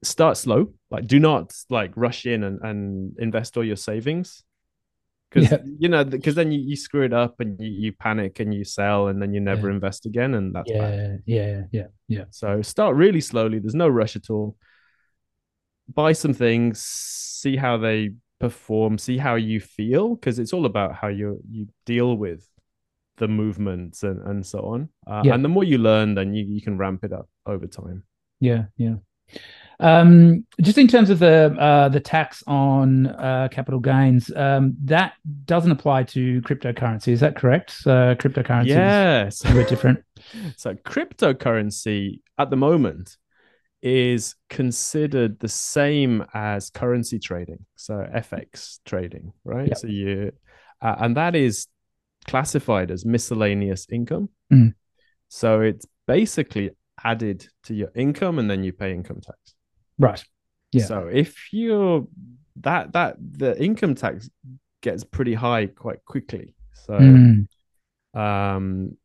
start 0.03 0.37
slow. 0.37 0.73
Like, 0.91 1.07
do 1.07 1.19
not 1.19 1.55
like 1.71 1.93
rush 1.97 2.27
in 2.27 2.45
and, 2.45 2.61
and 2.63 3.17
invest 3.19 3.57
all 3.57 3.65
your 3.65 3.77
savings. 3.77 4.45
Because 5.31 5.51
Yeah. 5.51 5.59
you 5.79 5.89
know, 5.89 6.05
because 6.05 6.35
then 6.37 6.53
you, 6.53 6.61
you 6.61 6.77
screw 6.77 7.05
it 7.05 7.13
up 7.13 7.41
and 7.41 7.59
you, 7.59 7.69
you 7.69 7.93
panic 7.93 8.39
and 8.39 8.55
you 8.55 8.65
sell 8.65 9.09
and 9.09 9.21
then 9.21 9.35
you 9.35 9.41
never 9.41 9.71
invest 9.71 10.07
again, 10.07 10.35
and 10.35 10.55
that's 10.55 10.71
bad. 10.71 11.23
Yeah. 11.27 11.47
Yeah. 11.47 11.63
Yeah. 11.73 11.87
Yeah. 12.07 12.25
So 12.31 12.63
start 12.63 12.95
really 12.95 13.21
slowly. 13.21 13.59
There's 13.59 13.75
no 13.75 13.89
rush 13.89 14.15
at 14.15 14.31
all. 14.31 14.57
Buy 15.93 16.13
some 16.13 16.35
things, 16.35 16.81
see 16.83 17.57
how 17.57 17.77
they 17.79 18.11
perform, 18.39 18.97
see 18.99 19.19
how 19.19 19.35
you 19.35 19.61
feel, 19.61 20.15
because 20.15 20.39
it's 20.39 20.53
all 20.53 20.67
about 20.67 20.95
how 20.95 21.09
you 21.09 21.41
you 21.51 21.67
deal 21.85 22.17
with 22.17 22.47
the 23.17 23.29
movements 23.29 24.03
and, 24.03 24.21
and 24.27 24.45
so 24.45 24.61
on. 24.61 24.89
Uh, 25.07 25.23
Yeah. 25.25 25.35
And 25.35 25.45
the 25.45 25.49
more 25.49 25.65
you 25.65 25.79
learn, 25.79 26.15
then 26.15 26.35
you, 26.35 26.45
you 26.45 26.61
can 26.61 26.77
ramp 26.79 27.05
it 27.05 27.13
up 27.13 27.29
over 27.47 27.67
time. 27.67 28.05
Yeah, 28.41 28.65
yeah. 28.77 28.97
Um, 29.81 30.47
just 30.61 30.79
in 30.79 30.87
terms 30.87 31.11
of 31.11 31.19
the 31.19 31.55
uh, 31.59 31.89
the 31.89 31.99
tax 31.99 32.45
on 32.47 33.07
uh, 33.09 33.49
capital 33.51 33.81
gains, 33.81 34.31
um, 34.37 34.77
that 34.85 35.15
doesn't 35.47 35.71
apply 35.73 36.05
to 36.05 36.41
cryptocurrency. 36.43 37.09
Is 37.09 37.21
that 37.21 37.35
correct? 37.37 37.73
So 37.73 38.15
cryptocurrency 38.15 38.67
Yes. 38.67 39.45
is 39.45 39.51
a 39.51 39.55
bit 39.55 39.69
different. 39.69 40.01
So 40.57 40.75
cryptocurrency 40.75 42.21
at 42.39 42.51
the 42.51 42.57
moment 42.57 43.17
is 43.83 44.35
considered 44.49 45.39
the 45.41 45.49
same 45.49 46.25
as 46.33 46.71
currency 46.71 47.19
trading, 47.19 47.67
so 47.77 47.95
FX 47.97 48.79
trading, 48.87 49.33
right? 49.45 49.69
Yep. 49.69 49.77
So 49.77 49.87
you, 49.89 50.33
uh, 50.81 50.95
and 50.99 51.17
that 51.19 51.35
is 51.37 51.67
classified 52.27 52.91
as 52.91 53.05
miscellaneous 53.05 53.87
income. 53.91 54.29
Mm. 54.53 54.75
So 55.29 55.61
it's 55.61 55.87
basically 56.07 56.71
added 57.03 57.47
to 57.65 57.75
your 57.75 57.91
income, 57.95 58.39
and 58.39 58.51
then 58.51 58.65
you 58.65 58.73
pay 58.73 58.93
income 58.93 59.21
tax. 59.21 59.55
Right. 59.99 60.23
Yeah. 60.73 60.85
So 60.85 61.09
if 61.13 61.53
you're 61.53 62.07
that 62.61 62.93
that 62.93 63.17
the 63.19 63.61
income 63.63 63.95
tax 63.95 64.29
gets 64.81 65.05
pretty 65.05 65.35
high 65.35 65.67
quite 65.67 66.05
quickly. 66.05 66.55
So 66.87 66.95
Mm, 66.95 67.47
um, 68.15 68.97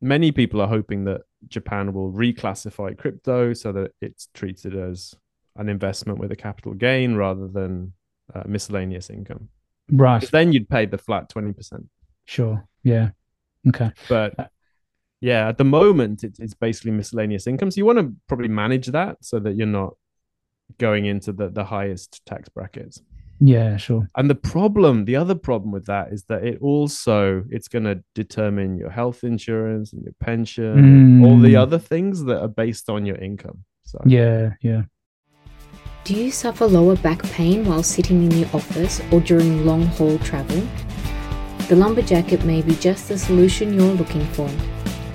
many 0.00 0.32
people 0.32 0.60
are 0.60 0.68
hoping 0.68 1.04
that 1.04 1.22
Japan 1.48 1.92
will 1.92 2.12
reclassify 2.12 2.96
crypto 2.96 3.52
so 3.52 3.72
that 3.72 3.92
it's 4.00 4.28
treated 4.34 4.74
as 4.76 5.14
an 5.56 5.68
investment 5.68 6.18
with 6.18 6.32
a 6.32 6.36
capital 6.36 6.74
gain 6.74 7.14
rather 7.14 7.48
than 7.48 7.92
uh, 8.34 8.42
miscellaneous 8.46 9.10
income. 9.10 9.48
right. 9.90 10.28
then 10.30 10.52
you'd 10.52 10.68
pay 10.68 10.86
the 10.86 10.98
flat 10.98 11.28
20%. 11.30 11.86
Sure. 12.26 12.66
Yeah. 12.82 13.10
Okay. 13.68 13.90
But 14.08 14.50
yeah, 15.20 15.48
at 15.48 15.56
the 15.58 15.64
moment 15.64 16.22
it, 16.24 16.36
it's 16.38 16.54
basically 16.54 16.90
miscellaneous 16.92 17.46
income. 17.46 17.70
So 17.70 17.78
you 17.78 17.86
want 17.86 17.98
to 17.98 18.12
probably 18.28 18.48
manage 18.48 18.88
that 18.88 19.16
so 19.22 19.38
that 19.40 19.56
you're 19.56 19.66
not 19.66 19.94
going 20.78 21.06
into 21.06 21.32
the 21.32 21.48
the 21.48 21.64
highest 21.64 22.20
tax 22.26 22.48
brackets. 22.48 23.00
Yeah, 23.38 23.76
sure. 23.76 24.08
And 24.16 24.30
the 24.30 24.34
problem, 24.34 25.04
the 25.04 25.16
other 25.16 25.34
problem 25.34 25.70
with 25.70 25.84
that 25.86 26.10
is 26.12 26.24
that 26.24 26.42
it 26.44 26.58
also 26.62 27.44
it's 27.50 27.68
going 27.68 27.84
to 27.84 28.02
determine 28.14 28.78
your 28.78 28.88
health 28.90 29.24
insurance 29.24 29.92
and 29.92 30.02
your 30.02 30.14
pension, 30.20 30.78
and 30.78 31.24
all 31.24 31.38
the 31.38 31.54
Mm. 31.54 31.60
other 31.62 31.78
things 31.78 32.24
that 32.24 32.40
are 32.40 32.48
based 32.48 32.88
on 32.88 33.04
your 33.04 33.16
income. 33.16 33.64
So 33.84 34.00
Yeah, 34.06 34.54
yeah. 34.62 34.82
Do 36.04 36.14
you 36.14 36.30
suffer 36.30 36.66
lower 36.66 36.96
back 36.96 37.22
pain 37.24 37.64
while 37.66 37.82
sitting 37.82 38.22
in 38.22 38.28
the 38.30 38.44
office 38.54 39.00
or 39.12 39.20
during 39.20 39.66
long 39.66 39.84
haul 39.86 40.18
travel? 40.18 40.62
The 41.68 41.74
Lumberjacket 41.74 42.44
may 42.44 42.62
be 42.62 42.76
just 42.76 43.08
the 43.08 43.18
solution 43.18 43.74
you're 43.74 43.94
looking 43.94 44.24
for. 44.26 44.48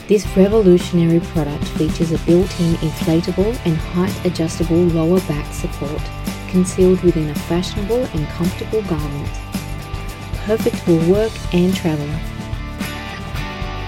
This 0.09 0.27
revolutionary 0.35 1.21
product 1.21 1.63
features 1.69 2.11
a 2.11 2.17
built 2.25 2.59
in 2.59 2.73
inflatable 2.75 3.57
and 3.65 3.77
height 3.77 4.25
adjustable 4.25 4.75
lower 4.75 5.21
back 5.21 5.53
support 5.53 6.01
concealed 6.49 7.01
within 7.03 7.29
a 7.29 7.35
fashionable 7.35 8.03
and 8.03 8.27
comfortable 8.27 8.81
garment. 8.81 9.29
Perfect 10.43 10.75
for 10.75 10.97
work 11.09 11.31
and 11.53 11.73
travel. 11.73 12.05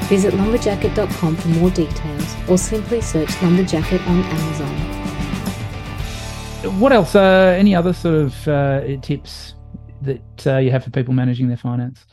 Visit 0.07 0.34
lumberjacket.com 0.34 1.36
for 1.36 1.47
more 1.49 1.70
details 1.72 2.36
or 2.47 2.57
simply 2.57 3.01
search 3.01 3.30
Lumberjacket 3.41 4.07
on 4.07 4.24
Amazon. 4.24 4.74
What 6.80 6.93
else? 6.93 7.14
Uh, 7.14 7.53
any 7.57 7.76
other 7.76 7.91
sort 7.91 8.16
of 8.16 8.47
uh, 8.47 8.97
tips 9.01 9.55
that 10.01 10.47
uh, 10.47 10.59
you 10.59 10.72
have 10.72 10.86
for 10.86 10.91
people 10.91 11.14
managing 11.14 11.49
their 11.49 11.57
finance? 11.57 12.05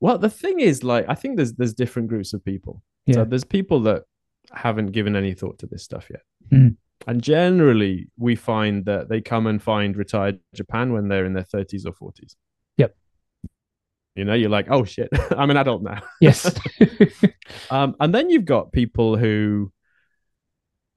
Well, 0.00 0.18
the 0.18 0.30
thing 0.30 0.60
is, 0.60 0.84
like, 0.84 1.06
I 1.08 1.14
think 1.14 1.36
there's 1.36 1.54
there's 1.54 1.74
different 1.74 2.08
groups 2.08 2.32
of 2.32 2.44
people. 2.44 2.82
Yeah. 3.06 3.14
So 3.14 3.24
there's 3.24 3.44
people 3.44 3.80
that 3.80 4.04
haven't 4.52 4.92
given 4.92 5.16
any 5.16 5.34
thought 5.34 5.58
to 5.58 5.66
this 5.66 5.82
stuff 5.82 6.08
yet. 6.10 6.22
Mm. 6.52 6.76
And 7.06 7.22
generally, 7.22 8.08
we 8.16 8.34
find 8.34 8.84
that 8.86 9.08
they 9.08 9.20
come 9.20 9.46
and 9.46 9.62
find 9.62 9.96
Retire 9.96 10.34
Japan 10.54 10.92
when 10.92 11.08
they're 11.08 11.26
in 11.26 11.34
their 11.34 11.44
30s 11.44 11.84
or 11.86 11.92
40s. 11.92 12.36
Yep. 12.78 12.96
You 14.14 14.24
know, 14.24 14.34
you're 14.34 14.50
like, 14.50 14.66
oh 14.70 14.84
shit, 14.84 15.08
I'm 15.36 15.50
an 15.50 15.56
adult 15.56 15.82
now. 15.82 16.02
Yes. 16.20 16.58
Um, 17.70 17.94
and 18.00 18.14
then 18.14 18.30
you've 18.30 18.44
got 18.44 18.72
people 18.72 19.16
who 19.16 19.72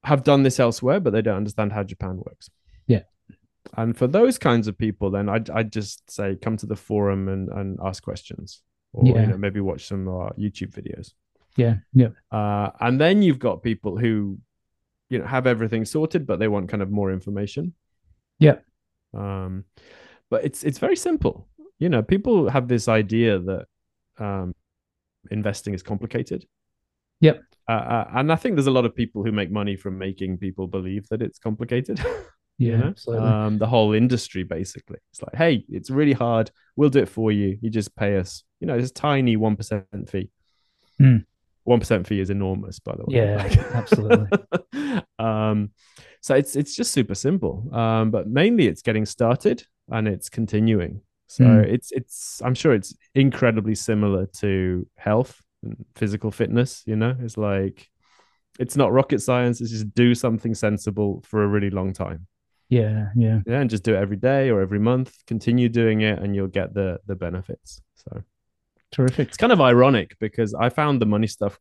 have 0.03 0.23
done 0.23 0.43
this 0.43 0.59
elsewhere, 0.59 0.99
but 0.99 1.11
they 1.11 1.21
don't 1.21 1.35
understand 1.35 1.73
how 1.73 1.83
Japan 1.83 2.17
works. 2.17 2.49
Yeah. 2.87 3.03
And 3.75 3.97
for 3.97 4.07
those 4.07 4.37
kinds 4.37 4.67
of 4.67 4.77
people, 4.77 5.11
then 5.11 5.27
I'd, 5.27 5.49
I'd 5.49 5.73
just 5.73 6.09
say 6.09 6.37
come 6.41 6.55
to 6.57 6.65
the 6.65 6.75
forum 6.75 7.27
and, 7.27 7.49
and 7.49 7.77
ask 7.83 8.01
questions, 8.03 8.61
or 8.93 9.05
Yeah. 9.05 9.21
you 9.21 9.27
know, 9.27 9.37
maybe 9.37 9.59
watch 9.59 9.85
some 9.87 10.07
uh, 10.07 10.29
YouTube 10.37 10.71
videos. 10.73 11.13
yeah, 11.57 11.77
yeah, 11.93 12.09
Uh, 12.31 12.69
and 12.79 12.99
then 13.01 13.21
you've 13.23 13.39
got 13.39 13.63
people 13.63 13.97
who, 13.97 14.37
you 15.09 15.19
know, 15.19 15.25
have 15.25 15.47
everything 15.47 15.85
sorted, 15.85 16.27
but 16.27 16.37
they 16.39 16.47
want 16.47 16.69
kind 16.69 16.83
of 16.83 16.89
more 16.91 17.11
information. 17.11 17.73
Yeah. 18.39 18.57
Um, 19.13 19.63
but 20.29 20.43
it's 20.45 20.63
it's 20.63 20.77
very 20.79 20.95
simple. 20.95 21.47
You 21.79 21.89
know, 21.89 22.03
people 22.03 22.49
have 22.49 22.67
this 22.67 22.87
idea 22.87 23.39
that 23.39 23.65
um, 24.19 24.53
investing 25.31 25.73
is 25.73 25.81
complicated. 25.83 26.45
Yep. 27.21 27.41
Uh, 27.67 27.71
uh, 27.95 28.07
and 28.15 28.31
I 28.31 28.35
think 28.35 28.55
there's 28.55 28.67
a 28.67 28.71
lot 28.79 28.85
of 28.85 28.93
people 28.95 29.23
who 29.23 29.31
make 29.31 29.51
money 29.51 29.75
from 29.75 29.97
making 29.97 30.37
people 30.37 30.67
believe 30.67 31.07
that 31.09 31.21
it's 31.21 31.39
complicated. 31.39 31.99
yeah. 32.57 32.71
you 32.71 32.77
know? 32.77 32.87
Absolutely. 32.87 33.27
Um, 33.27 33.57
the 33.57 33.67
whole 33.67 33.93
industry 33.93 34.43
basically. 34.43 34.97
It's 35.11 35.21
like, 35.21 35.35
hey, 35.35 35.65
it's 35.69 35.89
really 35.89 36.13
hard. 36.13 36.51
We'll 36.75 36.89
do 36.91 36.99
it 36.99 37.09
for 37.09 37.31
you. 37.31 37.57
You 37.61 37.69
just 37.69 37.95
pay 37.95 38.17
us. 38.17 38.43
You 38.59 38.67
know, 38.67 38.75
it's 38.77 38.91
a 38.91 38.93
tiny 38.93 39.35
one 39.35 39.55
percent 39.55 40.09
fee. 40.09 40.29
One 41.63 41.79
percent 41.79 42.07
fee 42.07 42.21
is 42.21 42.29
enormous, 42.29 42.79
by 42.79 42.95
the 42.95 43.03
way. 43.03 43.13
Yeah, 43.15 43.43
absolutely. 43.73 44.27
um, 45.19 45.71
so 46.21 46.33
it's 46.35 46.55
it's 46.55 46.75
just 46.75 46.91
super 46.93 47.15
simple. 47.15 47.67
Um, 47.75 48.09
but 48.09 48.27
mainly 48.27 48.67
it's 48.67 48.81
getting 48.81 49.05
started 49.05 49.63
and 49.89 50.07
it's 50.07 50.29
continuing. 50.29 51.01
So 51.27 51.43
Hmm. 51.43 51.63
it's 51.69 51.91
it's 51.91 52.41
I'm 52.43 52.55
sure 52.55 52.73
it's 52.73 52.95
incredibly 53.15 53.75
similar 53.75 54.27
to 54.39 54.87
health 54.95 55.41
and 55.61 55.75
physical 55.95 56.31
fitness. 56.31 56.83
You 56.85 56.95
know, 56.95 57.15
it's 57.19 57.35
like 57.37 57.89
it's 58.59 58.77
not 58.77 58.93
rocket 58.93 59.21
science. 59.21 59.61
It's 59.61 59.71
just 59.71 59.93
do 59.93 60.15
something 60.15 60.55
sensible 60.55 61.21
for 61.27 61.43
a 61.43 61.47
really 61.47 61.69
long 61.69 61.93
time. 61.93 62.27
yeah, 62.69 63.09
yeah. 63.15 63.41
Yeah, 63.45 63.59
and 63.61 63.69
just 63.69 63.83
do 63.83 63.93
it 63.95 63.97
every 63.99 64.17
day 64.17 64.49
or 64.49 64.61
every 64.61 64.79
month. 64.79 65.13
Continue 65.27 65.69
doing 65.69 66.01
it, 66.01 66.19
and 66.19 66.35
you'll 66.35 66.47
get 66.47 66.73
the 66.73 66.99
the 67.07 67.15
benefits. 67.15 67.81
So 67.95 68.23
Terrific. 68.91 69.27
it's 69.29 69.37
kind 69.37 69.51
of 69.51 69.59
ironic 69.61 70.15
because 70.19 70.53
I 70.53 70.69
found 70.69 71.01
the 71.01 71.05
money 71.05 71.27
stuff 71.27 71.59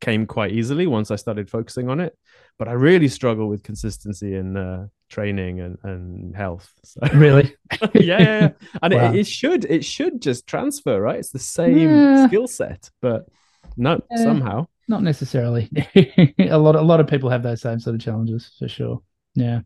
came 0.00 0.26
quite 0.26 0.52
easily 0.52 0.86
once 0.86 1.10
I 1.10 1.16
started 1.16 1.48
focusing 1.48 1.88
on 1.88 2.00
it, 2.00 2.16
but 2.58 2.68
I 2.68 2.72
really 2.72 3.08
struggle 3.08 3.48
with 3.48 3.62
consistency 3.62 4.34
in 4.34 4.56
uh, 4.56 4.88
training 5.08 5.60
and 5.60 5.78
and 5.84 6.34
health. 6.36 6.70
So 6.84 7.00
Really? 7.14 7.54
yeah, 7.94 8.18
yeah, 8.18 8.18
yeah. 8.20 8.48
and 8.82 8.94
Wow. 8.94 9.12
it, 9.12 9.20
it 9.20 9.26
should 9.26 9.64
it 9.64 9.84
should 9.84 10.20
just 10.20 10.46
transfer, 10.46 11.00
right? 11.00 11.18
It's 11.20 11.30
the 11.30 11.38
same 11.38 11.78
Yeah. 11.78 12.26
skill 12.26 12.46
set, 12.48 12.90
but 13.00 13.26
no, 13.76 14.00
Yeah. 14.10 14.24
somehow. 14.24 14.66
Not 14.88 15.02
necessarily. 15.04 15.70
a 16.38 16.58
lot, 16.58 16.74
a 16.74 16.82
lot 16.82 16.98
of 17.00 17.06
people 17.06 17.30
have 17.30 17.42
those 17.44 17.62
same 17.62 17.78
sort 17.78 17.94
of 17.94 18.02
challenges 18.02 18.50
for 18.58 18.68
sure. 18.68 19.00
Yeah. 19.34 19.60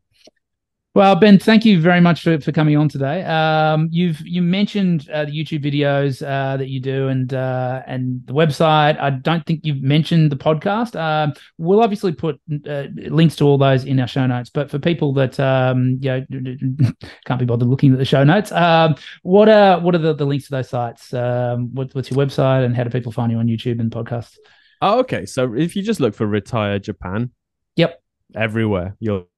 Well, 0.96 1.14
Ben, 1.14 1.38
thank 1.38 1.66
you 1.66 1.78
very 1.78 2.00
much 2.00 2.22
for, 2.22 2.40
for 2.40 2.52
coming 2.52 2.74
on 2.78 2.88
today. 2.88 3.22
Um, 3.24 3.90
you've 3.92 4.18
you 4.26 4.40
mentioned 4.40 5.10
uh, 5.10 5.26
the 5.26 5.30
YouTube 5.30 5.62
videos 5.62 6.22
uh, 6.22 6.56
that 6.56 6.70
you 6.70 6.80
do 6.80 7.08
and 7.08 7.34
uh, 7.34 7.82
and 7.86 8.22
the 8.24 8.32
website. 8.32 8.98
I 8.98 9.10
don't 9.10 9.44
think 9.44 9.60
you've 9.62 9.82
mentioned 9.82 10.32
the 10.32 10.36
podcast. 10.36 10.98
Um, 10.98 11.34
we'll 11.58 11.82
obviously 11.82 12.12
put 12.12 12.40
uh, 12.66 12.84
links 12.94 13.36
to 13.36 13.44
all 13.44 13.58
those 13.58 13.84
in 13.84 14.00
our 14.00 14.06
show 14.06 14.26
notes. 14.26 14.48
But 14.48 14.70
for 14.70 14.78
people 14.78 15.12
that 15.12 15.38
um, 15.38 15.98
you 16.00 16.26
know 16.30 16.90
can't 17.26 17.40
be 17.40 17.44
bothered 17.44 17.68
looking 17.68 17.92
at 17.92 17.98
the 17.98 18.06
show 18.06 18.24
notes, 18.24 18.50
um, 18.52 18.94
what 19.22 19.50
are 19.50 19.78
what 19.78 19.94
are 19.94 19.98
the, 19.98 20.14
the 20.14 20.24
links 20.24 20.46
to 20.46 20.52
those 20.52 20.70
sites? 20.70 21.12
Um, 21.12 21.74
what, 21.74 21.94
what's 21.94 22.10
your 22.10 22.24
website 22.24 22.64
and 22.64 22.74
how 22.74 22.84
do 22.84 22.88
people 22.88 23.12
find 23.12 23.30
you 23.30 23.36
on 23.36 23.48
YouTube 23.48 23.80
and 23.80 23.90
podcasts? 23.90 24.38
Oh, 24.80 25.00
okay. 25.00 25.26
So 25.26 25.52
if 25.56 25.76
you 25.76 25.82
just 25.82 26.00
look 26.00 26.14
for 26.14 26.26
retire 26.26 26.78
Japan, 26.78 27.32
Yep. 27.76 28.02
everywhere 28.34 28.96
you'll 28.98 29.28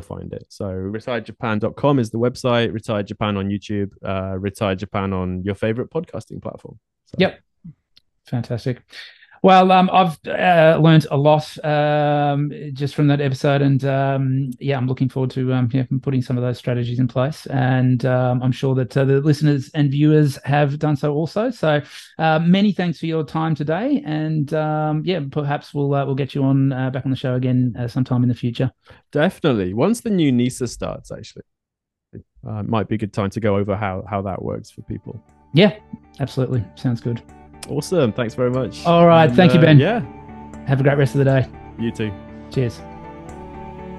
find 0.00 0.32
it. 0.32 0.46
So 0.48 0.66
retirejapan.com 0.66 1.98
is 1.98 2.10
the 2.10 2.18
website, 2.18 2.72
retire 2.72 3.02
Japan 3.02 3.36
on 3.36 3.48
YouTube, 3.48 3.92
uh, 4.04 4.38
retire 4.38 4.74
Japan 4.74 5.12
on 5.12 5.42
your 5.44 5.54
favorite 5.54 5.90
podcasting 5.90 6.42
platform. 6.42 6.78
So, 7.06 7.16
Yep. 7.18 7.40
Fantastic. 8.26 8.82
Well, 9.42 9.72
um, 9.72 9.88
I've 9.90 10.18
uh, 10.26 10.78
learned 10.82 11.06
a 11.10 11.16
lot 11.16 11.64
um, 11.64 12.52
just 12.74 12.94
from 12.94 13.06
that 13.06 13.22
episode, 13.22 13.62
and 13.62 13.82
um, 13.86 14.50
yeah, 14.60 14.76
I'm 14.76 14.86
looking 14.86 15.08
forward 15.08 15.30
to 15.30 15.54
um, 15.54 15.70
yeah, 15.72 15.84
putting 16.02 16.20
some 16.20 16.36
of 16.36 16.42
those 16.42 16.58
strategies 16.58 16.98
in 16.98 17.08
place. 17.08 17.46
And 17.46 18.04
um, 18.04 18.42
I'm 18.42 18.52
sure 18.52 18.74
that 18.74 18.94
uh, 18.94 19.06
the 19.06 19.20
listeners 19.20 19.70
and 19.72 19.90
viewers 19.90 20.38
have 20.44 20.78
done 20.78 20.94
so 20.94 21.14
also. 21.14 21.50
So, 21.50 21.80
uh, 22.18 22.38
many 22.40 22.72
thanks 22.72 22.98
for 22.98 23.06
your 23.06 23.24
time 23.24 23.54
today, 23.54 24.02
and 24.04 24.52
um, 24.52 25.02
yeah, 25.06 25.20
perhaps 25.30 25.72
we'll 25.72 25.94
uh, 25.94 26.04
we'll 26.04 26.14
get 26.14 26.34
you 26.34 26.44
on 26.44 26.72
uh, 26.72 26.90
back 26.90 27.06
on 27.06 27.10
the 27.10 27.16
show 27.16 27.34
again 27.34 27.74
uh, 27.78 27.88
sometime 27.88 28.22
in 28.22 28.28
the 28.28 28.34
future. 28.34 28.70
Definitely. 29.10 29.72
Once 29.72 30.02
the 30.02 30.10
new 30.10 30.30
NISA 30.30 30.68
starts, 30.68 31.10
actually, 31.10 31.44
uh, 32.46 32.58
it 32.58 32.68
might 32.68 32.88
be 32.88 32.96
a 32.96 32.98
good 32.98 33.14
time 33.14 33.30
to 33.30 33.40
go 33.40 33.56
over 33.56 33.74
how, 33.74 34.04
how 34.08 34.20
that 34.20 34.42
works 34.42 34.70
for 34.70 34.82
people. 34.82 35.22
Yeah, 35.54 35.78
absolutely, 36.20 36.62
sounds 36.76 37.00
good. 37.00 37.22
Awesome. 37.68 38.12
Thanks 38.12 38.34
very 38.34 38.50
much. 38.50 38.84
All 38.86 39.06
right, 39.06 39.26
And, 39.28 39.36
thank 39.36 39.52
you, 39.54 39.58
uh, 39.60 39.62
Ben. 39.62 39.78
Yeah. 39.78 40.02
Have 40.66 40.80
a 40.80 40.82
great 40.82 40.98
rest 40.98 41.14
of 41.14 41.18
the 41.18 41.24
day. 41.24 41.46
You 41.78 41.90
too. 41.90 42.12
Cheers. 42.50 42.80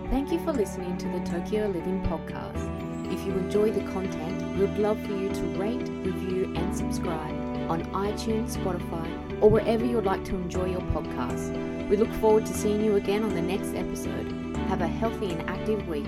Thank 0.09 0.31
you 0.31 0.39
for 0.43 0.51
listening 0.51 0.97
to 0.97 1.07
the 1.07 1.19
Tokyo 1.19 1.67
Living 1.67 2.01
Podcast. 2.03 2.67
If 3.13 3.25
you 3.25 3.33
enjoy 3.33 3.71
the 3.71 3.81
content, 3.91 4.57
we'd 4.57 4.77
love 4.77 4.99
for 5.05 5.13
you 5.13 5.29
to 5.29 5.41
rate, 5.59 5.87
review, 6.05 6.53
and 6.55 6.75
subscribe 6.75 7.31
on 7.69 7.83
iTunes, 7.93 8.57
Spotify, 8.57 9.41
or 9.41 9.49
wherever 9.49 9.85
you'd 9.85 10.03
like 10.05 10.23
to 10.25 10.35
enjoy 10.35 10.65
your 10.65 10.81
podcast. 10.93 11.87
We 11.89 11.97
look 11.97 12.11
forward 12.15 12.45
to 12.45 12.53
seeing 12.53 12.83
you 12.83 12.95
again 12.95 13.23
on 13.23 13.33
the 13.35 13.41
next 13.41 13.73
episode. 13.73 14.31
Have 14.67 14.81
a 14.81 14.87
healthy 14.87 15.31
and 15.31 15.49
active 15.49 15.87
week. 15.87 16.07